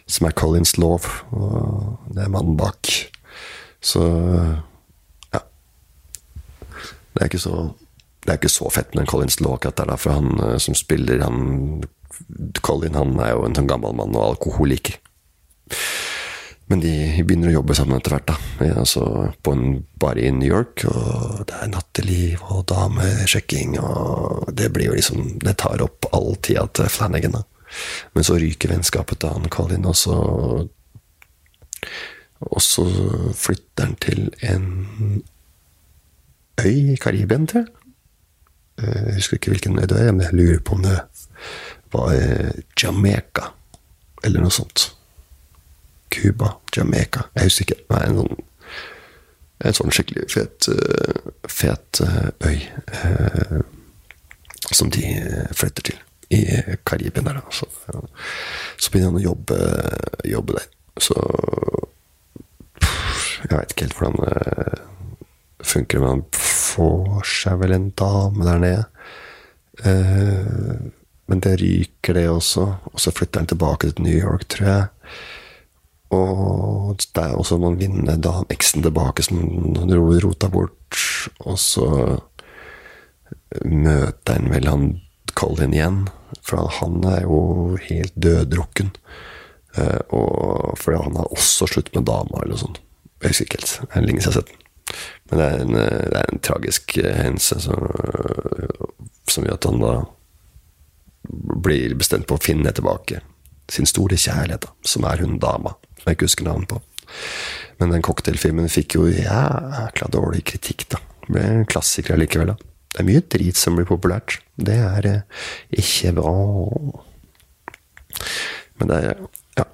Som 0.10 0.30
er 0.30 0.38
Collins 0.38 0.78
lov. 0.80 1.06
og 1.36 2.00
det 2.16 2.24
er 2.24 2.32
mannen 2.34 2.58
bak. 2.58 2.88
Så 3.82 4.06
ja. 5.34 5.44
Det 7.14 7.22
er 7.22 7.28
ikke 7.28 7.44
så, 7.44 7.56
det 8.24 8.32
er 8.32 8.40
ikke 8.40 8.56
så 8.56 8.72
fett 8.72 8.94
med 8.94 9.04
den 9.04 9.12
Collins 9.12 9.40
lov 9.44 9.58
akkurat 9.60 9.84
der, 9.84 10.00
for 10.00 10.16
han 10.16 10.40
eh, 10.46 10.58
som 10.64 10.78
spiller 10.78 11.26
han 11.26 11.84
Colin 12.62 12.98
han 12.98 13.16
er 13.20 13.34
jo 13.34 13.46
en 13.48 13.58
sånn 13.58 13.70
gammel 13.70 13.96
mann 13.98 14.16
og 14.18 14.34
alkoholiker. 14.34 15.00
Men 16.70 16.84
de 16.84 16.92
begynner 17.26 17.50
å 17.50 17.56
jobbe 17.60 17.76
sammen 17.78 17.98
etter 17.98 18.14
hvert. 18.14 18.30
da. 18.30 18.68
Altså 18.78 19.04
på 19.42 19.54
en 19.56 19.80
bar 20.02 20.20
i 20.22 20.30
New 20.32 20.50
York, 20.50 20.84
og 20.86 21.48
det 21.50 21.56
er 21.58 21.72
natteliv 21.72 22.44
og 22.46 22.68
damesjekking. 22.70 23.80
og 23.82 24.52
Det 24.54 24.70
blir 24.74 24.92
jo 24.92 24.98
liksom, 25.00 25.40
det 25.42 25.58
tar 25.58 25.82
opp 25.82 26.06
all 26.14 26.36
tida 26.38 26.68
til 26.78 26.92
Flanagan. 26.94 27.40
da. 27.40 27.44
Men 28.14 28.26
så 28.26 28.38
ryker 28.38 28.70
vennskapet 28.70 29.20
til 29.22 29.34
han 29.34 29.50
Colin, 29.50 29.86
og 29.86 29.96
så 29.96 30.70
Og 32.40 32.62
så 32.64 32.86
flytter 33.36 33.84
han 33.84 33.96
til 34.00 34.30
en 34.42 35.24
øy 36.62 36.94
i 36.94 36.96
Karibien, 36.96 37.48
tror 37.48 37.66
jeg. 37.66 37.68
Jeg 38.80 39.16
husker 39.16 39.36
ikke 39.36 39.52
hvilken 39.52 39.80
øy 39.80 39.88
det 39.92 40.00
er, 40.00 40.12
men 40.12 40.22
jeg 40.22 40.34
lurer 40.34 40.62
på 40.64 40.78
om 40.78 40.84
det 40.84 41.02
var 41.92 42.14
Jamaica, 42.78 43.52
eller 44.24 44.44
noe 44.44 44.54
sånt. 44.54 44.90
Cuba, 46.10 46.56
Jamaica 46.76 47.28
Jeg 47.36 47.50
husker 47.50 47.68
ikke. 47.68 47.84
Nei, 47.94 48.04
en 48.08 48.18
sånn, 48.18 48.40
en 49.70 49.76
sånn 49.78 49.94
skikkelig 49.94 50.26
fet, 50.34 50.70
fet 51.50 52.02
øy 52.02 52.58
eh, 52.58 53.60
som 54.74 54.90
de 54.94 55.04
flytter 55.56 55.92
til 55.92 56.00
i 56.30 56.44
Karibien. 56.86 57.26
der 57.26 57.42
Så, 57.52 57.66
så 58.78 58.92
begynner 58.92 59.12
han 59.12 59.22
å 59.22 59.24
jobbe, 59.24 59.58
jobbe 60.30 60.60
der. 60.60 60.68
Så 61.00 61.16
Jeg 63.40 63.56
veit 63.56 63.72
ikke 63.72 63.86
helt 63.88 63.98
hvordan 63.98 64.20
det 64.20 65.66
funker, 65.70 66.02
men 66.02 66.10
han 66.10 66.24
får 66.36 67.26
seg 67.28 67.60
vel 67.62 67.76
en 67.76 67.90
dame 67.98 68.46
der 68.46 68.60
nede. 68.64 68.84
Eh, 69.88 70.90
men 71.30 71.42
det 71.46 71.60
ryker, 71.62 72.18
det 72.18 72.26
også. 72.30 72.66
Og 72.92 73.02
så 73.02 73.14
flytter 73.14 73.44
han 73.44 73.50
tilbake 73.52 73.92
til 73.92 74.06
New 74.06 74.18
York, 74.18 74.48
tror 74.50 74.68
jeg. 74.68 74.88
Og 76.16 76.96
det 76.98 77.22
er 77.22 77.38
også 77.38 77.60
noen 77.62 77.78
vinner 77.78 78.18
da 78.18 78.40
eksen 78.50 78.82
tilbake 78.82 79.24
som 79.26 79.44
han 79.78 79.94
rota 79.94 80.50
bort. 80.50 80.98
Og 81.46 81.60
så 81.62 81.86
møter 83.62 84.40
han 84.40 84.50
vel 84.50 84.70
han 84.72 84.88
Colin 85.38 85.76
igjen. 85.78 86.08
For 86.46 86.70
han 86.80 87.04
er 87.06 87.24
jo 87.28 87.78
helt 87.90 88.18
døddrukken. 88.18 88.94
Uh, 89.78 90.02
og 90.10 90.80
fordi 90.82 90.98
han 90.98 91.18
har 91.20 91.30
også 91.30 91.68
slutt 91.70 91.92
med 91.94 92.08
dama, 92.10 92.42
eller 92.42 92.56
noe 92.56 92.64
sånt. 92.64 92.82
Jeg 93.22 93.36
husker 93.36 93.46
ikke 93.46 93.60
helt. 93.60 93.76
Det 93.84 94.00
er 94.00 94.08
lenge 94.08 94.24
siden 94.24 94.34
jeg 94.34 94.34
har 94.34 94.40
sett 94.40 94.50
den. 94.50 94.66
Men 95.30 95.40
det 95.40 95.46
er 95.46 95.60
en, 95.62 95.76
det 95.78 96.18
er 96.18 96.32
en 96.32 96.42
tragisk 96.42 96.96
hendelse 96.98 97.60
som, 97.62 97.84
som 99.30 99.46
gjør 99.46 99.60
at 99.60 99.68
han 99.70 99.84
da 99.84 99.92
blir 101.64 101.96
bestemt 102.00 102.28
på 102.30 102.38
å 102.38 102.44
finne 102.44 102.72
tilbake 102.76 103.22
sin 103.70 103.86
store 103.90 104.18
kjærlighet, 104.18 104.66
da, 104.66 104.74
som 104.86 105.06
er 105.06 105.22
hun 105.24 105.38
dama, 105.42 105.76
som 106.00 106.10
jeg 106.10 106.18
ikke 106.18 106.30
husker 106.30 106.48
navnet 106.48 106.72
på. 106.72 106.80
Men 107.80 107.94
den 107.94 108.04
cocktailfilmen 108.06 108.70
fikk 108.72 108.98
jo 108.98 109.06
jækla 109.12 110.10
dårlig 110.14 110.44
kritikk, 110.50 110.88
da. 110.94 111.02
Det 111.26 111.36
ble 111.36 111.46
en 111.46 111.70
klassiker 111.70 112.16
allikevel, 112.16 112.54
da. 112.54 112.70
Det 112.90 113.04
er 113.04 113.08
mye 113.08 113.26
drit 113.36 113.60
som 113.60 113.78
blir 113.78 113.86
populært. 113.86 114.40
Det 114.58 114.76
er 114.82 115.06
eh, 115.06 115.44
ikke 115.78 116.16
bra. 116.18 116.34
Men 118.82 118.92
det 118.92 119.04
er 119.04 119.22
Ja. 119.60 119.66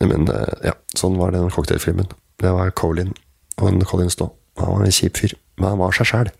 Men 0.00 0.30
eh, 0.32 0.70
ja, 0.70 0.76
sånn 0.96 1.18
var 1.18 1.34
den 1.34 1.50
cocktailfilmen. 1.52 2.08
Det 2.40 2.54
var 2.54 2.70
Colin 2.78 3.10
og 3.58 3.66
en 3.68 3.82
Colin 3.84 4.12
Stå. 4.12 4.30
Han 4.60 4.76
var 4.76 4.86
en 4.86 4.94
kjip 4.94 5.18
fyr, 5.18 5.34
men 5.58 5.74
han 5.74 5.82
var 5.82 5.96
seg 5.96 6.08
sjæl. 6.08 6.30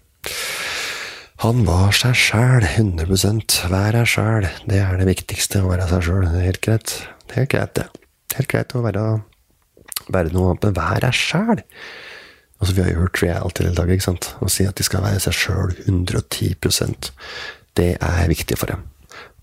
Han 1.41 1.63
var 1.65 1.95
seg 1.97 2.19
sjæl, 2.21 2.67
100 2.69 3.07
Vær 3.73 3.95
deg 3.97 4.09
sjæl. 4.13 4.45
Det 4.69 4.77
er 4.77 4.99
det 5.01 5.07
viktigste, 5.09 5.63
å 5.65 5.71
være 5.71 5.87
seg 5.89 6.03
sjøl. 6.05 6.27
Helt 6.35 6.61
greit. 6.61 6.93
Helt 7.33 7.49
greit, 7.55 7.73
det. 7.79 7.87
Helt 8.37 8.51
greit 8.53 8.75
å 8.77 8.83
være, 8.85 9.05
være 10.13 10.35
noe 10.35 10.51
annet, 10.51 10.67
men 10.67 10.77
vær 10.77 11.01
deg 11.01 11.17
sjæl. 11.17 11.63
Altså, 12.61 12.75
vi 12.77 12.85
har 12.85 12.91
jo 12.93 13.07
hørt 13.07 13.23
reality 13.25 13.65
i 13.65 13.73
dag, 13.73 13.89
ikke 13.89 14.05
sant? 14.11 14.29
Å 14.45 14.51
si 14.53 14.69
at 14.69 14.77
de 14.77 14.85
skal 14.85 15.07
være 15.07 15.23
seg 15.25 15.39
sjøl 15.39 15.73
110% 15.87 17.09
Det 17.81 17.95
er 17.97 18.29
viktig 18.29 18.61
for 18.61 18.75
dem. 18.75 18.85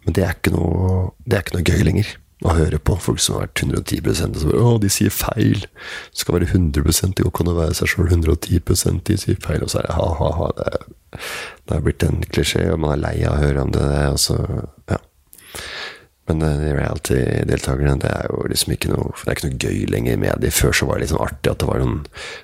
Men 0.06 0.20
det 0.20 0.28
er 0.28 0.38
ikke 0.38 0.54
noe, 0.54 1.16
det 1.26 1.40
er 1.40 1.48
ikke 1.48 1.58
noe 1.58 1.66
gøy 1.66 1.82
lenger. 1.90 2.14
Å 2.46 2.54
høre 2.54 2.78
på 2.78 2.94
folk 3.02 3.22
som 3.22 3.38
har 3.38 3.48
vært 3.48 3.64
110 3.64 4.10
og 4.12 4.18
så 4.18 4.50
bare, 4.52 4.62
Å, 4.62 4.76
de 4.82 4.90
sier 4.94 5.14
feil! 5.14 5.64
Det 5.66 6.22
skal 6.22 6.38
være 6.38 6.50
100 6.52 6.84
Det 7.16 7.24
går 7.24 7.32
ikke 7.32 7.46
an 7.46 7.54
å 7.54 7.58
være 7.58 7.78
seg 7.80 7.90
sjøl 7.90 8.12
110% 8.14 9.02
De 9.10 9.18
sier 9.18 9.40
feil, 9.42 9.64
og 9.66 9.74
så 9.74 9.82
er 9.82 9.88
det 9.88 9.98
ha-ha-ha. 9.98 10.52
Det 11.18 11.74
har 11.74 11.82
blitt 11.82 12.06
en 12.06 12.22
klisjé, 12.30 12.68
og 12.70 12.84
man 12.84 12.94
er 12.94 13.02
lei 13.02 13.16
av 13.26 13.40
å 13.40 13.42
høre 13.42 13.64
om 13.66 13.74
det. 13.74 13.88
Og 14.14 14.20
så, 14.22 14.38
ja. 14.92 15.00
Men 16.28 16.42
de 16.44 16.74
reality-deltakerne, 16.76 18.02
det 18.04 18.10
er 18.12 18.26
jo 18.28 18.42
liksom 18.52 18.74
ikke 18.76 18.92
noe 18.92 19.14
Det 19.16 19.30
er 19.30 19.38
ikke 19.38 19.48
noe 19.48 19.64
gøy 19.64 19.78
lenger 19.94 20.16
med 20.20 20.42
det. 20.44 20.52
Før 20.56 20.72
så 20.76 20.84
var 20.90 20.98
det 20.98 21.08
liksom 21.08 21.24
artig 21.24 21.54
at 21.54 21.62
det 21.64 21.70
var 21.70 21.84
en 21.84 21.98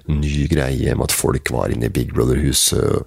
ny 0.08 0.48
greie 0.52 0.96
med 0.96 1.08
at 1.10 1.16
folk 1.16 1.46
var 1.52 1.74
inne 1.74 1.90
i 1.90 1.94
Big 1.94 2.10
Brother-huset, 2.16 3.04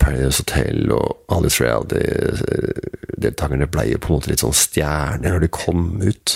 Paradise 0.00 0.42
Hotel 0.42 0.90
og 0.94 1.06
alle 1.30 1.50
disse 1.50 1.64
reality-deltakerne 1.66 3.70
ble 3.70 3.84
jo 3.92 4.02
på 4.02 4.10
en 4.10 4.16
måte 4.18 4.30
litt 4.32 4.42
sånn 4.42 4.56
stjerner 4.56 5.34
når 5.34 5.42
de 5.46 5.54
kom 5.54 5.80
ut. 6.02 6.26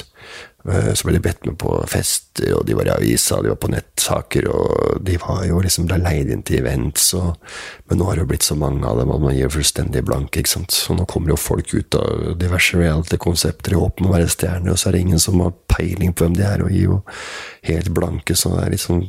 Eh, 0.68 0.92
så 0.96 1.04
ble 1.04 1.18
de 1.18 1.24
bedt 1.24 1.44
med 1.44 1.58
på 1.60 1.74
fester, 1.90 2.54
og 2.56 2.64
de 2.64 2.76
var 2.76 2.88
i 2.88 2.92
avisa, 2.94 3.42
de 3.44 3.50
var 3.52 3.58
på 3.60 3.68
nettsaker, 3.72 4.46
og 4.48 5.02
de 5.04 5.18
var 5.20 5.42
jo 5.44 5.60
liksom 5.60 5.88
ble 5.90 5.98
leid 6.00 6.30
inn 6.32 6.44
til 6.46 6.62
events, 6.62 7.10
og, 7.18 7.34
men 7.90 8.00
nå 8.00 8.06
har 8.08 8.16
det 8.16 8.24
jo 8.24 8.30
blitt 8.32 8.46
så 8.46 8.56
mange 8.56 8.86
av 8.88 9.02
dem 9.02 9.12
at 9.12 9.20
man 9.26 9.36
gir 9.36 9.52
fullstendig 9.52 10.04
blanke, 10.08 10.40
ikke 10.40 10.54
sant. 10.54 10.72
Så 10.72 10.96
nå 10.96 11.04
kommer 11.10 11.34
jo 11.34 11.40
folk 11.40 11.74
ut 11.76 11.98
av 12.00 12.30
diverse 12.40 12.80
reality-konsepter 12.80 13.76
i 13.76 13.82
håp 13.82 14.00
om 14.00 14.08
å 14.08 14.14
være 14.16 14.30
stjerner, 14.32 14.72
og 14.72 14.80
så 14.80 14.88
er 14.88 14.96
det 14.96 15.04
ingen 15.04 15.22
som 15.26 15.42
har 15.44 15.52
peiling 15.68 16.16
på 16.16 16.24
hvem 16.24 16.38
de 16.38 16.48
er, 16.48 16.64
og 16.64 16.72
gir 16.72 16.88
jo 16.88 17.02
helt 17.68 17.92
blanke, 17.96 18.38
så 18.38 18.56
det 18.56 18.64
er 18.64 18.74
liksom 18.78 19.04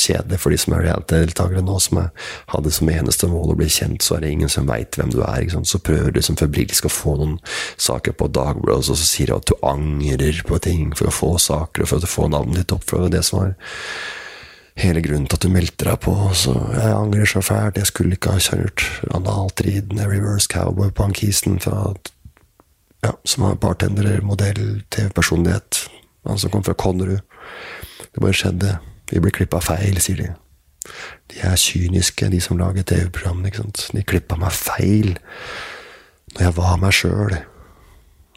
kjedelig 0.00 0.40
for 0.42 0.54
de 0.54 0.58
som 0.60 0.76
er 0.76 0.86
reality-deltakere 0.86 1.64
nå, 1.64 1.78
som 1.82 2.02
er, 2.02 2.08
hadde 2.54 2.72
som 2.74 2.90
eneste 2.92 3.28
mål 3.30 3.54
å 3.54 3.58
bli 3.60 3.68
kjent, 3.72 4.04
så 4.04 4.16
er 4.16 4.24
det 4.24 4.32
ingen 4.34 4.52
som 4.52 4.68
veit 4.70 4.98
hvem 4.98 5.12
du 5.14 5.20
er. 5.26 5.48
Så 5.68 5.82
prøver 5.84 6.10
du 6.10 6.20
liksom 6.20 6.38
febrilsk 6.40 6.88
å 6.88 6.92
få 6.92 7.16
noen 7.20 7.36
saker 7.80 8.16
på 8.16 8.30
Dagbladet, 8.32 8.90
og 8.92 9.00
så 9.00 9.12
sier 9.12 9.32
du 9.32 9.36
at 9.38 9.50
du 9.50 9.56
angrer 9.66 10.42
på 10.46 10.60
ting 10.64 10.90
for 10.96 11.10
å 11.10 11.14
få 11.14 11.34
saker, 11.42 11.84
og 11.84 11.92
for 11.92 12.08
å 12.08 12.14
få 12.16 12.30
navnet 12.32 12.62
ditt 12.62 12.74
opp. 12.76 12.86
For 12.90 13.12
det 13.12 13.22
som 13.26 13.42
var 13.42 13.54
hele 14.80 15.02
grunnen 15.04 15.26
til 15.28 15.38
at 15.38 15.44
du 15.44 15.52
meldte 15.52 15.88
deg 15.88 16.00
på. 16.04 16.14
Så 16.36 16.54
jeg 16.74 16.94
angrer 16.94 17.28
så 17.28 17.42
fælt, 17.44 17.80
jeg 17.80 17.90
skulle 17.90 18.16
ikke 18.16 18.36
ha 18.36 18.42
kjørt 18.42 18.86
analtridende 19.16 20.08
reverse 20.08 20.50
cowboy 20.50 20.92
på 20.94 21.10
Ankisen 21.10 21.60
fra 21.62 21.92
ja, 23.00 23.14
som 23.24 23.46
var 23.46 23.60
bartender, 23.60 24.20
modell, 24.24 24.82
TV-personlighet. 24.92 25.86
Han 26.28 26.38
som 26.38 26.52
kom 26.52 26.64
fra 26.64 26.76
Konnerud. 26.76 27.22
Det 28.12 28.20
bare 28.20 28.36
skjedde. 28.36 28.74
Vi 29.10 29.20
ble 29.22 29.32
klippa 29.34 29.60
feil, 29.64 29.98
sier 30.02 30.22
de. 30.22 30.30
De 31.30 31.42
er 31.46 31.58
kyniske, 31.60 32.30
de 32.32 32.40
som 32.42 32.58
lager 32.58 32.86
TV-programmene. 32.86 33.50
ikke 33.50 33.62
sant? 33.64 33.86
De 33.94 34.04
klippa 34.06 34.38
meg 34.40 34.54
feil 34.56 35.16
når 36.36 36.44
jeg 36.46 36.56
var 36.56 36.76
meg 36.78 36.94
sjøl. 36.94 37.34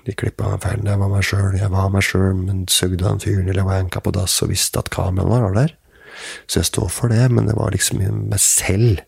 De 0.03 0.15
klippa 0.17 0.49
meg 0.49 0.63
feil 0.65 0.81
når 0.81 0.91
jeg 0.91 1.01
var 1.03 1.13
meg 1.13 1.27
sjøl. 1.29 1.57
Jeg 1.59 1.71
var 1.71 1.93
meg 1.93 2.05
sjøl, 2.05 2.33
men 2.41 2.65
sugde 2.67 3.07
han 3.07 3.21
fyren 3.23 3.49
eller 3.49 3.67
wanka 3.67 4.01
på 4.03 4.13
dass 4.15 4.41
og 4.43 4.51
visste 4.51 4.81
at 4.81 4.91
kameraet 4.93 5.45
var 5.47 5.57
der. 5.57 5.75
Så 6.47 6.59
jeg 6.59 6.69
står 6.71 6.89
for 6.93 7.13
det, 7.13 7.23
men 7.31 7.47
det 7.49 7.55
var 7.57 7.73
liksom 7.73 8.01
meg 8.01 8.41
selv 8.41 9.01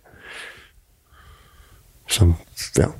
som 2.07 2.35
Ja. 2.77 2.91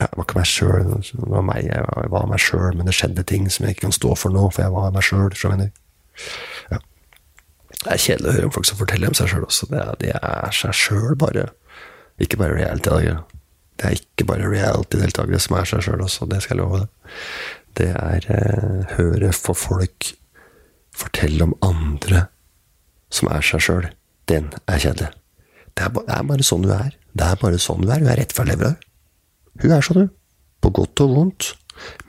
Jeg 0.00 0.08
var 0.16 0.24
ikke 0.24 0.38
meg 0.38 0.46
sjøl. 0.50 0.88
Det 1.00 1.28
var 1.30 1.42
meg, 1.46 1.64
jeg 1.64 2.10
var 2.10 2.26
meg 2.26 2.40
sjøl, 2.42 2.74
men 2.76 2.86
det 2.86 2.94
skjedde 2.94 3.22
ting 3.24 3.46
som 3.50 3.64
jeg 3.64 3.76
ikke 3.76 3.86
kan 3.86 3.94
stå 3.94 4.14
for 4.18 4.34
nå, 4.34 4.48
for 4.50 4.62
jeg 4.62 4.72
var 4.74 4.90
meg 4.90 5.06
sjøl. 5.06 5.70
Ja. 6.70 6.78
Det 7.84 7.92
er 7.92 8.00
kjedelig 8.00 8.30
å 8.30 8.34
høre 8.38 8.48
om 8.48 8.54
folk 8.54 8.68
som 8.68 8.80
forteller 8.80 9.12
om 9.12 9.16
seg 9.18 9.30
sjøl 9.30 9.46
også. 9.46 9.68
Det 9.70 9.80
er, 9.80 9.94
de 10.00 10.10
er 10.16 10.56
seg 10.56 10.76
sjøl, 10.78 11.14
bare. 11.20 11.48
Ikke 12.22 12.38
bare 12.40 12.56
reality-deltakere. 12.56 13.24
Det 13.74 13.88
er 13.88 13.98
ikke 13.98 14.26
bare 14.30 14.50
reality-deltakere 14.50 15.40
som 15.42 15.56
er 15.58 15.68
seg 15.68 15.84
sjøl 15.84 16.04
også, 16.04 16.28
det 16.30 16.40
skal 16.44 16.56
jeg 16.56 16.62
love 16.62 16.84
deg. 16.84 17.16
Det 17.74 17.90
er 17.90 18.28
eh, 18.30 18.94
høre 18.94 19.32
for 19.34 19.58
folk 19.58 20.12
fortelle 20.94 21.48
om 21.48 21.56
andre 21.66 22.28
som 23.12 23.30
er 23.34 23.44
seg 23.44 23.64
sjøl. 23.66 23.88
Den 24.30 24.52
er 24.70 24.80
kjedelig. 24.80 25.10
Det 25.74 25.88
er, 25.88 25.90
det 25.98 26.14
er, 26.14 26.22
bare 26.28 26.46
sånn 26.46 26.64
du 26.64 26.70
er. 26.72 26.94
Det 27.14 27.26
er 27.26 27.40
bare 27.40 27.58
sånn 27.62 27.82
du 27.82 27.90
er. 27.90 28.00
Hun 28.00 28.12
er 28.12 28.20
rett 28.22 28.34
fra 28.34 28.46
levra. 28.46 28.72
Hun 29.62 29.74
er 29.74 29.84
sånn, 29.84 30.04
hun. 30.04 30.12
På 30.62 30.70
godt 30.74 31.02
og 31.04 31.16
vondt. 31.18 31.50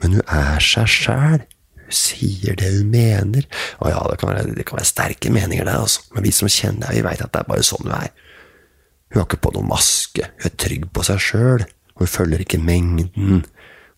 Men 0.00 0.16
hun 0.16 0.24
er 0.30 0.62
seg 0.62 0.88
sjæl. 0.90 1.42
Hun 1.86 1.94
sier 1.94 2.58
det 2.58 2.72
hun 2.74 2.90
mener. 2.92 3.46
Og 3.80 3.90
ja, 3.92 4.02
det 4.10 4.18
kan 4.20 4.32
være, 4.32 4.54
det 4.56 4.66
kan 4.68 4.80
være 4.80 4.90
sterke 4.90 5.32
meninger, 5.32 5.66
det, 5.68 5.78
altså. 5.86 6.04
men 6.14 6.26
vi 6.26 6.34
som 6.34 6.50
kjenner 6.50 6.88
deg, 6.88 6.98
vi 6.98 7.06
veit 7.06 7.24
at 7.24 7.32
det 7.32 7.42
er 7.42 7.50
bare 7.50 7.66
sånn 7.66 7.86
hun 7.86 7.96
er. 7.96 8.12
Hun 9.12 9.20
har 9.20 9.26
ikke 9.28 9.42
på 9.46 9.54
noen 9.54 9.70
maske, 9.70 10.30
hun 10.34 10.48
er 10.50 10.54
trygg 10.60 10.86
på 10.92 11.04
seg 11.06 11.22
sjøl, 11.22 11.66
hun 11.96 12.10
følger 12.10 12.42
ikke 12.42 12.60
mengden. 12.60 13.44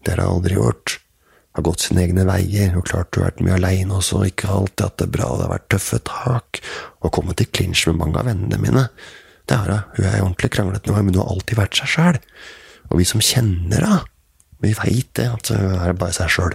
Det 0.04 0.14
har 0.14 0.26
hun 0.26 0.38
aldri 0.38 0.58
gjort. 0.58 0.98
Har 1.56 1.64
gått 1.66 1.86
sine 1.86 2.04
egne 2.04 2.26
veier, 2.28 2.76
og 2.78 2.84
klart 2.86 3.16
hun 3.16 3.24
har 3.24 3.32
vært 3.32 3.40
mye 3.42 3.56
aleine 3.56 3.96
også, 3.96 4.20
ikke 4.28 4.52
alltid 4.52 4.84
hatt 4.84 5.00
det 5.00 5.08
bra, 5.16 5.30
det 5.34 5.46
har 5.48 5.54
vært 5.56 5.70
tøffe 5.74 5.98
tak, 6.06 6.60
og 7.00 7.14
kommet 7.16 7.42
i 7.42 7.48
klinsj 7.48 7.88
med 7.88 7.98
mange 8.04 8.20
av 8.20 8.28
vennene 8.28 8.60
mine. 8.62 8.84
Det 9.48 9.56
har 9.56 9.72
hun. 9.72 9.82
Hun 9.96 10.06
er 10.06 10.20
ordentlig 10.20 10.52
kranglete, 10.54 10.92
men 10.92 11.10
hun 11.14 11.22
har 11.22 11.32
alltid 11.32 11.58
vært 11.58 11.80
seg 11.80 11.90
sjæl. 11.94 12.20
Og 12.92 13.00
vi 13.00 13.08
som 13.08 13.24
kjenner 13.24 13.80
henne, 13.80 14.04
vi 14.62 14.74
veit 14.74 15.10
det, 15.16 15.28
at 15.30 15.50
hun 15.54 15.76
er 15.78 15.98
bare 15.98 16.14
seg 16.16 16.30
sjøl. 16.34 16.54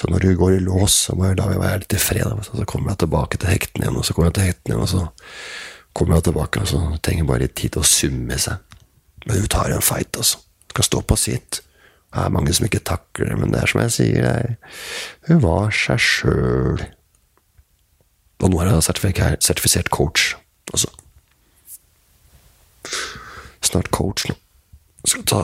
Så 0.00 0.08
når 0.10 0.24
du 0.24 0.30
går 0.38 0.56
i 0.56 0.62
lås, 0.64 0.94
så 1.06 1.16
må 1.16 1.28
jeg 1.28 1.38
la 1.38 1.48
meg 1.50 1.60
være 1.62 1.82
litt 1.82 1.96
i 1.96 2.00
fred. 2.00 2.46
Så 2.46 2.66
kommer 2.68 2.94
jeg 2.94 3.02
tilbake 3.04 3.40
til 3.40 3.52
hektene 3.52 3.86
igjen, 3.86 3.98
og 4.00 4.06
så 4.08 4.16
kommer 4.16 4.30
jeg 4.30 4.38
til 4.38 4.48
hektene 4.50 4.74
igjen, 4.74 4.84
og 4.86 4.92
så 4.92 5.02
kommer 5.92 6.16
jeg 6.16 6.28
tilbake, 6.30 6.62
og 6.62 6.70
så 6.70 6.80
trenger 7.04 7.28
bare 7.28 7.44
litt 7.44 7.56
tid 7.60 7.74
til 7.74 7.84
å 7.84 7.90
summe 7.90 8.38
seg. 8.40 8.78
Men 9.26 9.42
du 9.42 9.50
tar 9.50 9.70
en 9.70 9.84
fight, 9.84 10.16
altså. 10.16 10.40
Skal 10.72 10.88
stå 10.88 11.02
på 11.04 11.18
sitt. 11.20 11.60
Det 12.12 12.20
er 12.24 12.32
mange 12.32 12.52
som 12.56 12.66
ikke 12.66 12.82
takler 12.84 13.30
det, 13.30 13.38
men 13.40 13.52
det 13.52 13.60
er 13.60 13.70
som 13.70 13.82
jeg 13.84 13.92
sier, 13.94 14.24
jeg, 14.24 14.56
hun 15.28 15.42
var 15.44 15.72
seg 15.76 16.00
sjøl. 16.00 16.82
Og 18.42 18.50
nå 18.50 18.58
er 18.58 18.72
jeg 18.72 19.38
sertifisert 19.44 19.92
coach 19.94 20.32
altså. 20.72 20.90
Snart 23.62 23.90
coach 23.94 24.26
nå. 24.28 24.36
Skal 25.06 25.26
ta 25.26 25.42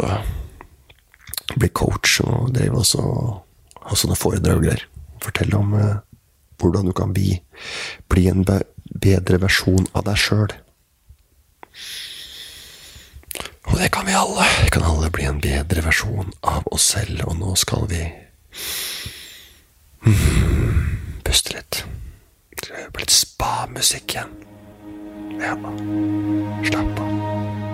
bli 1.58 1.70
coach 1.74 2.18
og 2.24 2.52
drive 2.54 2.82
også 2.82 3.02
ha 3.88 3.96
sånne 3.96 4.18
foredrag 4.18 4.64
der. 4.66 4.84
Fortelle 5.24 5.58
om 5.58 5.74
eh, 5.78 5.98
hvordan 6.58 6.90
du 6.90 6.94
kan 6.96 7.14
bli, 7.16 7.38
bli 8.10 8.28
en 8.30 8.44
be 8.46 8.62
bedre 8.98 9.38
versjon 9.42 9.84
av 9.92 10.06
deg 10.08 10.18
sjøl. 10.18 10.54
Og 13.68 13.76
det 13.76 13.90
kan 13.94 14.08
vi 14.08 14.16
alle. 14.16 14.46
Vi 14.64 14.72
kan 14.74 14.86
alle 14.88 15.10
bli 15.12 15.26
en 15.28 15.42
bedre 15.44 15.84
versjon 15.84 16.32
av 16.40 16.66
oss 16.72 16.88
selv, 16.94 17.20
og 17.28 17.36
nå 17.38 17.52
skal 17.60 17.84
vi 17.92 18.00
mm, 20.08 21.22
puste 21.28 21.54
litt. 21.54 21.82
Høre 22.68 22.90
på 22.92 23.04
litt 23.04 23.14
spa-musikk 23.14 24.16
igjen. 24.16 24.34
Ja, 25.38 25.54
slapp 26.66 27.00
av. 27.04 27.67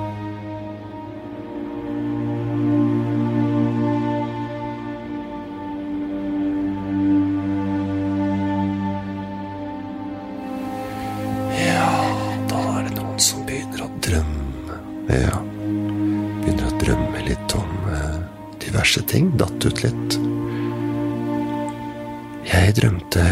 Drømte 22.74 23.24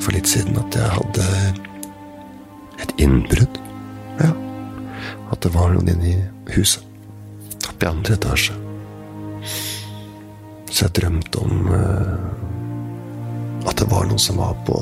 for 0.00 0.14
litt 0.16 0.28
siden 0.28 0.58
at 0.60 0.76
jeg 0.76 0.94
hadde 0.96 1.26
et 2.84 2.94
innbrudd. 3.00 3.60
Ja. 4.20 4.30
At 5.32 5.40
det 5.44 5.52
var 5.54 5.72
noen 5.72 5.90
inne 5.92 6.10
i 6.10 6.16
huset. 6.56 6.84
Oppe 7.68 7.86
i 7.86 7.90
andre 7.90 8.16
etasje. 8.16 8.56
Så 10.70 10.86
jeg 10.86 10.94
drømte 11.00 11.40
om 11.42 11.70
uh, 11.72 12.16
at 13.68 13.76
det 13.80 13.88
var 13.90 14.06
noen 14.08 14.20
som 14.22 14.40
var 14.40 14.54
på 14.66 14.76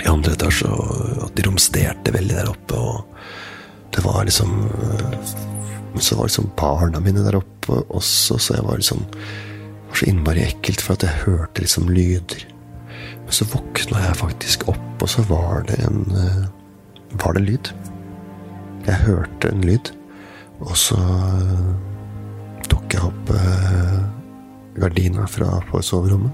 i 0.00 0.08
andre 0.08 0.34
etasje, 0.34 0.68
og 0.70 1.26
at 1.26 1.36
de 1.36 1.46
romsterte 1.46 2.14
veldig 2.14 2.36
der 2.36 2.50
oppe. 2.50 2.74
og 2.78 3.06
det 3.90 4.04
var 4.06 4.24
liksom 4.24 4.50
uh, 4.70 5.14
så 5.98 6.16
var 6.16 6.28
liksom 6.28 6.50
barna 6.56 7.00
mine 7.00 7.24
der 7.24 7.36
oppe 7.40 7.82
også, 7.88 8.38
så 8.38 8.54
jeg 8.54 8.64
var 8.64 8.78
liksom 8.78 9.02
så 10.00 10.08
innmari 10.08 10.46
ekkelt, 10.46 10.80
for 10.80 10.96
at 10.96 11.04
jeg 11.04 11.24
hørte 11.26 11.60
liksom 11.60 11.90
lyder. 11.92 12.46
Men 12.88 13.34
så 13.36 13.44
våkna 13.52 14.00
jeg 14.06 14.16
faktisk 14.16 14.68
opp, 14.72 15.02
og 15.02 15.08
så 15.12 15.24
var 15.28 15.66
det 15.68 15.80
en 15.84 16.04
eh, 16.16 16.48
Var 17.20 17.34
det 17.34 17.42
lyd? 17.42 17.68
Jeg 18.86 18.94
hørte 19.02 19.50
en 19.50 19.64
lyd, 19.66 19.90
og 20.60 20.76
så 20.78 20.96
eh, 20.96 21.72
tok 22.70 22.94
jeg 22.94 23.02
opp 23.02 23.32
eh, 23.34 23.98
gardina 24.78 25.26
fra 25.26 25.58
på 25.68 25.82
soverommet. 25.82 26.32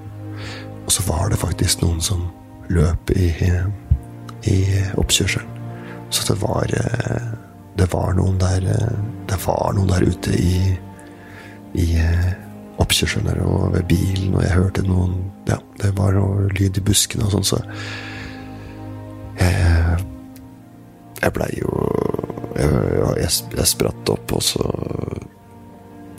Og 0.85 0.93
så 0.93 1.03
var 1.09 1.31
det 1.33 1.41
faktisk 1.41 1.83
noen 1.83 2.01
som 2.05 2.29
løp 2.69 3.11
i, 3.17 3.33
i 4.47 4.59
oppkjørselen. 5.01 5.49
Så 6.11 6.29
det 6.29 6.37
var 6.39 6.71
det 7.77 7.87
var 7.91 8.13
noen 8.15 8.37
der 8.39 8.63
Det 9.27 9.39
var 9.43 9.73
noen 9.75 9.89
der 9.91 10.05
ute 10.07 10.37
i, 10.39 10.77
i 11.75 11.89
oppkjørselen 12.83 13.29
der 13.31 13.41
og 13.45 13.73
ved 13.75 13.87
bilen, 13.91 14.35
og 14.35 14.45
jeg 14.45 14.57
hørte 14.57 14.85
noen 14.87 15.17
Ja, 15.47 15.61
det 15.79 15.93
var 15.99 16.17
noe 16.17 16.49
lyd 16.57 16.81
i 16.81 16.85
buskene 16.85 17.27
og 17.27 17.37
sånn, 17.37 17.47
så 17.47 17.63
jeg 19.41 20.03
Jeg 21.23 21.33
blei 21.35 21.49
jo 21.59 21.73
jeg, 22.57 22.69
jeg, 23.21 23.33
jeg, 23.57 23.67
spratt 23.69 24.13
opp, 24.13 24.33
og 24.33 24.43
så 24.45 24.65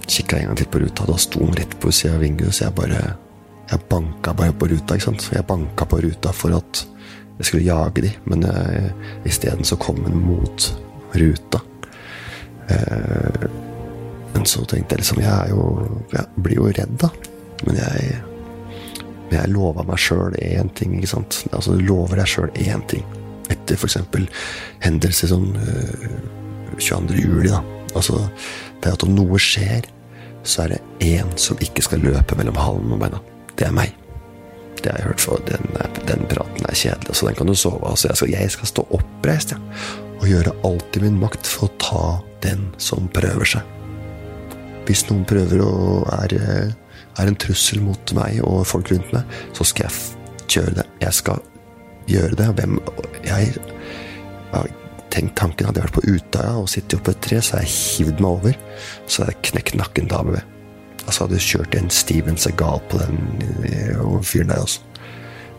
kikka 0.07 0.37
en 0.37 0.51
gang 0.51 0.59
til 0.59 0.67
på 0.69 0.81
ruta. 0.83 1.05
Da 1.09 1.15
sto 1.19 1.41
hun 1.41 1.55
rett 1.57 1.73
på 1.81 1.89
sida 1.93 2.13
av 2.17 2.21
vinduet, 2.21 2.53
så 2.53 2.67
jeg 2.67 2.75
bare 2.77 2.99
Jeg 3.67 3.83
banka 3.89 4.31
bare 4.37 4.53
på 4.55 4.69
ruta, 4.71 4.95
ikke 4.95 5.07
sant. 5.09 5.25
Jeg 5.33 5.43
banka 5.47 5.85
på 5.89 5.97
ruta 6.05 6.31
for 6.31 6.55
at 6.55 6.83
jeg 7.37 7.49
skulle 7.49 7.65
jage 7.65 8.05
de, 8.05 8.11
men 8.25 8.45
isteden 9.27 9.65
så 9.67 9.75
kom 9.81 9.99
hun 10.05 10.21
mot 10.23 10.69
ruta. 11.17 11.59
Eh, 12.69 13.66
men 14.37 14.45
så 14.49 14.63
tenkte 14.69 14.95
jeg 14.95 15.01
liksom 15.01 15.21
Jeg 15.23 15.51
jo 15.51 15.61
Jeg 16.13 16.43
blir 16.45 16.59
jo 16.59 16.71
redd, 16.71 16.97
da. 17.01 17.11
Men 17.65 17.79
jeg 17.81 18.17
men 19.27 19.41
jeg 19.41 19.51
lova 19.51 19.83
meg 19.83 19.99
sjøl 19.99 20.35
én 20.39 20.69
ting, 20.77 20.93
ikke 20.95 21.09
sant. 21.11 21.41
Altså, 21.51 21.75
du 21.75 21.83
lover 21.83 22.21
deg 22.21 22.29
sjøl 22.31 22.51
én 22.63 22.83
ting. 22.87 23.03
Etter 23.51 23.75
f.eks. 23.75 23.97
hendelser 24.83 25.31
som 25.33 25.49
uh, 25.51 26.77
22. 26.79 27.17
juli, 27.19 27.51
da. 27.51 27.59
Altså, 27.91 28.21
det 28.79 28.87
er 28.87 28.95
at 28.95 29.03
om 29.03 29.15
noe 29.17 29.39
skjer, 29.41 29.87
så 30.47 30.63
er 30.63 30.75
det 30.77 30.81
én 31.03 31.33
som 31.39 31.59
ikke 31.63 31.83
skal 31.83 32.03
løpe 32.07 32.39
mellom 32.39 32.59
halen 32.59 32.95
og 32.95 33.03
beina. 33.03 33.19
Det 33.59 33.67
er 33.67 33.75
meg. 33.75 33.95
Det 34.77 34.93
har 34.93 35.01
jeg 35.01 35.09
hørt 35.09 35.23
før. 35.25 35.43
Den, 35.49 35.71
den 36.07 36.27
praten 36.31 36.69
er 36.69 36.77
kjedelig, 36.77 37.17
så 37.17 37.27
den 37.27 37.39
kan 37.39 37.51
du 37.51 37.57
sove 37.57 37.81
av. 37.83 37.97
Altså, 37.97 38.13
jeg, 38.13 38.21
skal, 38.21 38.35
jeg 38.37 38.55
skal 38.55 38.71
stå 38.71 38.87
oppreist, 38.95 39.55
ja. 39.57 39.87
Og 40.17 40.29
gjøre 40.31 40.55
alt 40.65 40.97
i 40.97 41.03
min 41.03 41.19
makt 41.19 41.49
for 41.51 41.67
å 41.67 41.75
ta 41.83 42.05
den 42.47 42.69
som 42.81 43.11
prøver 43.13 43.57
seg. 43.57 43.76
Hvis 44.87 45.05
noen 45.09 45.25
prøver 45.27 45.63
å 45.63 45.71
er 46.21 46.37
er 47.17 47.29
en 47.29 47.37
trussel 47.39 47.81
mot 47.81 48.13
meg 48.17 48.41
og 48.45 48.65
folk 48.69 48.91
rundt 48.93 49.13
meg, 49.15 49.37
så 49.57 49.65
skal 49.67 49.87
jeg 49.87 50.49
kjøre 50.53 50.75
det. 50.79 50.85
Jeg 51.01 51.17
skal 51.17 51.41
gjøre 52.09 52.37
det. 52.39 52.49
Hvem 52.59 52.77
Jeg 53.25 53.55
har 54.51 54.69
tenkt 55.13 55.35
tanken 55.39 55.67
hadde 55.67 55.81
jeg 55.81 55.87
vært 55.87 55.97
på 55.97 56.05
Utøya 56.07 56.53
og 56.61 56.69
sittet 56.71 56.99
oppe 56.99 57.15
et 57.15 57.23
tre, 57.25 57.41
så 57.41 57.57
hadde 57.57 57.67
jeg 57.67 57.77
hivd 57.77 58.21
meg 58.23 58.29
over. 58.29 58.59
Så 59.07 59.23
hadde 59.23 59.35
jeg 59.35 59.45
knekt 59.51 59.79
nakken 59.79 60.11
dame 60.11 60.37
ved. 60.37 60.53
Altså 61.05 61.25
hadde 61.25 61.39
jeg 61.39 61.47
kjørt 61.47 61.79
en 61.79 61.93
Steven 61.93 62.37
Segal 62.37 62.83
på 62.91 62.99
den 63.01 64.21
fyren 64.27 64.51
der 64.53 64.65
også. 64.65 64.83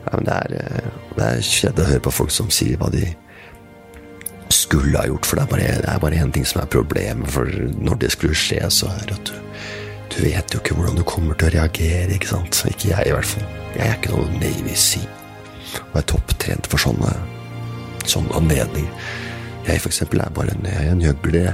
Ja, 0.09 0.17
men 0.17 0.29
det 0.29 0.37
er, 0.37 0.93
det 1.17 1.25
er 1.25 1.43
kjedelig 1.45 1.85
å 1.85 1.91
høre 1.91 2.05
på 2.07 2.15
folk 2.23 2.33
som 2.33 2.53
sier 2.55 2.79
hva 2.81 2.89
de 2.93 3.03
skulle 4.55 4.99
ha 4.99 5.09
gjort, 5.09 5.27
for 5.27 5.39
det 5.39 5.45
er 5.45 5.53
bare, 5.53 5.75
det 5.83 5.91
er 5.93 6.01
bare 6.03 6.23
en 6.23 6.33
ting 6.33 6.47
som 6.49 6.63
er 6.63 6.73
problemet. 6.73 7.31
For 7.33 7.51
når 7.79 8.01
det 8.05 8.13
skulle 8.15 8.39
skje, 8.39 8.63
så 8.73 8.91
er 8.95 9.15
at 9.17 9.31
du 9.33 9.37
du 10.09 10.23
vet 10.25 10.55
jo 10.55 10.59
ikke 10.63 10.75
hvordan 10.75 10.97
du 10.99 11.05
kommer 11.07 11.37
til 11.39 11.51
å 11.51 11.55
reagere, 11.55 12.15
ikke 12.17 12.31
sant? 12.31 12.63
Ikke 12.67 12.91
jeg, 12.91 13.09
i 13.11 13.15
hvert 13.15 13.29
fall. 13.29 13.45
Jeg 13.77 13.85
er 13.85 13.99
ikke 13.99 14.15
noe 14.15 14.39
Navy 14.41 14.75
Sea. 14.75 15.05
Og 15.93 15.99
er 16.01 16.07
topptrent 16.09 16.69
for 16.73 16.81
sånne, 16.83 17.11
sånne 18.09 18.33
anledninger. 18.41 19.11
Jeg 19.69 19.83
for 19.85 19.93
eksempel 19.93 20.23
er 20.25 20.33
bare 20.33 20.55
en, 20.55 20.65
jeg 20.65 20.91
en 20.95 21.03
gjøgler, 21.05 21.51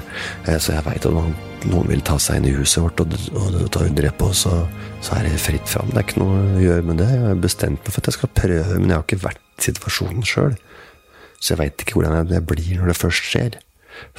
eh, 0.47 0.59
så 0.63 0.77
jeg 0.77 0.87
veit 0.87 1.07
at 1.09 1.65
noen 1.67 1.89
vil 1.91 2.05
ta 2.07 2.15
seg 2.23 2.39
inn 2.39 2.47
i 2.47 2.55
huset 2.55 2.85
vårt 2.85 3.03
og, 3.03 3.17
og, 3.35 3.57
og 3.65 3.71
ta 3.75 3.83
underrep 3.89 4.21
på, 4.21 4.29
så, 4.39 4.61
så 5.03 5.17
er 5.19 5.27
det 5.27 5.41
fritt 5.43 5.67
fram. 5.69 5.91
Det 5.91 5.99
er 5.99 6.07
ikke 6.07 6.23
noe 6.23 6.45
å 6.45 6.63
gjøre 6.63 6.87
med 6.87 7.03
det. 7.03 7.09
Jeg 7.11 7.25
har 7.27 7.43
bestemt 7.43 7.83
meg 7.83 7.91
for 7.91 8.01
at 8.01 8.11
jeg 8.13 8.19
skal 8.21 8.33
prøve, 8.39 8.79
men 8.79 8.93
jeg 8.93 9.01
har 9.01 9.07
ikke 9.09 9.25
vært 9.25 9.43
i 9.43 9.67
situasjonen 9.67 10.29
sjøl. 10.31 10.55
Så 11.45 11.53
jeg 11.53 11.61
veit 11.61 11.83
ikke 11.85 11.99
hvordan 11.99 12.31
det 12.31 12.41
blir 12.49 12.79
når 12.79 12.95
det 12.95 12.97
først 12.97 13.27
skjer. 13.29 13.59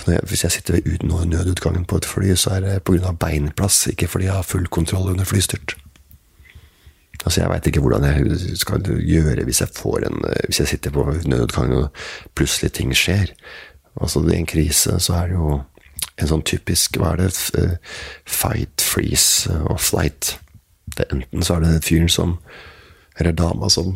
Jeg, 0.05 0.19
hvis 0.29 0.43
jeg 0.45 0.53
sitter 0.53 0.77
ved 0.77 1.25
nødutgangen 1.25 1.85
på 1.89 1.97
et 1.97 2.05
fly, 2.05 2.35
så 2.37 2.49
er 2.55 2.59
det 2.59 2.83
pga. 2.85 3.11
beinplass, 3.11 3.87
ikke 3.87 4.07
fordi 4.07 4.25
jeg 4.25 4.33
har 4.33 4.45
full 4.45 4.67
kontroll 4.67 5.09
under 5.09 5.25
flystyrt. 5.25 5.75
Altså, 7.25 7.41
Jeg 7.41 7.49
veit 7.49 7.67
ikke 7.67 7.81
hvordan 7.81 8.03
jeg 8.03 8.57
skal 8.57 8.83
gjøre 8.85 9.43
hvis 9.43 9.61
jeg 9.61 9.69
en 10.07 10.21
Hvis 10.45 10.59
jeg 10.59 10.67
sitter 10.67 10.91
på 10.91 11.13
nødutgangen 11.25 11.77
og 11.77 11.89
plutselig 12.35 12.71
ting 12.71 12.95
skjer. 12.95 13.33
Altså, 14.01 14.19
I 14.19 14.35
en 14.35 14.45
krise 14.45 14.99
så 14.99 15.13
er 15.13 15.27
det 15.27 15.33
jo 15.33 15.61
en 16.17 16.27
sånn 16.27 16.43
typisk 16.43 16.97
Hva 16.97 17.13
er 17.13 17.15
det? 17.15 17.79
Fight, 18.25 18.81
freeze 18.81 19.49
og 19.49 19.79
flight. 19.79 20.37
Det 20.97 21.05
enten 21.11 21.43
så 21.43 21.55
er 21.55 21.59
det 21.65 21.83
fyren 21.83 22.09
som 22.09 22.37
Eller 23.19 23.31
dama 23.31 23.69
som 23.69 23.95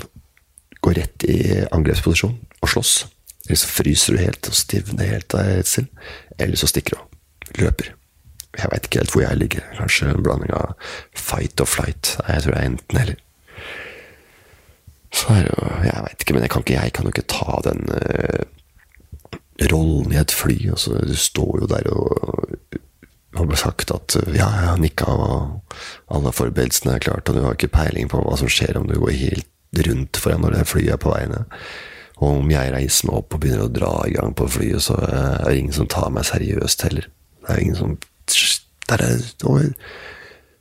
går 0.82 0.94
rett 0.94 1.24
i 1.24 1.66
angrepsposisjon 1.72 2.40
og 2.62 2.70
slåss. 2.70 3.19
Eller 3.50 3.58
så 3.58 3.68
fryser 3.68 4.14
du 4.14 4.22
helt 4.22 4.48
og 4.48 4.54
stivner 4.54 5.10
helt 5.10 5.34
av 5.34 5.48
redsel. 5.48 5.88
Eller 6.38 6.60
så 6.60 6.70
stikker 6.70 6.94
du 6.94 7.00
av. 7.02 7.08
Løper. 7.58 7.96
Jeg 8.60 8.70
veit 8.70 8.86
ikke 8.86 9.02
helt 9.02 9.16
hvor 9.16 9.24
jeg 9.26 9.40
ligger. 9.40 9.66
Kanskje 9.80 10.12
en 10.12 10.22
blanding 10.26 10.54
av 10.54 10.92
fight 11.18 11.64
og 11.64 11.72
flight. 11.72 12.14
Jeg 12.28 12.46
tror 12.46 12.54
det 12.54 12.62
er 12.62 12.70
enten 12.70 13.02
eller. 13.02 13.26
Så 15.18 15.34
er 15.34 15.48
det 15.48 15.50
jo 15.50 15.70
Jeg 15.88 16.06
veit 16.06 16.22
ikke, 16.22 16.36
men 16.38 16.46
jeg 16.46 16.54
kan, 16.54 16.66
ikke, 16.66 16.78
jeg 16.78 16.94
kan 16.94 17.10
jo 17.10 17.14
ikke 17.16 17.30
ta 17.34 17.60
den 17.66 17.82
uh, 17.90 18.44
rollen 19.74 20.14
i 20.14 20.22
et 20.22 20.34
fly. 20.34 20.58
Altså, 20.70 21.02
du 21.02 21.16
står 21.18 21.64
jo 21.64 21.70
der 21.74 21.90
og 21.90 22.54
har 23.40 23.56
sagt 23.58 23.92
at 23.94 24.18
ja, 24.28 24.46
jeg 24.46 24.70
har 24.70 24.78
nikka, 24.82 25.10
og 25.10 25.76
alle 26.14 26.34
forberedelsene 26.34 26.96
er 26.96 27.06
klart, 27.06 27.30
og 27.30 27.36
du 27.36 27.42
har 27.46 27.58
ikke 27.58 27.74
peiling 27.74 28.10
på 28.10 28.22
hva 28.22 28.38
som 28.38 28.50
skjer 28.52 28.78
om 28.78 28.88
du 28.90 29.00
går 29.00 29.18
helt 29.18 29.86
rundt 29.86 30.18
foran 30.18 30.42
når 30.42 30.58
det 30.58 30.70
flyet 30.70 30.94
er 30.96 31.02
på 31.02 31.14
vei 31.14 31.26
ned. 31.30 31.58
Og 32.20 32.42
om 32.42 32.52
jeg 32.52 32.74
reiser 32.76 33.08
meg 33.08 33.22
opp 33.22 33.36
og 33.36 33.42
begynner 33.44 33.68
å 33.68 33.74
dra 33.74 33.92
i 34.08 34.16
gang 34.18 34.34
på 34.36 34.48
flyet, 34.52 34.84
så 34.84 34.98
er 35.00 35.46
det 35.46 35.58
ingen 35.62 35.76
som 35.76 35.88
tar 35.92 36.10
meg 36.12 36.28
seriøst 36.28 36.84
heller. 36.88 37.08
Det 37.40 37.54
er 37.54 37.62
ingen 37.64 37.80
som 37.80 37.98
Der 38.90 39.02
er 39.06 39.18
det 39.18 39.74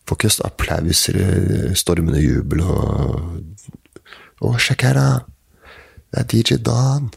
Får 0.09 0.16
ikke 0.16 0.46
applaus 0.46 1.09
eller 1.11 1.74
stormende 1.76 2.20
jubel 2.22 2.62
og 2.64 3.42
Å, 4.38 4.52
sjekk 4.62 4.84
her, 4.86 4.94
da! 4.94 5.09
Det 6.14 6.20
er 6.20 6.28
DJ 6.30 6.59
Dan. 6.62 7.09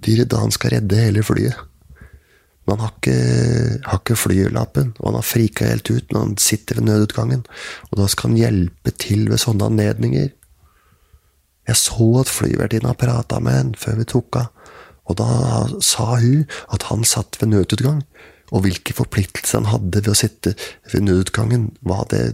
DJ 0.00 0.24
Dan 0.24 0.50
skal 0.50 0.72
redde 0.74 0.96
hele 0.96 1.22
flyet. 1.22 1.58
Men 2.64 2.78
han 2.78 2.86
har 2.86 2.94
ikke, 2.94 3.16
har 3.84 4.00
ikke 4.00 4.16
flylappen, 4.16 4.94
og 4.98 5.10
han 5.10 5.18
har 5.18 5.26
frika 5.26 5.68
helt 5.68 5.90
ut 5.90 6.12
når 6.12 6.24
han 6.24 6.36
sitter 6.40 6.80
ved 6.80 6.88
nødutgangen. 6.88 7.44
Og 7.90 8.00
da 8.00 8.08
skal 8.08 8.30
han 8.30 8.40
hjelpe 8.40 8.94
til 8.96 9.28
ved 9.28 9.42
sånne 9.42 9.68
anledninger. 9.70 10.30
Jeg 11.70 11.78
så 11.78 12.06
at 12.18 12.30
flyvertinna 12.32 12.96
prata 12.98 13.38
med 13.42 13.58
en 13.58 13.74
før 13.78 14.00
vi 14.00 14.08
tok 14.10 14.40
av, 14.40 14.48
og 15.10 15.18
da 15.18 15.28
sa 15.82 16.16
hun 16.18 16.44
at 16.74 16.86
han 16.90 17.06
satt 17.06 17.38
ved 17.40 17.52
nødutgang, 17.52 18.02
og 18.50 18.64
hvilke 18.64 18.94
forpliktelser 18.96 19.60
han 19.60 19.70
hadde 19.70 20.02
ved 20.02 20.10
å 20.10 20.18
sitte 20.18 20.56
ved 20.90 21.06
nødutgangen, 21.06 21.68
hva 21.86 22.02
det, 22.10 22.24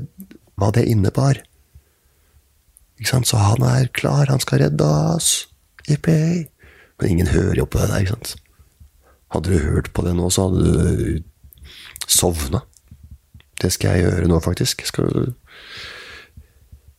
hva 0.57 0.71
det 0.73 0.87
innebar. 0.89 1.43
Ikke 2.97 3.11
sant? 3.11 3.29
Så 3.29 3.41
han 3.41 3.65
er 3.69 3.91
klar, 3.93 4.25
han 4.33 4.41
skal 4.41 4.65
redde 4.65 4.87
oss. 5.13 5.51
Jippi. 5.87 6.47
Men 6.97 7.13
ingen 7.13 7.29
hører 7.29 7.61
jo 7.61 7.69
på 7.69 7.83
det 7.83 7.91
der, 7.91 8.05
ikke 8.07 8.17
sant. 8.17 8.33
Hadde 9.35 9.53
du 9.53 9.67
hørt 9.67 9.93
på 9.93 10.07
det 10.07 10.15
nå, 10.17 10.31
så 10.33 10.49
hadde 10.49 10.65
du 10.97 12.09
sovna. 12.09 12.63
Det 13.61 13.73
skal 13.75 13.97
jeg 13.97 14.07
gjøre 14.07 14.31
nå, 14.31 14.41
faktisk. 14.45 14.87
Skal 14.89 15.13
du 15.13 15.35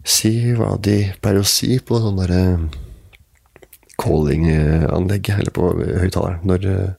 si 0.07 0.33
hva 0.55 0.75
de 0.79 0.99
pleier 1.21 1.43
å 1.43 1.47
si 1.47 1.77
på 1.83 1.99
sånn 2.01 2.19
derre 2.21 2.41
calling-anlegg, 3.97 5.31
eller 5.33 5.53
på 5.53 5.71
høyttaleren. 5.73 6.43
Når 6.47 6.67
eh, 6.71 6.89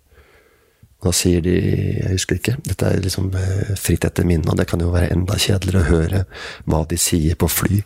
da 1.05 1.13
sier 1.15 1.43
de 1.45 1.55
Jeg 1.55 2.11
husker 2.11 2.41
ikke. 2.41 2.57
Dette 2.67 2.89
er 2.89 3.05
liksom 3.05 3.31
eh, 3.39 3.75
fritt 3.79 4.07
etter 4.09 4.27
minnet, 4.27 4.49
og 4.51 4.59
det 4.59 4.67
kan 4.71 4.83
jo 4.83 4.91
være 4.95 5.13
enda 5.15 5.39
kjedeligere 5.39 5.85
å 5.85 5.93
høre 5.93 6.25
hva 6.67 6.83
de 6.91 6.99
sier 6.99 7.39
på 7.39 7.51
fly 7.51 7.83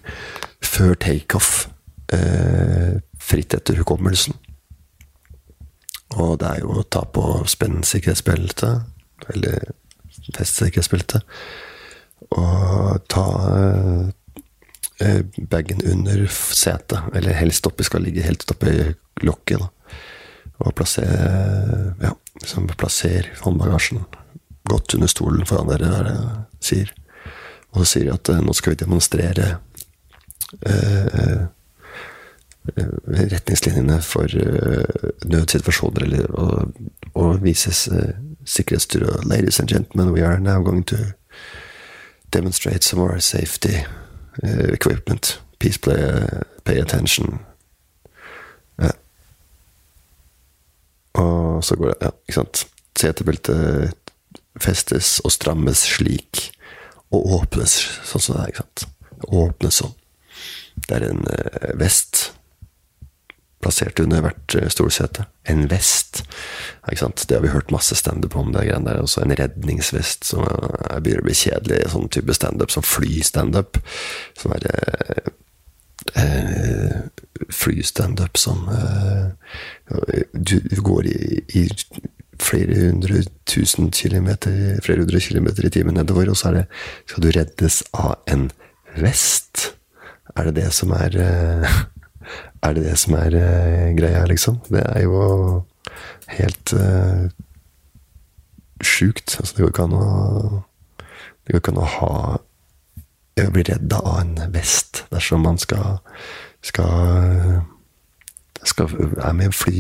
før 0.64 0.96
takeoff. 0.96 1.68
Eh, 2.12 2.96
fritt 3.20 3.54
etter 3.54 3.78
hukommelsen. 3.80 4.34
Og 6.16 6.38
det 6.40 6.48
er 6.48 6.64
jo 6.64 6.80
å 6.80 6.88
ta 6.88 7.04
på 7.08 7.44
spennsikkerhetsbeltet, 7.48 8.88
eller 9.32 9.70
festsikkerhetsbeltet, 10.36 11.24
og 12.36 13.06
ta 13.12 13.28
Eh, 13.52 14.21
bagen 15.50 15.80
under 15.92 16.26
setet, 16.30 16.98
eller 17.14 17.36
helst 17.36 17.66
oppi, 17.66 17.84
skal 17.84 18.04
ligge 18.06 18.24
helt 18.24 18.50
oppi 18.50 18.72
lokket. 19.22 19.62
Og 20.62 20.74
plassere 20.78 21.94
ja, 22.02 22.12
liksom 22.40 22.68
plasser 22.78 23.30
håndbagasjen 23.42 24.04
godt 24.70 24.94
under 24.94 25.10
stolen 25.10 25.46
foran 25.46 25.72
dere, 25.72 25.90
der 25.90 26.04
det 26.06 26.18
sier. 26.62 26.92
Og 27.72 27.82
så 27.82 27.88
sier 27.94 28.06
de 28.06 28.14
at 28.14 28.30
uh, 28.30 28.42
nå 28.44 28.54
skal 28.54 28.74
vi 28.74 28.82
demonstrere 28.84 29.56
uh, 30.68 31.48
retningslinjene 33.32 33.96
for 34.06 34.30
nødsituasjoner, 35.26 36.04
eller 36.06 36.28
og, 36.38 36.76
og 37.18 37.42
vises 37.42 37.88
uh, 37.90 38.12
sikkerhetsstyret. 38.44 39.24
Ladies 39.26 39.58
and 39.58 39.72
gentlemen, 39.72 40.14
we 40.14 40.22
are 40.22 40.38
now 40.38 40.62
going 40.62 40.84
to 40.84 40.96
demonstrate 42.30 42.84
some 42.84 43.02
more 43.02 43.20
safety 43.20 43.82
uh, 44.42 44.72
equipment. 44.72 45.40
Peace 45.58 45.78
play, 45.78 45.98
uh, 46.02 46.42
pay 46.64 46.80
attention. 46.80 47.40
Ja. 48.78 48.90
Og 51.20 51.64
så 51.64 51.76
går 51.76 51.92
det 51.92 51.96
Ja, 52.00 52.10
ikke 52.28 52.38
sant. 52.40 52.66
Setebeltet 52.98 53.94
festes 54.60 55.16
og 55.24 55.32
strammes 55.32 55.80
slik, 55.96 56.52
og 57.12 57.40
åpnes 57.40 57.72
sånn 58.04 58.20
som 58.22 58.36
det 58.36 58.42
er. 58.42 58.52
ikke 58.52 58.64
sant? 58.64 58.86
Åpnes 59.28 59.80
sånn. 59.82 59.94
Det 60.88 60.96
er 60.96 61.08
en 61.10 61.24
uh, 61.26 61.72
vest 61.80 62.30
plassert 63.62 64.00
under 64.02 64.24
hvert 64.24 64.56
eh, 64.58 64.68
stolsete. 64.72 65.26
En 65.48 65.66
vest. 65.70 66.22
Ikke 66.86 67.02
sant? 67.04 67.24
Det 67.28 67.38
har 67.38 67.44
vi 67.44 67.54
hørt 67.54 67.74
masse 67.74 67.96
standup 67.98 68.36
om. 68.36 68.52
det 68.52 68.66
greiene 68.68 68.90
der. 68.90 69.02
Også 69.02 69.24
en 69.24 69.36
redningsvest 69.38 70.28
som 70.28 70.44
begynner 70.44 71.22
å 71.22 71.28
bli 71.28 71.38
kjedelig. 71.38 71.84
Sånn 71.94 72.10
type 72.12 72.36
standup 72.36 72.74
som 72.74 72.86
flystandup. 72.86 73.80
Sånn 74.38 74.56
derre 74.56 75.30
eh, 76.14 76.96
flystandup 77.50 78.38
som 78.38 78.68
eh, 78.68 79.30
du, 80.32 80.58
du, 80.60 80.80
går 80.82 81.06
i, 81.06 81.42
i, 81.58 81.68
flere 82.42 82.88
hundre 82.88 83.22
tusen 83.48 83.92
kilometer, 83.94 84.80
flere 84.82 85.04
hundre 85.04 85.20
kilometer 85.20 85.66
i 85.66 85.72
timen 85.72 85.98
nedover, 85.98 86.32
og 86.32 86.38
så 86.38 86.50
er 86.50 86.58
det, 86.60 86.64
skal 87.10 87.24
du 87.24 87.30
reddes 87.34 87.82
av 87.92 88.16
en 88.30 88.48
vest. 88.98 89.72
Er 90.36 90.48
det 90.48 90.56
det 90.62 90.70
som 90.74 90.94
er 90.96 91.18
eh, 91.20 91.80
Er 92.62 92.76
det 92.76 92.84
det 92.86 92.98
som 93.00 93.16
er 93.18 93.34
uh, 93.34 93.88
greia, 93.98 94.24
liksom? 94.30 94.60
Det 94.70 94.82
er 94.86 95.02
jo 95.02 95.64
helt 96.36 96.74
uh, 96.76 97.26
sjukt. 98.82 99.36
Altså, 99.40 99.56
det 99.56 99.64
går 99.64 99.74
ikke 99.74 99.88
an 99.88 99.98
å 99.98 100.62
Det 101.42 101.54
går 101.54 101.62
ikke 101.62 101.74
an 101.74 101.82
å 101.82 101.92
ha 101.98 102.14
å 103.42 103.50
bli 103.50 103.64
redda 103.66 103.98
av 104.06 104.20
en 104.20 104.36
vest 104.54 105.02
dersom 105.10 105.42
man 105.42 105.56
skal 105.58 105.98
skal, 106.62 107.62
skal 108.62 108.92
er 109.18 109.32
med 109.34 109.50
i 109.50 109.56
fly, 109.56 109.78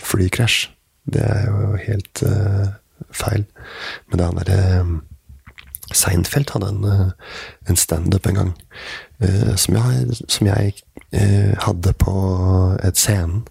flykrasj. 0.00 0.70
Det 1.12 1.22
er 1.26 1.48
jo 1.50 1.72
helt 1.82 2.22
uh, 2.24 2.70
feil. 3.12 3.44
Men 4.08 4.18
det 4.20 4.28
han 4.28 4.40
derre 4.40 5.00
Seinfeld 5.92 6.54
hadde 6.54 6.70
en, 6.72 7.12
en 7.68 7.76
standup 7.76 8.26
en 8.26 8.38
gang 8.38 8.52
uh, 9.20 9.52
som 9.60 9.76
jeg, 9.76 10.20
som 10.24 10.48
jeg 10.48 10.78
Eh, 11.14 11.54
hadde 11.58 11.92
på 11.92 12.12
et 12.84 12.96
scenen. 12.96 13.42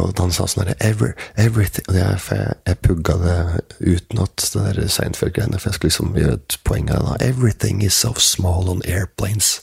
Og 0.00 0.14
han 0.16 0.30
sa 0.32 0.46
sånn 0.48 0.64
herre 0.64 0.76
every, 0.80 1.10
Everything 1.36 1.84
og 1.90 1.98
jeg, 1.98 2.20
jeg, 2.30 2.54
jeg, 2.64 2.78
pugga 2.80 3.16
det 3.20 3.36
utenat, 3.84 4.46
det 4.54 4.62
der 4.78 4.88
Seinfeld-greiene, 4.88 5.60
for 5.60 5.68
jeg 5.68 5.76
skulle 5.76 5.90
liksom 5.90 6.16
gjøre 6.16 6.38
et 6.38 6.56
poeng 6.64 6.88
av 6.90 7.04
det. 7.04 7.28
Everything 7.28 7.82
is 7.84 7.92
so 7.92 8.14
small 8.16 8.70
on 8.72 8.80
airplanes. 8.88 9.60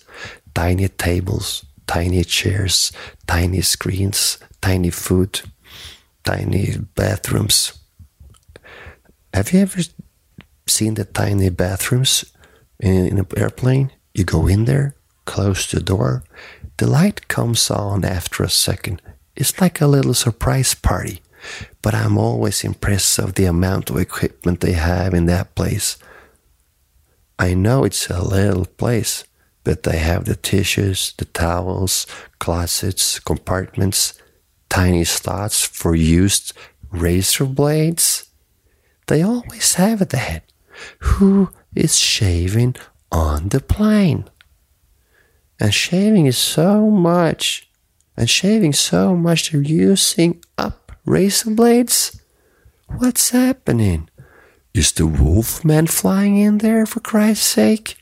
Tiny 0.53 0.87
tables, 0.87 1.65
tiny 1.87 2.21
chairs, 2.23 2.91
tiny 3.27 3.61
screens, 3.61 4.37
tiny 4.61 4.91
food, 4.91 5.41
tiny 6.23 6.77
bathrooms. 6.95 7.73
Have 9.33 9.51
you 9.51 9.61
ever 9.61 9.81
seen 10.67 10.93
the 10.93 11.03
tiny 11.03 11.49
bathrooms 11.49 12.25
in, 12.79 13.07
in 13.07 13.17
an 13.17 13.25
airplane? 13.35 13.89
You 14.13 14.23
go 14.23 14.45
in 14.45 14.65
there, 14.65 14.93
close 15.25 15.71
the 15.71 15.79
door, 15.79 16.23
The 16.77 16.87
light 16.87 17.27
comes 17.27 17.69
on 17.69 18.03
after 18.03 18.43
a 18.43 18.49
second. 18.49 19.01
It's 19.35 19.59
like 19.61 19.81
a 19.81 19.87
little 19.87 20.13
surprise 20.13 20.73
party. 20.73 21.21
But 21.81 21.93
I'm 21.93 22.17
always 22.17 22.63
impressed 22.63 23.19
of 23.19 23.35
the 23.35 23.45
amount 23.45 23.89
of 23.89 23.97
equipment 23.97 24.61
they 24.61 24.73
have 24.73 25.13
in 25.13 25.25
that 25.25 25.55
place. 25.55 25.97
I 27.37 27.53
know 27.53 27.83
it's 27.83 28.09
a 28.09 28.23
little 28.23 28.65
place, 28.65 29.25
but 29.63 29.83
they 29.83 29.97
have 29.97 30.25
the 30.25 30.35
tissues, 30.35 31.13
the 31.17 31.25
towels, 31.25 32.07
closets, 32.39 33.19
compartments, 33.19 34.13
tiny 34.69 35.03
slots 35.03 35.65
for 35.65 35.95
used 35.95 36.53
razor 36.91 37.45
blades. 37.45 38.29
They 39.07 39.21
always 39.21 39.73
have 39.75 40.07
that. 40.09 40.43
Who 40.99 41.49
is 41.75 41.97
shaving 41.97 42.75
on 43.11 43.49
the 43.49 43.59
plane? 43.59 44.29
And 45.59 45.73
shaving 45.73 46.25
is 46.25 46.37
so 46.37 46.89
much. 46.89 47.69
And 48.17 48.29
shaving 48.29 48.73
so 48.73 49.15
much 49.15 49.51
they're 49.51 49.61
using 49.61 50.43
up 50.57 50.91
razor 51.05 51.51
blades? 51.51 52.19
What's 52.87 53.31
happening? 53.31 54.09
Is 54.73 54.91
the 54.91 55.05
wolfman 55.05 55.87
flying 55.87 56.37
in 56.37 56.59
there 56.59 56.85
for 56.85 56.99
Christ's 56.99 57.45
sake? 57.45 57.97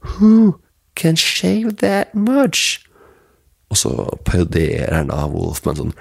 Who 0.00 0.60
can 0.94 1.16
shave 1.16 1.76
that 1.76 2.14
much? 2.14 2.84
Og 3.70 3.76
så 3.76 4.18
parodierer 4.24 4.94
han 4.96 5.10
av 5.10 5.32
Wolfman 5.32 5.76
sånn 5.76 5.92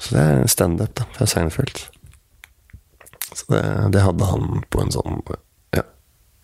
Så 0.00 0.14
det 0.14 0.22
er 0.22 0.46
standup 0.50 1.00
fra 1.14 1.26
Seinfeld. 1.26 1.78
Så 3.32 3.44
det, 3.50 3.62
det 3.94 4.02
hadde 4.02 4.28
han 4.30 4.64
på 4.70 4.82
en 4.82 4.92
sånn 4.94 5.22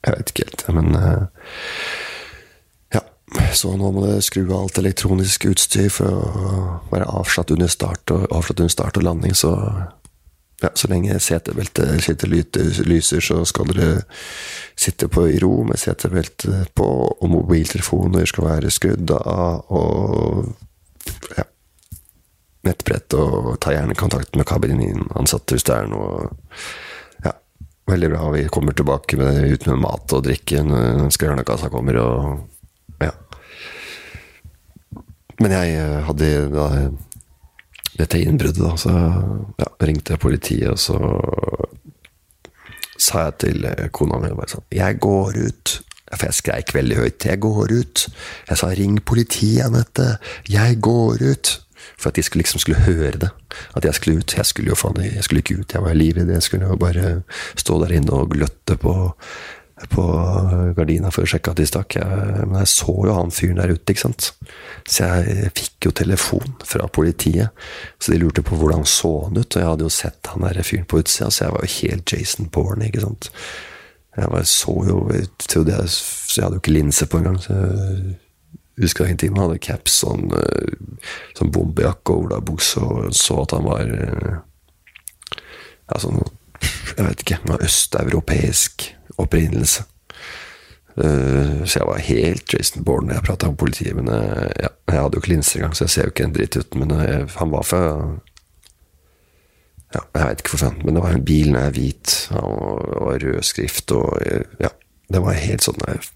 jeg 0.02 0.16
vet 0.16 0.32
ikke 0.32 0.48
helt, 0.48 0.64
men 0.78 0.96
uh, 0.96 1.26
Ja. 2.92 3.00
Så 3.56 3.70
nå 3.80 3.88
må 3.94 4.04
det 4.04 4.24
skru 4.26 4.42
av 4.44 4.58
alt 4.58 4.78
elektronisk 4.82 5.46
utstyr 5.48 5.88
for 5.92 6.12
å 6.12 6.56
være 6.90 7.08
avslått 7.08 7.54
under 7.54 7.70
start 7.72 8.12
og, 8.12 8.26
avslått 8.28 8.60
under 8.60 8.74
start 8.74 9.00
og 9.00 9.06
landing, 9.06 9.32
så 9.38 9.54
ja, 10.62 10.68
så 10.74 10.88
lenge 10.88 11.18
setebeltet 11.18 12.04
sitter 12.04 12.30
lyser, 12.86 13.20
så 13.24 13.40
skal 13.48 13.72
dere 13.72 14.02
sitte 14.78 15.08
på 15.10 15.24
i 15.28 15.40
ro 15.42 15.64
med 15.66 15.80
setebeltet 15.80 16.70
på, 16.78 16.86
og 17.18 17.32
mobiltelefoner 17.32 18.28
skal 18.30 18.46
være 18.46 18.70
skrudd 18.70 19.10
av, 19.16 19.64
og 19.74 21.34
ja, 21.34 21.46
nettbrett, 22.68 23.16
og 23.18 23.56
ta 23.62 23.74
gjerne 23.74 23.98
kontakt 23.98 24.38
med 24.38 24.46
kabinansatte 24.46 25.56
hvis 25.56 25.66
det 25.66 25.80
er 25.80 25.90
noe 25.90 26.28
Veldig 27.92 28.08
bra. 28.08 28.30
Vi 28.32 28.48
kommer 28.48 28.72
tilbake 28.72 29.16
med, 29.20 29.44
ut 29.52 29.66
med 29.68 29.80
mat 29.82 30.12
og 30.16 30.24
drikke 30.24 30.62
når 30.64 31.10
skrørnekassa 31.12 31.68
kommer, 31.72 31.98
og 32.00 33.02
ja. 33.04 33.12
Men 35.42 35.54
jeg 35.58 35.74
eh, 35.76 35.98
hadde 36.06 36.30
da, 36.54 36.66
dette 37.98 38.20
innbruddet, 38.22 38.62
da, 38.62 38.72
så 38.80 38.94
ja, 39.60 39.68
ringte 39.84 40.14
jeg 40.14 40.22
politiet, 40.22 40.72
og 40.72 40.80
så 40.80 40.96
sa 42.96 43.26
jeg 43.26 43.38
til 43.44 43.68
eh, 43.68 43.88
kona 43.92 44.22
mi 44.22 44.32
bare 44.38 44.54
sånn 44.54 44.68
Jeg 44.72 45.00
går 45.02 45.40
ut. 45.42 45.76
For 46.12 46.28
jeg 46.28 46.38
skreik 46.38 46.74
veldig 46.76 46.96
høyt. 46.98 47.24
Jeg 47.24 47.40
går 47.40 47.72
ut. 47.72 48.06
Jeg 48.48 48.60
sa 48.60 48.68
'ring 48.72 48.98
politiet, 49.00 49.64
Anette'. 49.64 50.16
Jeg 50.48 50.80
går 50.84 51.24
ut. 51.24 51.52
For 51.96 52.10
at 52.10 52.18
de 52.18 52.24
skulle, 52.26 52.42
liksom 52.42 52.62
skulle 52.62 52.84
høre 52.86 53.16
det. 53.24 53.30
At 53.76 53.86
jeg 53.86 53.98
skulle 53.98 54.22
ut. 54.22 54.36
Jeg 54.36 54.48
skulle 54.48 54.72
jo 54.72 54.78
faen 54.78 55.00
jeg 55.04 55.24
skulle 55.24 55.42
ikke 55.44 55.62
ut. 55.62 55.74
Jeg 55.74 55.84
var 55.84 55.96
livredd. 55.96 56.30
Jeg 56.32 56.46
skulle 56.46 56.68
jo 56.68 56.78
bare 56.80 57.16
stå 57.58 57.80
der 57.84 57.96
inne 57.98 58.14
og 58.16 58.30
gløtte 58.34 58.76
på, 58.80 58.94
på 59.92 60.04
gardina 60.76 61.10
for 61.14 61.26
å 61.26 61.32
sjekke 61.32 61.52
at 61.52 61.60
de 61.60 61.66
stakk. 61.68 61.98
Jeg, 61.98 62.46
men 62.46 62.60
jeg 62.62 62.72
så 62.74 62.96
jo 63.08 63.16
han 63.16 63.34
fyren 63.34 63.60
der 63.62 63.74
ute, 63.74 63.94
ikke 63.94 64.04
sant. 64.06 64.30
Så 64.88 65.10
jeg 65.10 65.52
fikk 65.58 65.88
jo 65.88 65.96
telefon 66.02 66.56
fra 66.66 66.88
politiet. 66.88 67.66
Så 67.98 68.14
de 68.14 68.22
lurte 68.22 68.44
på 68.46 68.58
hvordan 68.58 68.86
så 68.88 69.12
han 69.26 69.38
ut. 69.38 69.46
Og 69.46 69.60
jeg 69.60 69.70
hadde 69.70 69.88
jo 69.88 69.92
sett 69.92 70.32
han 70.32 70.46
der 70.46 70.64
fyren 70.66 70.88
på 70.88 71.02
utsida, 71.02 71.30
så 71.30 71.46
jeg 71.46 71.58
var 71.58 71.68
jo 71.68 71.76
helt 71.80 72.16
Jason 72.16 72.50
Bourne, 72.52 72.88
ikke 72.88 73.06
sant. 73.06 73.30
Jeg 74.12 74.28
var, 74.28 74.42
så 74.44 74.72
jo 74.84 74.96
jeg 75.08 75.28
jeg, 75.48 75.92
jeg 76.36 76.44
hadde 76.44 76.58
jo 76.58 76.60
ikke 76.60 76.74
linse 76.74 77.06
på 77.08 77.22
engang. 77.22 77.38
Så 77.40 77.56
husker 78.80 79.04
ingenting. 79.04 79.36
Han 79.36 79.46
hadde 79.46 79.58
caps, 79.62 79.98
sånn, 80.02 80.30
eh, 80.36 80.98
sånn 81.38 81.52
bombejakke 81.54 82.14
og 82.14 82.26
olabukse, 82.26 82.80
og 82.80 83.14
så 83.16 83.42
at 83.42 83.54
han 83.56 83.66
var 83.68 83.82
eh, 83.86 84.36
ja, 85.90 85.98
sånn 85.98 86.22
Jeg 86.92 87.06
vet 87.06 87.22
ikke. 87.24 87.38
noe 87.48 87.64
østeuropeisk 87.64 88.84
opprinnelse. 89.18 89.86
Uh, 90.92 91.64
så 91.64 91.78
jeg 91.78 91.86
var 91.88 92.02
helt 92.04 92.52
Jason 92.52 92.84
Bourne 92.84 93.08
når 93.08 93.16
jeg 93.16 93.24
prata 93.26 93.48
om 93.48 93.56
politiet. 93.58 93.96
Men 93.96 94.10
jeg, 94.12 94.68
jeg 94.92 95.00
hadde 95.00 95.16
jo 95.16 95.22
ikke 95.22 95.32
linser 95.32 95.58
engang, 95.58 95.74
så 95.74 95.86
jeg 95.86 95.94
ser 95.94 96.06
jo 96.06 96.12
ikke 96.12 96.26
en 96.28 96.34
dritt 96.36 96.58
ut. 96.60 96.76
Men 96.78 96.92
jeg, 97.00 97.24
han 97.38 97.54
var 97.54 97.66
fra 97.66 97.82
Ja, 99.96 100.04
jeg 100.04 100.28
vet 100.28 100.44
ikke 100.44 100.54
hvorfor, 100.54 100.76
men 100.84 100.94
det 100.94 101.02
var 101.02 101.16
en 101.16 101.24
bil 101.32 101.50
når 101.50 101.64
jeg 101.64 101.72
er 101.72 101.78
hvit, 101.80 102.14
og, 102.42 102.60
og 103.00 103.24
rød 103.24 103.42
skrift, 103.48 103.96
og 103.96 104.22
ja. 104.62 104.70
Det 105.12 105.20
var 105.20 105.36
helt 105.36 105.66
sånn 105.66 105.82
jeg 105.88 106.11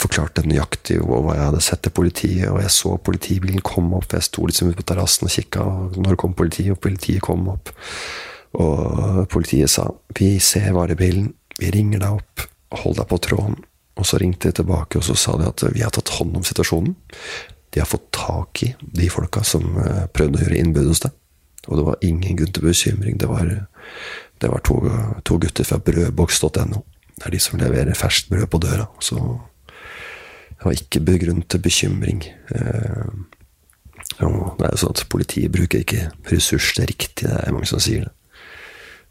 forklarte 0.00 0.44
nøyaktig 0.46 0.98
hva 1.02 1.34
jeg 1.34 1.46
hadde 1.48 1.62
sett 1.64 1.82
til 1.84 1.94
politiet, 1.94 2.48
og 2.50 2.60
jeg 2.62 2.72
så 2.74 2.96
politibilen 2.96 3.64
komme 3.64 3.98
opp. 4.00 4.14
Jeg 4.14 4.26
sto 4.28 4.46
liksom 4.46 4.70
ute 4.70 4.80
på 4.80 4.88
terrassen 4.90 5.28
og 5.28 5.34
kikka, 5.34 5.64
og 5.64 5.98
når 6.00 6.18
kom 6.20 6.36
politiet, 6.36 6.74
og 6.74 6.82
politiet 6.84 7.24
kom 7.24 7.48
opp. 7.52 7.72
Og 8.54 9.28
politiet 9.28 9.70
sa 9.70 9.90
'Vi 10.14 10.38
ser 10.38 10.72
varebilen, 10.72 11.34
vi 11.58 11.70
ringer 11.70 11.98
deg 11.98 12.10
opp, 12.10 12.40
hold 12.70 12.96
deg 12.96 13.08
på 13.08 13.18
tråden'. 13.18 13.64
Og 13.96 14.06
så 14.06 14.18
ringte 14.18 14.48
de 14.48 14.52
tilbake, 14.52 14.98
og 14.98 15.04
så 15.04 15.16
sa 15.16 15.36
de 15.36 15.46
at 15.46 15.62
'vi 15.62 15.82
har 15.82 15.90
tatt 15.90 16.08
hånd 16.08 16.36
om 16.36 16.42
situasjonen'. 16.42 16.94
De 17.70 17.80
har 17.80 17.86
fått 17.86 18.12
tak 18.12 18.62
i 18.62 18.74
de 18.80 19.08
folka 19.10 19.42
som 19.42 19.76
eh, 19.78 20.06
prøvde 20.06 20.38
å 20.38 20.42
gjøre 20.44 20.58
innbud 20.58 20.86
hos 20.86 21.00
deg. 21.00 21.10
Og 21.68 21.76
det 21.76 21.84
var 21.84 21.96
ingen 22.02 22.36
grunn 22.36 22.52
til 22.52 22.62
bekymring. 22.62 23.18
Det 23.18 23.28
var, 23.28 23.66
det 24.40 24.50
var 24.50 24.60
to, 24.60 24.76
to 25.24 25.38
gutter 25.38 25.64
fra 25.64 25.78
brødboks.no. 25.78 26.84
Det 27.14 27.28
er 27.28 27.34
de 27.34 27.40
som 27.42 27.60
leverer 27.60 27.98
ferskt 27.98 28.30
brød 28.32 28.48
på 28.50 28.60
døra. 28.64 28.88
Så 29.00 29.18
det 29.18 30.64
var 30.66 30.76
ikke 30.76 31.04
begrunnet 31.04 31.48
til 31.50 31.62
bekymring. 31.62 32.24
Eh, 32.54 33.08
det 34.14 34.26
er 34.26 34.74
jo 34.74 34.78
sånn 34.78 34.94
at 34.94 35.06
politiet 35.10 35.52
bruker 35.54 35.82
ikke 35.82 36.08
ressurser 36.30 36.86
riktig, 36.90 37.26
det 37.26 37.38
er 37.40 37.54
mange 37.54 37.68
som 37.70 37.82
sier 37.82 38.06
det. 38.06 38.12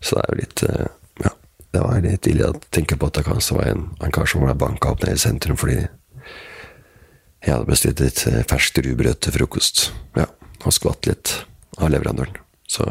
Så 0.03 0.17
det 0.17 0.23
er 0.23 0.31
jo 0.31 0.39
litt 0.41 0.63
eh, 0.67 0.91
Ja, 1.23 1.31
det 1.75 1.83
var 1.83 2.03
litt 2.03 2.27
ille 2.29 2.49
å 2.51 2.59
tenke 2.75 2.97
på 2.99 3.09
at 3.09 3.19
det 3.19 3.25
kanskje 3.27 3.57
var 3.57 3.71
en, 3.71 3.85
en 4.03 4.13
kar 4.13 4.29
som 4.29 4.43
ble 4.43 4.55
banka 4.59 4.91
opp 4.93 5.03
nede 5.03 5.15
i 5.15 5.23
sentrum 5.23 5.59
fordi 5.59 5.79
Jeg 7.43 7.49
hadde 7.51 7.69
bestilt 7.69 8.03
litt 8.03 8.23
eh, 8.29 8.43
ferskt 8.49 8.79
rugbrød 8.83 9.19
til 9.23 9.35
frokost. 9.37 9.89
Ja, 10.19 10.27
og 10.63 10.75
skvatt 10.75 11.09
litt 11.09 11.35
av 11.79 11.91
leverandøren. 11.91 12.37
Så 12.69 12.85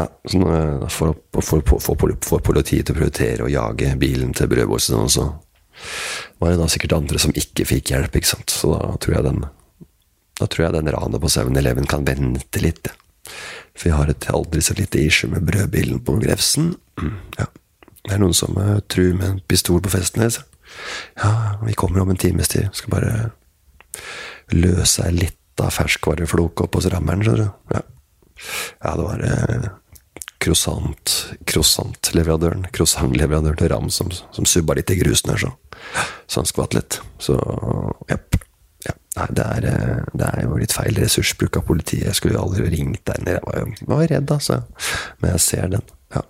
ja. 0.00 0.08
sånn, 0.32 0.44
Så 0.88 1.12
for, 1.12 1.20
for, 1.44 1.84
for, 1.84 2.16
for, 2.24 2.42
politiet 2.44 2.88
til 2.88 2.96
å 2.96 2.98
prioritere 2.98 3.46
å 3.46 3.52
jage 3.52 3.94
bilen 4.00 4.34
til 4.36 4.50
brødbossen, 4.50 5.08
så 5.12 5.28
var 6.40 6.52
det 6.52 6.60
da 6.60 6.68
sikkert 6.68 6.98
andre 6.98 7.20
som 7.22 7.32
ikke 7.36 7.68
fikk 7.68 7.94
hjelp, 7.94 8.16
ikke 8.16 8.32
sant. 8.34 8.52
Så 8.52 8.74
da 8.74 8.94
tror 9.00 9.18
jeg 9.18 9.28
den 9.30 9.44
da 10.40 10.48
tror 10.48 10.66
jeg 10.66 10.76
den 10.78 10.92
ranet 10.94 11.20
på 11.20 11.28
7-Eleven 11.28 11.88
kan 11.88 12.06
vente 12.08 12.62
litt. 12.64 12.88
For 13.76 13.90
vi 13.90 13.92
har 13.92 14.08
et 14.08 14.28
aldri 14.32 14.62
så 14.64 14.76
lite 14.78 15.02
issue 15.02 15.28
med 15.28 15.44
brødbilen 15.44 16.00
på 16.04 16.16
Grefsen. 16.22 16.72
Ja. 17.36 17.50
Det 18.00 18.14
er 18.16 18.22
noen 18.22 18.36
som 18.36 18.56
uh, 18.56 18.78
truer 18.88 19.18
med 19.18 19.26
en 19.28 19.42
pistol 19.44 19.82
på 19.84 19.92
Festnes. 19.92 20.40
Ja, 21.20 21.58
vi 21.60 21.76
kommer 21.76 22.00
om 22.00 22.12
en 22.12 22.20
times 22.20 22.48
tid. 22.48 22.70
Skal 22.72 22.94
bare 22.94 23.12
løse 24.56 25.04
ei 25.04 25.12
lita 25.18 25.68
ferskvareflok 25.70 26.64
opp 26.64 26.78
hos 26.78 26.88
rammeren, 26.90 27.24
skjønner 27.26 27.44
du. 27.44 27.76
Ja. 27.76 27.82
ja, 28.80 28.94
det 28.96 29.04
var 29.04 29.24
uh, 29.28 29.68
croissant, 30.40 31.16
croissant-leverandøren 31.48 32.66
croissant-leverandøren 32.74 33.58
til 33.60 33.72
Ram 33.72 33.90
som, 33.92 34.10
som 34.12 34.48
subba 34.48 34.78
litt 34.78 34.92
i 34.92 34.98
grusen 35.00 35.34
her, 35.34 35.42
så. 35.42 35.52
Så 36.30 36.40
han 36.40 36.48
skvatt 36.48 36.76
litt. 36.76 37.00
Så 37.20 37.36
jepp. 38.10 38.36
Ja. 38.86 38.94
Nei, 39.16 39.26
det 39.36 39.46
er, 39.46 39.66
eh, 39.70 40.02
det 40.16 40.26
er, 40.28 40.42
jo 40.46 40.58
litt 40.60 40.74
feil 40.76 41.00
ressursbruk 41.00 41.60
av 41.60 41.66
politiet. 41.68 42.06
Jeg 42.08 42.18
skulle 42.18 42.36
jo 42.36 42.44
aldri 42.44 42.68
ringt 42.72 43.02
der 43.08 43.22
nede. 43.24 43.38
Jeg 43.38 43.46
var, 43.46 43.58
jo, 43.60 43.88
var 43.90 44.04
redd, 44.12 44.34
altså. 44.36 44.60
Men 45.20 45.34
jeg 45.34 45.44
ser 45.46 45.72
den. 45.74 45.88
Ja. 46.16 46.24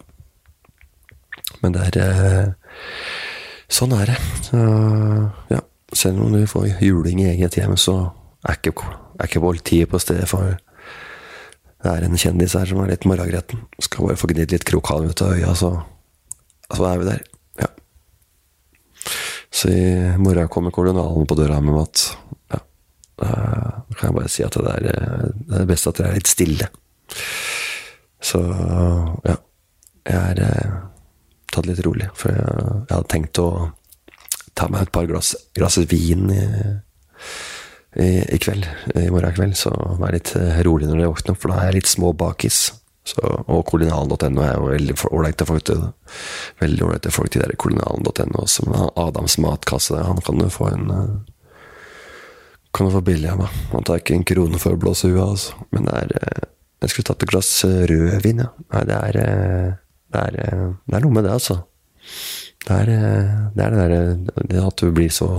Men 1.61 1.76
det 1.76 1.90
er 2.00 2.54
Sånn 3.70 3.92
er 3.94 4.11
det. 4.11 4.16
Så, 4.42 4.61
ja. 5.52 5.61
Selv 5.94 6.24
om 6.24 6.34
du 6.34 6.42
får 6.46 6.82
juling 6.82 7.20
i 7.22 7.28
eget 7.32 7.56
hjem, 7.58 7.76
så 7.78 7.96
er 8.46 8.58
ikke, 8.58 8.72
er 9.18 9.28
ikke 9.28 9.42
politiet 9.42 9.90
på 9.90 9.98
stedet 10.02 10.26
for 10.30 10.56
det 11.80 11.90
er 11.90 12.04
en 12.04 12.18
kjendis 12.20 12.54
her 12.58 12.68
som 12.68 12.82
er 12.82 12.92
litt 12.92 13.06
morragretten. 13.08 13.62
Skal 13.80 14.08
bare 14.08 14.20
få 14.20 14.28
gnidd 14.32 14.52
litt 14.52 14.66
krokhalm 14.68 15.08
ut 15.10 15.22
av 15.24 15.36
øya, 15.36 15.54
så, 15.56 15.70
så 16.68 16.88
er 16.90 17.00
vi 17.00 17.08
der. 17.08 17.22
Ja. 17.62 17.70
Så 19.48 19.72
i 19.72 19.84
morgen 20.20 20.50
kommer 20.52 20.74
kolonialen 20.76 21.28
på 21.28 21.38
døra 21.38 21.60
med 21.64 21.78
mat. 21.78 22.04
Ja. 22.52 22.60
Da 23.20 23.30
kan 23.96 24.10
jeg 24.10 24.18
bare 24.18 24.32
si 24.32 24.44
at 24.44 24.56
det 24.60 24.74
er 24.76 24.84
det 24.84 25.62
er 25.62 25.70
best 25.70 25.88
at 25.88 26.00
dere 26.00 26.12
er 26.12 26.20
litt 26.20 26.30
stille. 26.30 26.68
Så 28.20 28.42
ja. 29.24 29.38
Jeg 30.10 30.16
er 30.16 30.38
eh, 30.42 30.76
tatt 31.52 31.68
litt 31.68 31.82
rolig. 31.84 32.08
For 32.18 32.32
jeg, 32.32 32.54
jeg 32.88 32.94
hadde 32.94 33.10
tenkt 33.12 33.40
å 33.42 33.48
ta 34.56 34.68
meg 34.72 34.86
et 34.86 34.92
par 34.94 35.08
glass, 35.08 35.34
glass 35.56 35.78
vin 35.90 36.30
i, 36.34 36.44
i, 37.97 38.38
kveld, 38.38 38.66
i 38.95 39.09
morgen 39.11 39.34
kveld. 39.34 39.57
Så 39.59 39.72
vær 40.01 40.14
litt 40.14 40.34
eh, 40.38 40.61
rolig 40.66 40.88
når 40.88 41.01
dere 41.01 41.11
våkner, 41.14 41.38
for 41.38 41.53
da 41.53 41.59
er 41.61 41.70
jeg 41.70 41.80
litt 41.80 41.91
små 41.91 42.12
bakis. 42.16 42.61
Så, 43.11 43.24
og 43.24 43.64
kolinalen.no 43.66 44.45
er 44.45 44.55
jo 44.55 44.70
veldig 44.70 44.97
ålreite 45.11 45.49
folk. 45.49 45.66
Det. 45.66 45.78
Veldig 46.61 46.86
ålreite 46.86 47.14
folk, 47.14 47.32
til 47.32 47.45
der 47.45 47.57
kolinalen.no. 47.59 48.47
Som 48.51 48.76
Adams 48.76 49.38
matkasse, 49.43 49.99
han 50.07 50.22
kan 50.26 50.43
jo 50.45 50.53
få 50.53 50.70
en 50.70 50.95
eh, 50.95 51.12
kan 52.70 52.86
jo 52.86 52.95
få 53.01 53.03
billig 53.03 53.32
av 53.32 53.41
meg. 53.43 53.61
Han 53.74 53.86
tar 53.86 53.99
ikke 53.99 54.14
en 54.14 54.26
krone 54.28 54.59
for 54.62 54.76
å 54.76 54.80
blåse 54.80 55.11
huet, 55.11 55.24
altså. 55.26 55.68
Men 55.74 55.88
det 55.88 56.01
er 56.05 56.16
eh, 56.22 56.49
Jeg 56.80 56.93
skulle 56.95 57.11
tatt 57.11 57.24
et 57.26 57.28
glass 57.28 57.49
rødvin, 57.66 58.45
ja. 58.45 58.53
Nei, 58.70 58.84
det 58.88 59.01
er 59.11 59.16
det 60.11 60.20
er, 60.20 60.38
eh, 60.43 60.70
det 60.86 60.97
er, 60.97 61.05
noe 61.05 61.14
med 61.14 61.26
det, 61.26 61.34
altså. 61.38 61.61
Det 62.66 62.76
er 62.76 62.93
eh, 62.95 63.34
det, 63.55 63.66
er 63.66 63.74
det 63.74 63.82
derre 64.51 64.66
at 64.66 64.82
du 64.82 64.91
blir 64.95 65.12
så 65.14 65.30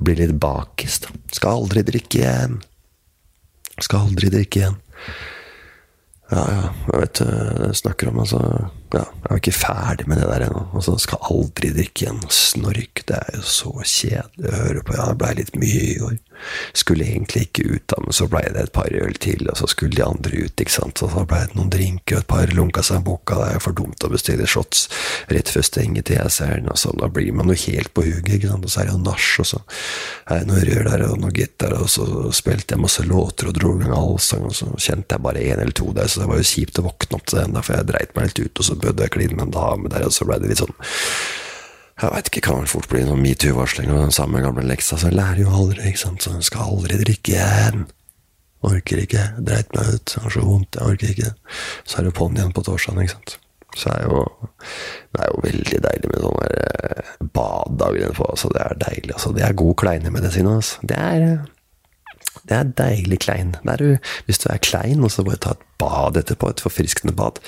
Blir 0.00 0.20
litt 0.20 0.36
bakis. 0.40 1.00
Skal 1.34 1.62
aldri 1.62 1.84
drikke 1.86 2.22
igjen. 2.22 2.58
Skal 3.80 4.08
aldri 4.08 4.32
drikke 4.32 4.62
igjen. 4.62 4.80
Ja, 6.30 6.42
ja, 6.46 6.66
jeg 6.86 7.00
vet 7.02 7.20
jeg 7.24 7.76
snakker 7.80 8.10
om 8.12 8.20
altså 8.22 8.38
Ja, 8.94 9.02
jeg 9.02 9.30
er 9.32 9.40
ikke 9.40 9.54
ferdig 9.54 10.06
med 10.10 10.20
det 10.20 10.28
der 10.30 10.44
ennå. 10.46 10.62
Altså, 10.78 10.94
skal 11.02 11.22
aldri 11.30 11.72
drikke 11.74 12.06
igjen. 12.06 12.20
Snork, 12.30 13.02
det 13.06 13.18
er 13.18 13.38
jo 13.38 13.42
så 13.46 13.72
kjedelig 13.82 14.50
å 14.50 14.60
høre 14.64 14.84
på. 14.86 14.96
Ja, 14.98 15.08
det 15.10 15.18
blei 15.22 15.32
litt 15.38 15.58
mye 15.58 15.84
i 15.86 15.98
går. 15.98 16.16
Skulle 16.76 17.06
egentlig 17.06 17.46
ikke 17.48 17.66
ut, 17.68 17.86
da, 17.92 18.00
men 18.04 18.16
så 18.16 18.28
blei 18.30 18.44
det 18.48 18.66
et 18.66 18.74
par 18.74 18.90
øl 18.90 19.16
til, 19.20 19.46
og 19.50 19.58
så 19.60 19.68
skulle 19.70 19.96
de 19.96 20.04
andre 20.04 20.44
ut, 20.46 20.64
ikke 20.64 20.74
sant. 20.74 21.02
Og 21.04 21.12
så 21.14 21.24
blei 21.28 21.42
det 21.46 21.58
noen 21.58 21.72
drinker, 21.72 22.18
og 22.18 22.24
et 22.24 22.30
par 22.30 22.54
lunka 22.56 22.84
boka. 23.04 23.38
Det 23.40 23.48
er 23.48 23.58
jo 23.58 23.64
for 23.66 23.78
dumt 23.80 24.06
å 24.06 24.12
bestille 24.12 24.48
shots 24.48 24.86
rett 25.30 25.52
før 25.52 25.66
stengetid, 25.66 26.16
jeg 26.18 26.34
ser 26.34 26.56
den, 26.58 26.70
og 26.72 26.80
sånn. 26.80 26.98
Da 27.00 27.10
blir 27.12 27.32
man 27.36 27.52
jo 27.52 27.58
helt 27.66 27.92
på 27.94 28.06
hugget, 28.06 28.36
ikke 28.38 28.52
sant. 28.52 28.66
Og 28.66 28.74
så 28.74 28.82
er 28.82 28.90
det 28.90 28.96
jo 28.96 29.02
nach, 29.04 29.28
og 29.42 29.50
så 29.52 29.62
er 30.30 30.42
det 30.42 30.50
noe 30.50 30.64
rør 30.70 30.90
der, 30.90 31.06
og 31.10 31.20
noe 31.24 31.36
gitar, 31.36 31.76
og 31.78 31.90
så 31.92 32.06
spilte 32.36 32.76
jeg 32.76 32.84
masse 32.84 33.04
låter 33.06 33.50
og 33.50 33.56
dro 33.58 33.74
i 33.76 33.84
gang 33.84 33.96
allsang, 33.96 34.48
og 34.50 34.56
så 34.56 34.70
kjente 34.76 35.16
jeg 35.16 35.26
bare 35.26 35.44
én 35.44 35.60
eller 35.60 35.76
to 35.76 35.92
der, 35.96 36.10
så 36.10 36.22
det 36.22 36.30
var 36.30 36.40
jo 36.40 36.50
kjipt 36.50 36.80
å 36.80 36.86
våkne 36.88 37.20
opp 37.20 37.28
til 37.30 37.42
den, 37.42 37.62
for 37.62 37.76
jeg 37.76 37.90
dreit 37.90 38.16
meg 38.16 38.28
helt 38.28 38.42
ut, 38.42 38.58
og 38.58 38.68
så 38.68 38.80
bød 38.80 39.04
jeg 39.04 39.14
kline 39.16 39.36
med 39.36 39.48
en 39.48 39.56
dame 39.56 39.92
der, 39.92 40.08
og 40.08 40.14
så 40.14 40.28
blei 40.28 40.40
det 40.42 40.52
litt 40.52 40.64
sånn 40.64 40.76
jeg 42.00 42.14
veit 42.14 42.30
ikke, 42.30 42.42
kan 42.46 42.60
vel 42.62 42.70
fort 42.70 42.88
bli 42.90 43.02
noen 43.04 43.22
metoo-varsling 43.24 43.90
og 43.92 44.04
den 44.06 44.14
samme 44.14 44.40
gamle 44.44 44.64
leksa, 44.66 44.98
så 44.98 45.10
jeg 45.10 45.18
lærer 45.18 45.42
jo 45.44 45.52
aldri, 45.52 45.90
ikke 45.90 46.04
sant, 46.04 46.24
så 46.24 46.36
jeg 46.38 46.48
skal 46.48 46.72
aldri 46.74 47.00
drikke 47.02 47.36
igjen. 47.36 47.86
Orker 48.66 49.00
ikke, 49.00 49.22
dreit 49.40 49.70
meg 49.72 49.94
ut, 49.96 50.16
har 50.20 50.34
så 50.34 50.42
vondt, 50.44 50.76
jeg 50.76 50.94
orker 50.94 51.12
ikke. 51.14 51.30
Så 51.88 52.00
er 52.00 52.08
det 52.08 52.16
på'n 52.16 52.36
igjen 52.36 52.56
på 52.56 52.64
torsdagen, 52.66 53.04
ikke 53.04 53.16
sant. 53.16 53.36
Så 53.78 53.92
er 53.92 54.02
jo, 54.08 54.24
det 55.14 55.22
er 55.22 55.30
jo 55.30 55.44
veldig 55.44 55.78
deilig 55.86 56.10
med 56.10 56.24
sånne 56.24 56.48
eh, 56.50 57.14
baddager 57.36 58.08
innpå, 58.08 58.26
altså 58.32 58.50
det 58.52 58.64
er 58.64 58.82
deilig, 58.82 59.14
altså. 59.14 59.32
Det 59.36 59.46
er 59.46 59.56
god 59.62 59.76
kleinemedisin, 59.84 60.50
altså. 60.50 60.90
Det 60.90 60.98
er 60.98 61.26
det 62.48 62.56
er 62.56 62.74
deilig 62.78 63.18
klein. 63.22 63.54
Du, 63.78 63.96
hvis 64.26 64.40
du 64.42 64.48
er 64.50 64.60
klein, 64.62 65.04
og 65.04 65.12
så 65.12 65.22
bare 65.26 65.40
ta 65.42 65.54
et 65.54 65.64
bad 65.78 66.18
etterpå, 66.18 66.50
et 66.50 66.62
forfriskende 66.62 67.14
bad, 67.16 67.38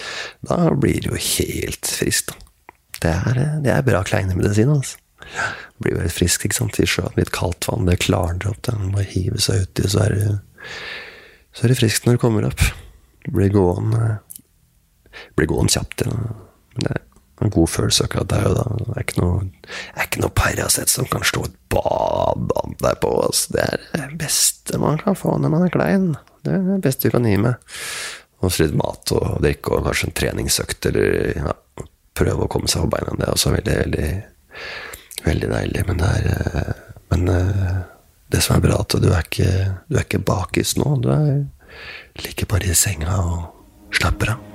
da 0.47 0.73
blir 0.79 1.01
du 1.03 1.13
jo 1.13 1.21
helt 1.21 1.89
frisk. 1.89 2.35
Det 3.03 3.13
er, 3.13 3.41
det 3.65 3.73
er 3.75 3.87
bra 3.87 4.03
kleinemedisin. 4.07 4.71
Altså. 4.71 4.99
Det 5.23 5.85
blir 5.85 5.99
veldig 5.99 6.15
frisk 6.15 6.47
ikke 6.47 6.59
sant? 6.59 6.81
i 6.83 6.89
sjøen. 6.89 7.15
Litt 7.19 7.33
kaldt 7.35 7.69
vann, 7.71 7.87
det 7.89 8.01
klarner 8.05 8.51
opp. 8.53 8.61
Den 8.69 8.93
må 8.93 9.05
hive 9.07 9.41
seg 9.43 9.67
uti, 9.67 9.89
så 9.91 10.07
er 10.07 10.17
det 10.17 11.71
det 11.71 11.79
friskt 11.79 12.07
når 12.07 12.19
du 12.19 12.23
kommer 12.23 12.49
opp. 12.49 12.63
Blir 13.29 13.53
gående, 13.55 14.19
blir 15.39 15.51
gående 15.51 15.75
kjapt. 15.75 16.07
Men 16.09 16.87
Det 16.87 16.95
er 16.95 17.03
en 17.47 17.55
god 17.55 17.71
følelse 17.71 18.07
akkurat 18.07 18.31
der 18.31 18.49
og 18.51 18.57
da. 18.59 18.65
Det 18.79 18.97
er 18.97 19.05
ikke 19.07 19.21
noe, 19.23 19.45
ikke 20.05 20.23
noe 20.23 20.37
Paracet 20.39 20.93
som 20.93 21.09
kan 21.11 21.27
slå 21.27 21.47
et 21.49 21.59
bad 21.75 22.55
an 22.63 22.77
deg 22.83 23.01
på. 23.03 23.13
Altså. 23.27 23.57
Det 23.57 23.67
er 23.67 23.87
det 23.97 24.21
beste 24.23 24.79
man 24.83 25.01
kan 25.03 25.19
få 25.19 25.37
når 25.39 25.55
man 25.55 25.67
er 25.67 25.75
klein. 25.75 26.13
Det 26.43 26.55
er 26.55 26.67
det 26.67 26.83
beste 26.87 27.09
du 27.09 27.17
kan 27.17 27.27
gi 27.27 27.39
meg. 27.41 27.59
Og 28.43 28.51
så 28.51 28.65
litt 28.65 28.79
mat 28.79 29.13
og 29.15 29.43
drikke 29.43 29.77
og 29.77 29.85
kanskje 29.87 30.09
en 30.09 30.17
treningsøkt, 30.19 30.89
eller 30.91 31.37
ja, 31.39 31.53
prøve 32.17 32.47
å 32.47 32.51
komme 32.53 32.71
seg 32.71 32.85
på 32.85 32.93
beina. 32.97 33.17
Det 33.19 33.27
er 33.27 33.35
også 33.35 33.55
veldig, 33.55 33.79
veldig, 33.85 34.11
veldig 35.27 35.51
deilig. 35.57 35.87
Men 35.89 36.03
det 36.03 36.13
er 36.19 36.79
Men 37.13 37.29
eh, 37.29 37.81
det 38.33 38.41
som 38.41 38.57
er 38.57 38.63
bra, 38.65 38.79
at 38.81 38.95
du 38.97 39.11
er 39.13 39.27
ikke, 39.27 39.51
du 39.91 39.99
er 39.99 40.07
ikke 40.07 40.23
bakis 40.25 40.79
nå. 40.81 40.95
Du 41.05 41.11
er, 41.13 41.43
ligger 42.25 42.49
bare 42.49 42.71
i 42.73 42.77
senga 42.77 43.19
og 43.21 43.93
slapper 43.93 44.33
av. 44.33 44.47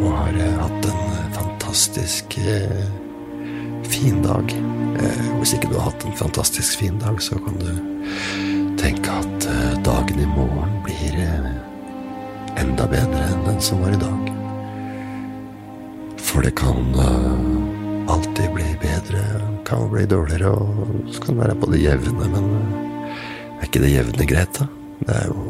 Og 0.00 0.14
har 0.16 0.38
eh, 0.40 0.56
hatt 0.62 0.88
en 0.88 1.34
fantastisk 1.36 2.38
eh, 2.40 2.86
fin 3.92 4.22
dag. 4.24 4.56
Eh, 5.02 5.26
hvis 5.42 5.52
ikke 5.58 5.68
du 5.74 5.76
har 5.76 5.90
hatt 5.90 6.08
en 6.08 6.16
fantastisk 6.16 6.80
fin 6.80 6.96
dag, 7.02 7.20
så 7.20 7.36
kan 7.44 7.60
du 7.60 8.78
tenke 8.80 9.12
at 9.20 9.50
eh, 9.52 9.76
dagen 9.84 10.22
i 10.24 10.30
morgen 10.32 10.80
blir 10.86 11.20
enda 12.56 12.88
bedre 12.88 13.28
enn 13.28 13.44
den 13.50 13.60
som 13.60 13.84
var 13.84 13.92
i 13.92 14.00
dag. 14.00 14.25
For 16.36 16.44
det 16.44 16.52
kan 16.52 16.90
alltid 18.12 18.50
bli 18.52 18.64
bedre, 18.82 19.20
kan 19.64 19.86
bli 19.88 20.02
dårligere, 20.04 20.50
og 20.52 21.06
så 21.08 21.22
kan 21.22 21.38
det 21.38 21.46
være 21.46 21.54
på 21.62 21.68
det 21.72 21.78
jevne, 21.80 22.26
men 22.28 22.48
er 23.56 23.64
ikke 23.64 23.80
det 23.80 23.92
jevne 23.94 24.26
greit, 24.28 24.58
da? 24.58 24.66
Det 25.00 25.14
er 25.14 25.30
jo 25.30 25.44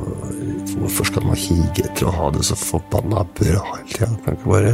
Hvorfor 0.76 1.08
skal 1.08 1.24
man 1.26 1.38
hige 1.40 1.88
etter 1.88 2.06
å 2.06 2.12
ha 2.14 2.28
det 2.36 2.44
så 2.46 2.54
forbanna 2.60 3.24
bra 3.34 3.64
hele 3.72 3.88
tida? 3.90 4.12
Kan 4.22 4.36
ikke 4.36 4.52
bare 4.52 4.72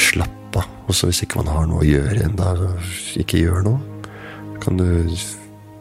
slappe 0.00 0.64
og 0.88 0.96
så 0.96 1.06
hvis 1.06 1.22
ikke 1.22 1.38
man 1.38 1.50
har 1.54 1.68
noe 1.70 1.84
å 1.84 1.86
gjøre 1.86 2.24
en 2.26 2.34
dag, 2.38 2.62
ikke 3.22 3.44
gjør 3.44 3.62
noe. 3.68 4.06
Kan 4.64 4.80
du 4.80 4.88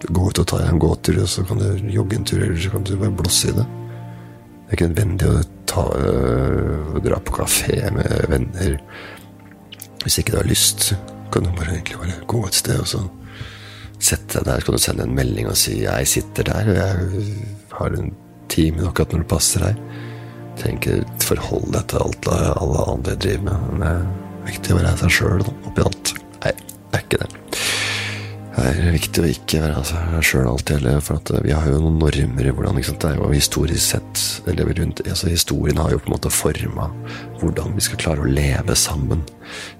gå 0.05 0.27
ut 0.27 0.41
og 0.43 0.49
ta 0.51 0.59
en 0.67 0.81
gåtur, 0.81 1.17
og 1.23 1.31
så 1.33 1.47
kan 1.49 1.63
du 1.63 1.89
jogge 1.89 2.19
en 2.19 2.27
tur, 2.29 2.43
eller 2.43 2.61
så 2.61 2.75
kan 2.75 2.85
du 2.85 2.93
bare 2.93 3.15
blåse 3.23 3.49
i 3.49 3.55
det. 3.57 3.65
Det 3.65 4.69
er 4.69 4.77
ikke 4.77 4.91
nødvendig 4.91 5.31
å 5.31 5.41
ta, 5.71 5.87
øh, 5.97 7.01
dra 7.09 7.17
på 7.25 7.41
kafé 7.41 7.81
med 7.95 8.29
venner 8.29 8.77
hvis 10.03 10.19
ikke 10.21 10.35
du 10.35 10.41
har 10.41 10.49
lyst. 10.49 10.93
Kan 11.31 11.45
du 11.45 11.51
bare 11.55 11.77
egentlig 11.77 11.99
bare 12.01 12.21
gå 12.27 12.41
et 12.47 12.57
sted 12.57 12.81
og 12.81 12.89
så 12.89 13.01
sette 14.01 14.39
deg 14.39 14.47
der. 14.47 14.59
Så 14.59 14.67
kan 14.67 14.77
du 14.77 14.83
sende 14.83 15.05
en 15.07 15.15
melding 15.15 15.47
og 15.47 15.57
si 15.57 15.81
'jeg 15.83 16.07
sitter 16.07 16.43
der, 16.43 16.69
og 16.69 16.75
jeg 16.75 17.35
har 17.71 17.97
en 17.97 18.15
time 18.49 18.87
akkurat 18.87 19.13
når 19.13 19.19
det 19.19 19.27
passer 19.27 19.59
deg'. 19.59 19.77
Tenker 20.57 21.03
forhold 21.19 21.71
deg 21.73 21.87
til 21.87 21.97
alt 21.97 22.27
alle 22.61 22.91
andre 22.93 23.15
driver 23.15 23.43
med. 23.43 23.79
Men 23.79 24.07
viktig 24.45 24.73
å 24.73 24.79
være 24.79 24.97
seg 24.97 25.09
sjøl 25.09 25.45
oppi 25.65 25.81
alt. 25.81 26.13
Nei, 26.43 26.51
det 26.91 26.99
er 26.99 27.03
ikke 27.05 27.21
det. 27.23 27.50
Det 28.51 28.63
er 28.67 28.91
viktig 28.91 29.21
å 29.23 29.27
ikke 29.31 29.59
være 29.63 29.81
seg 29.87 30.15
sjøl 30.27 30.47
alltid 30.49 30.81
heller, 30.81 30.97
for 31.03 31.21
at 31.21 31.29
vi 31.45 31.53
har 31.55 31.69
jo 31.71 31.77
noen 31.79 32.01
normer 32.01 32.47
i 32.49 32.51
hvordan? 32.51 32.79
Det 32.83 33.07
er 33.07 33.15
jo 33.15 33.29
historisk 33.31 33.93
sett 33.93 34.23
eller 34.51 34.73
rundt, 34.75 34.99
altså 35.05 35.29
Historien 35.31 35.79
har 35.79 35.93
jo 35.93 36.01
på 36.01 36.09
en 36.09 36.15
måte 36.17 36.31
forma 36.35 36.89
hvordan 37.39 37.77
vi 37.77 37.85
skal 37.85 38.01
klare 38.01 38.25
å 38.25 38.27
leve 38.27 38.75
sammen. 38.75 39.23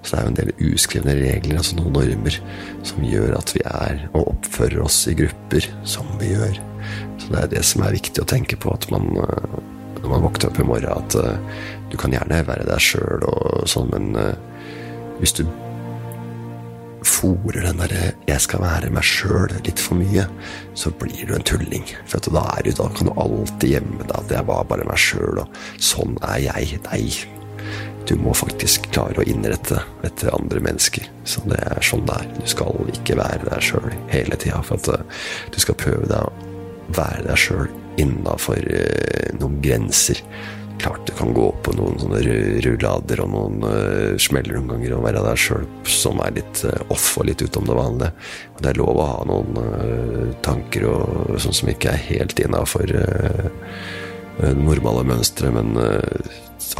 Så 0.00 0.14
det 0.14 0.16
er 0.16 0.24
jo 0.24 0.30
en 0.30 0.38
del 0.38 0.52
uskrevne 0.70 1.16
regler, 1.18 1.60
altså 1.60 1.76
noen 1.76 1.98
normer, 1.98 2.38
som 2.88 3.04
gjør 3.04 3.36
at 3.36 3.52
vi 3.52 3.64
er 3.68 4.06
og 4.14 4.32
oppfører 4.32 4.80
oss 4.86 5.02
i 5.12 5.16
grupper 5.20 5.68
som 5.84 6.08
vi 6.22 6.32
gjør. 6.32 6.56
Så 7.20 7.28
det 7.28 7.42
er 7.42 7.52
det 7.52 7.64
som 7.68 7.84
er 7.84 7.98
viktig 7.98 8.24
å 8.24 8.30
tenke 8.32 8.56
på, 8.56 8.72
at 8.72 8.88
man 8.94 9.12
når 10.00 10.08
man 10.08 10.24
våkner 10.24 10.48
opp 10.48 10.58
i 10.58 10.66
morgen, 10.66 10.96
at 10.96 11.14
uh, 11.20 11.68
du 11.92 11.98
kan 12.00 12.14
gjerne 12.16 12.40
være 12.48 12.64
deg 12.66 12.82
sjøl 12.82 13.22
og 13.28 13.68
sånn, 13.70 13.92
men 13.92 14.16
hvis 15.20 15.36
du 15.36 15.44
fòrer 17.06 17.66
den 17.66 17.80
derre 17.82 18.12
'jeg 18.26 18.40
skal 18.40 18.62
være 18.62 18.90
meg 18.90 19.02
sjøl' 19.02 19.54
litt 19.66 19.78
for 19.78 19.98
mye, 19.98 20.26
så 20.74 20.90
blir 20.90 21.26
du 21.26 21.34
en 21.34 21.42
tulling. 21.42 21.84
For 22.06 22.18
da, 22.18 22.44
er 22.58 22.62
du, 22.62 22.72
da 22.72 22.88
kan 22.88 23.06
du 23.06 23.12
alltid 23.16 23.68
gjemme 23.68 24.06
deg 24.06 24.16
at 24.16 24.30
'jeg 24.30 24.46
var 24.46 24.64
bare 24.64 24.84
meg 24.84 24.96
sjøl', 24.98 25.40
og 25.40 25.48
'sånn 25.78 26.18
er 26.22 26.38
jeg'. 26.38 26.78
Nei. 26.90 27.12
Du 28.06 28.16
må 28.16 28.34
faktisk 28.34 28.90
klare 28.90 29.22
å 29.22 29.26
innrette 29.28 29.82
etter 30.02 30.34
andre 30.34 30.60
mennesker. 30.60 31.06
Så 31.24 31.40
det 31.46 31.58
er 31.58 31.80
sånn 31.80 32.06
det 32.06 32.16
er. 32.18 32.26
Du 32.40 32.46
skal 32.50 32.90
ikke 32.92 33.16
være 33.16 33.46
deg 33.50 33.62
sjøl 33.62 33.92
hele 34.08 34.36
tida, 34.36 34.62
for 34.62 34.74
at 34.74 34.88
uh, 34.88 35.20
du 35.52 35.60
skal 35.60 35.78
prøve 35.78 36.08
deg 36.10 36.18
å 36.18 36.32
være 36.96 37.28
deg 37.28 37.38
sjøl 37.38 37.68
innafor 38.02 38.58
uh, 38.58 39.38
noen 39.38 39.60
grenser 39.62 40.18
klart 40.78 41.06
det 41.06 41.16
kan 41.18 41.32
gå 41.34 41.48
på 41.64 41.74
noen 41.76 41.98
sånne 42.00 42.20
rullader 42.64 43.22
og 43.24 43.32
noen 43.32 43.64
uh, 43.66 44.18
smeller 44.20 44.58
noen 44.58 44.74
ganger 44.74 44.96
og 44.96 45.06
være 45.06 45.24
der 45.24 45.40
sjøl 45.40 45.66
som 45.88 46.22
er 46.24 46.36
litt 46.38 46.62
uh, 46.68 46.76
off 46.92 47.12
og 47.18 47.28
litt 47.28 47.42
utom 47.44 47.66
det 47.68 47.78
vanlige. 47.78 48.12
Og 48.54 48.62
det 48.62 48.72
er 48.72 48.80
lov 48.80 49.00
å 49.00 49.08
ha 49.10 49.18
noen 49.30 49.58
uh, 49.58 50.30
tanker 50.44 50.88
og 50.90 51.34
sånn 51.42 51.58
som 51.62 51.72
ikke 51.72 51.92
er 51.94 52.06
helt 52.10 52.42
innafor 52.42 52.96
normale 54.56 55.02
mønstre, 55.06 55.50
men 55.52 55.76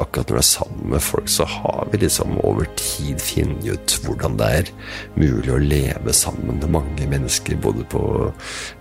akkurat 0.00 0.30
når 0.30 0.38
du 0.38 0.40
er 0.40 0.46
sammen 0.46 0.86
med 0.94 1.02
folk, 1.04 1.28
så 1.28 1.44
har 1.46 1.90
vi 1.92 2.00
liksom 2.00 2.38
over 2.48 2.66
tid 2.80 3.20
funnet 3.20 3.66
ut 3.68 3.96
hvordan 4.06 4.38
det 4.40 4.48
er 4.56 4.70
mulig 5.20 5.52
å 5.52 5.60
leve 5.60 6.14
sammen 6.16 6.56
med 6.56 6.72
mange 6.72 7.08
mennesker, 7.12 7.60
både 7.60 7.84
på 7.92 8.00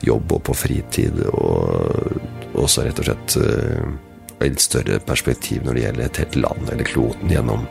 jobb 0.07 0.37
og 0.37 0.45
på 0.47 0.55
fritid, 0.63 1.19
og 1.35 2.55
også 2.63 2.87
rett 2.87 3.03
og 3.03 3.11
slett 3.11 3.37
litt 4.49 4.63
større 4.63 4.99
perspektiv 5.05 5.65
når 5.65 5.77
det 5.77 5.85
gjelder 5.85 6.07
et 6.07 6.21
helt 6.23 6.37
land 6.41 6.71
eller 6.73 6.87
kloden, 6.87 7.31
gjennom 7.31 7.67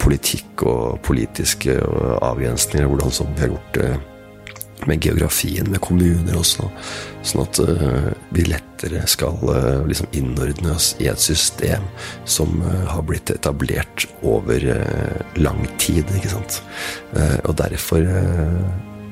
politikk 0.00 0.64
og 0.68 1.00
politiske 1.04 1.76
avgrensninger, 2.24 2.88
hvordan 2.88 3.12
som 3.12 3.30
vi 3.34 3.44
har 3.44 3.52
gjort 3.52 3.76
det 3.76 3.90
med 4.88 5.02
geografien, 5.04 5.66
med 5.68 5.82
kommuner 5.84 6.38
også, 6.40 6.64
sånn 7.26 7.42
at 7.44 7.58
uh, 7.60 8.06
vi 8.32 8.46
lettere 8.48 9.02
skal 9.10 9.36
uh, 9.44 9.82
liksom 9.84 10.08
innordne 10.16 10.72
oss 10.72 10.94
i 11.04 11.10
et 11.10 11.20
system 11.20 11.84
som 12.24 12.62
uh, 12.64 12.86
har 12.88 13.04
blitt 13.04 13.32
etablert 13.34 14.06
over 14.24 14.64
lang 15.36 15.66
tid, 15.80 16.08
ikke 16.16 16.32
sant. 16.32 16.62
og 17.44 17.54
derfor 17.60 18.04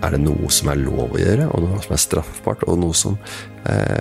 er 0.02 0.14
det 0.14 0.20
noe 0.22 0.50
som 0.52 0.70
er 0.70 0.80
lov 0.80 1.14
å 1.14 1.20
gjøre, 1.20 1.48
og 1.50 1.64
noe 1.64 1.80
som 1.82 1.94
er 1.96 2.02
straffbart, 2.02 2.64
og 2.70 2.78
noe 2.82 2.96
som 2.96 3.16
eh, 3.18 3.57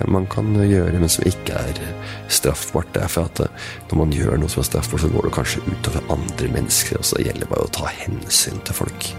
man 0.08 0.26
kan 0.30 0.54
gjøre, 0.54 1.00
men 1.00 1.10
som 1.12 1.26
ikke 1.28 1.56
er 1.58 1.80
straffbart. 2.28 2.90
Det 2.94 3.02
er 3.04 3.12
for 3.12 3.28
at 3.28 3.42
eh, 3.44 3.68
når 3.90 4.02
man 4.02 4.14
gjør 4.14 4.40
noe 4.40 4.52
som 4.52 4.62
er 4.62 4.70
straffbart, 4.70 5.04
så 5.04 5.12
går 5.12 5.28
det 5.28 5.34
kanskje 5.36 5.64
utover 5.68 6.12
andre 6.14 6.50
mennesker, 6.54 7.00
og 7.00 7.08
så 7.08 7.22
gjelder 7.22 7.46
det 7.46 7.52
bare 7.52 7.68
å 7.68 7.76
ta 7.80 7.92
hensyn 8.00 8.60
til 8.64 8.80
folk. 8.80 9.12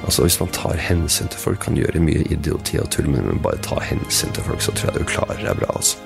Altså 0.00 0.24
Hvis 0.24 0.38
man 0.40 0.52
tar 0.56 0.80
hensyn 0.80 1.28
til 1.28 1.42
folk, 1.42 1.60
kan 1.64 1.76
gjøre 1.76 2.00
mye 2.02 2.24
idioti 2.32 2.80
og 2.80 2.88
tull, 2.94 3.10
men 3.12 3.42
bare 3.44 3.60
ta 3.64 3.80
hensyn 3.84 4.32
til 4.36 4.46
folk, 4.46 4.62
så 4.64 4.72
tror 4.72 4.92
jeg 4.92 5.02
du 5.02 5.12
klarer 5.12 5.44
deg 5.44 5.60
bra. 5.60 5.74
altså 5.76 6.00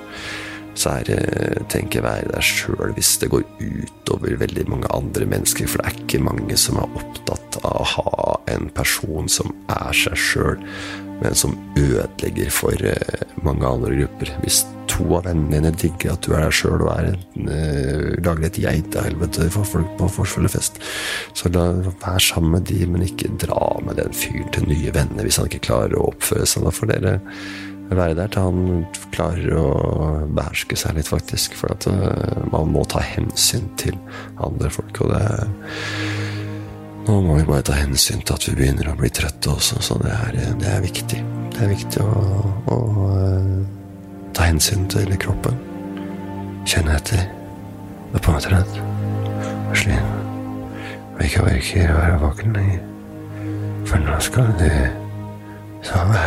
så 0.75 0.91
er 0.91 1.11
jeg, 1.13 2.03
være 2.03 2.31
deg 2.33 2.43
sjøl 2.43 2.95
hvis 2.97 3.13
det 3.23 3.31
går 3.31 3.45
utover 3.63 4.35
veldig 4.41 4.65
mange 4.71 4.91
andre 4.95 5.27
mennesker. 5.31 5.69
For 5.71 5.81
det 5.81 5.87
er 5.87 6.01
ikke 6.03 6.23
mange 6.27 6.57
som 6.59 6.81
er 6.83 6.97
opptatt 6.99 7.61
av 7.63 7.77
å 7.79 7.87
ha 7.95 8.35
en 8.51 8.67
person 8.75 9.31
som 9.31 9.55
er 9.71 9.95
seg 9.95 10.19
sjøl, 10.19 10.65
men 11.23 11.37
som 11.39 11.57
ødelegger 11.79 12.51
for 12.53 12.87
eh, 12.87 13.27
mange 13.45 13.67
andre 13.67 13.93
grupper. 14.03 14.33
Hvis 14.43 14.65
to 14.91 15.07
av 15.17 15.27
vennene 15.27 15.59
dine 15.59 15.73
digger 15.81 16.15
at 16.15 16.25
du 16.25 16.35
er 16.35 16.45
deg 16.45 16.55
sjøl 16.55 16.85
og 16.85 16.91
er 16.93 17.11
en, 17.13 17.49
uh, 17.49 18.11
lager 18.25 18.49
et 18.49 18.61
geitehelvete 18.63 19.49
for 19.55 19.69
folk 19.69 19.95
på 19.99 20.09
forfølgefest, 20.19 20.81
så 21.37 21.51
la, 21.55 21.67
vær 22.05 22.23
sammen 22.23 22.59
med 22.59 22.69
de, 22.71 22.83
men 22.91 23.07
ikke 23.07 23.33
dra 23.43 23.75
med 23.87 23.99
den 24.01 24.15
fyren 24.17 24.51
til 24.55 24.69
nye 24.71 24.95
venner 24.95 25.27
hvis 25.27 25.41
han 25.41 25.51
ikke 25.51 25.65
klarer 25.71 25.97
å 25.99 26.11
oppføre 26.13 26.47
seg. 26.49 26.67
Da 26.67 26.75
får 26.75 26.93
dere 26.93 27.17
være 27.95 28.17
der 28.19 28.31
til 28.33 28.47
han 28.47 28.85
klarer 29.15 29.59
å 29.61 29.67
beherske 30.37 30.79
seg 30.79 30.99
litt, 30.99 31.11
faktisk. 31.11 31.57
For 31.59 31.75
at 31.75 31.89
uh, 31.91 32.45
man 32.53 32.73
må 32.75 32.87
ta 32.89 33.03
hensyn 33.05 33.69
til 33.81 33.99
andre 34.43 34.73
folk, 34.73 35.05
og 35.05 35.15
det 35.15 35.25
Nå 37.05 37.19
må 37.21 37.35
vi 37.37 37.45
bare 37.45 37.65
ta 37.69 37.75
hensyn 37.77 38.23
til 38.25 38.33
at 38.33 38.47
vi 38.49 38.55
begynner 38.57 38.89
å 38.89 38.97
bli 38.97 39.11
trøtte 39.13 39.53
også, 39.53 39.81
så 39.85 39.99
det 40.01 40.13
er, 40.15 40.39
det 40.57 40.71
er 40.71 40.81
viktig. 40.81 41.19
Det 41.53 41.61
er 41.61 41.69
viktig 41.69 42.01
å, 42.01 42.13
å 42.73 42.79
uh, 43.11 43.59
ta 44.33 44.47
hensyn 44.49 44.87
til 44.89 45.13
kroppen. 45.21 45.59
Kjenne 46.65 46.97
etter. 46.97 47.27
Det 48.09 48.21
er 48.21 48.25
på 48.25 48.33
meg 48.33 48.47
trøtt. 48.47 48.81
Sliten. 49.77 50.25
Og 51.15 51.23
ikke 51.27 51.45
orker 51.45 51.93
å 51.93 51.99
være 51.99 52.19
våken 52.25 52.57
lenger. 52.57 52.83
For 53.85 54.01
nå 54.01 54.17
skal 54.25 54.49
du 54.63 54.69
sove. 55.85 56.25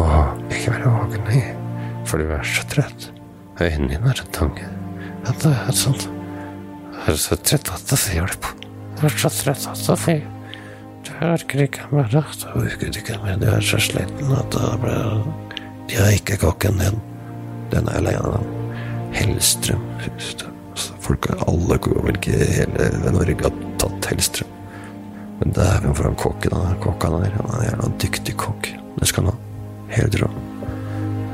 Og 0.00 0.54
ikke 0.54 0.78
være 0.78 0.94
våken 0.96 1.28
lenger, 1.28 1.56
for 2.08 2.24
du 2.24 2.32
er 2.32 2.54
så 2.56 2.64
trøtt. 2.72 3.10
Øynene 3.60 3.92
dine 3.92 4.14
er 4.14 4.22
så 4.22 4.30
tunge. 4.32 4.64
Ja, 5.26 5.36
det 5.44 5.52
er 5.52 5.76
sånn. 5.76 6.00
Så 7.08 7.36
trøtt 7.36 7.68
at 7.74 7.84
det 7.92 8.00
får 8.00 8.32
hjelp. 9.02 9.18
Jeg 9.18 9.24
er 9.24 9.30
så 9.30 9.30
trøtt 9.42 9.68
at 9.72 10.38
Du 11.08 11.12
orker 11.24 11.62
ikke 11.64 11.88
mer. 11.90 12.08
Du 12.10 12.18
orker 12.20 12.98
ikke 13.00 13.18
mer. 13.22 13.38
Du 13.40 13.46
er 13.48 13.64
så 13.64 13.80
sliten 13.80 14.34
at 14.34 14.50
det 14.52 14.72
blir 14.82 15.24
De 15.88 15.96
har 15.96 16.12
ikke 16.12 16.36
kokken 16.42 16.78
din. 16.82 17.00
Den 17.72 17.88
er 17.88 18.02
alene. 18.02 18.42
Hellstrøm. 19.16 19.82
Folk, 21.00 21.30
alle 21.46 21.78
i 22.28 22.36
hele 22.58 23.12
Norge 23.14 23.40
har 23.42 23.58
tatt 23.80 24.10
Hellstrøm. 24.12 24.54
Men 25.40 25.54
dæven 25.54 25.94
for 25.94 26.04
han 26.04 26.18
kokk 26.18 26.48
han 26.50 26.60
er. 26.60 26.78
Kokka 26.82 27.10
der. 27.14 27.34
Han 27.38 27.50
er 27.50 27.58
en 27.58 27.68
jævla 27.70 27.90
dyktig 28.02 28.36
kokk. 28.36 28.72
Det 28.98 29.08
skal 29.08 29.24
han 29.24 29.32
ha. 29.32 29.38
Helt 29.94 30.20
rå. 30.20 30.30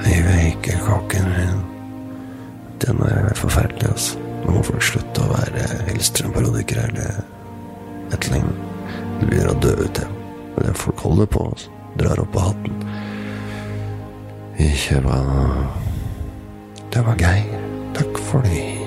Jeg 0.05 0.51
ikke 0.53 0.79
kokken 0.85 1.31
min. 1.33 1.63
Den 2.85 3.01
er 3.03 3.33
forferdelig, 3.35 3.89
altså. 3.89 4.21
Nå 4.45 4.59
må 4.59 4.63
folk 4.67 4.83
slutte 4.85 5.25
å 5.25 5.31
være 5.33 5.63
Hellstrøm-parodikere 5.89 6.91
eller 6.91 7.23
et 8.13 8.29
eller 8.29 8.45
Du 9.21 9.27
begynner 9.27 9.53
å 9.55 9.61
dø 9.63 9.73
ut, 9.79 9.95
det. 9.95 10.07
Men 10.57 10.75
folk 10.75 11.01
holder 11.07 11.27
på, 11.27 11.49
altså. 11.51 11.71
Drar 11.99 12.21
opp 12.21 12.33
på 12.35 12.47
hatten. 12.49 12.81
Ikke 14.59 15.01
hva 15.05 15.21
Det 16.91 17.07
var 17.07 17.19
Geir. 17.19 17.61
Takk 17.95 18.19
for 18.19 18.43
det. 18.43 18.84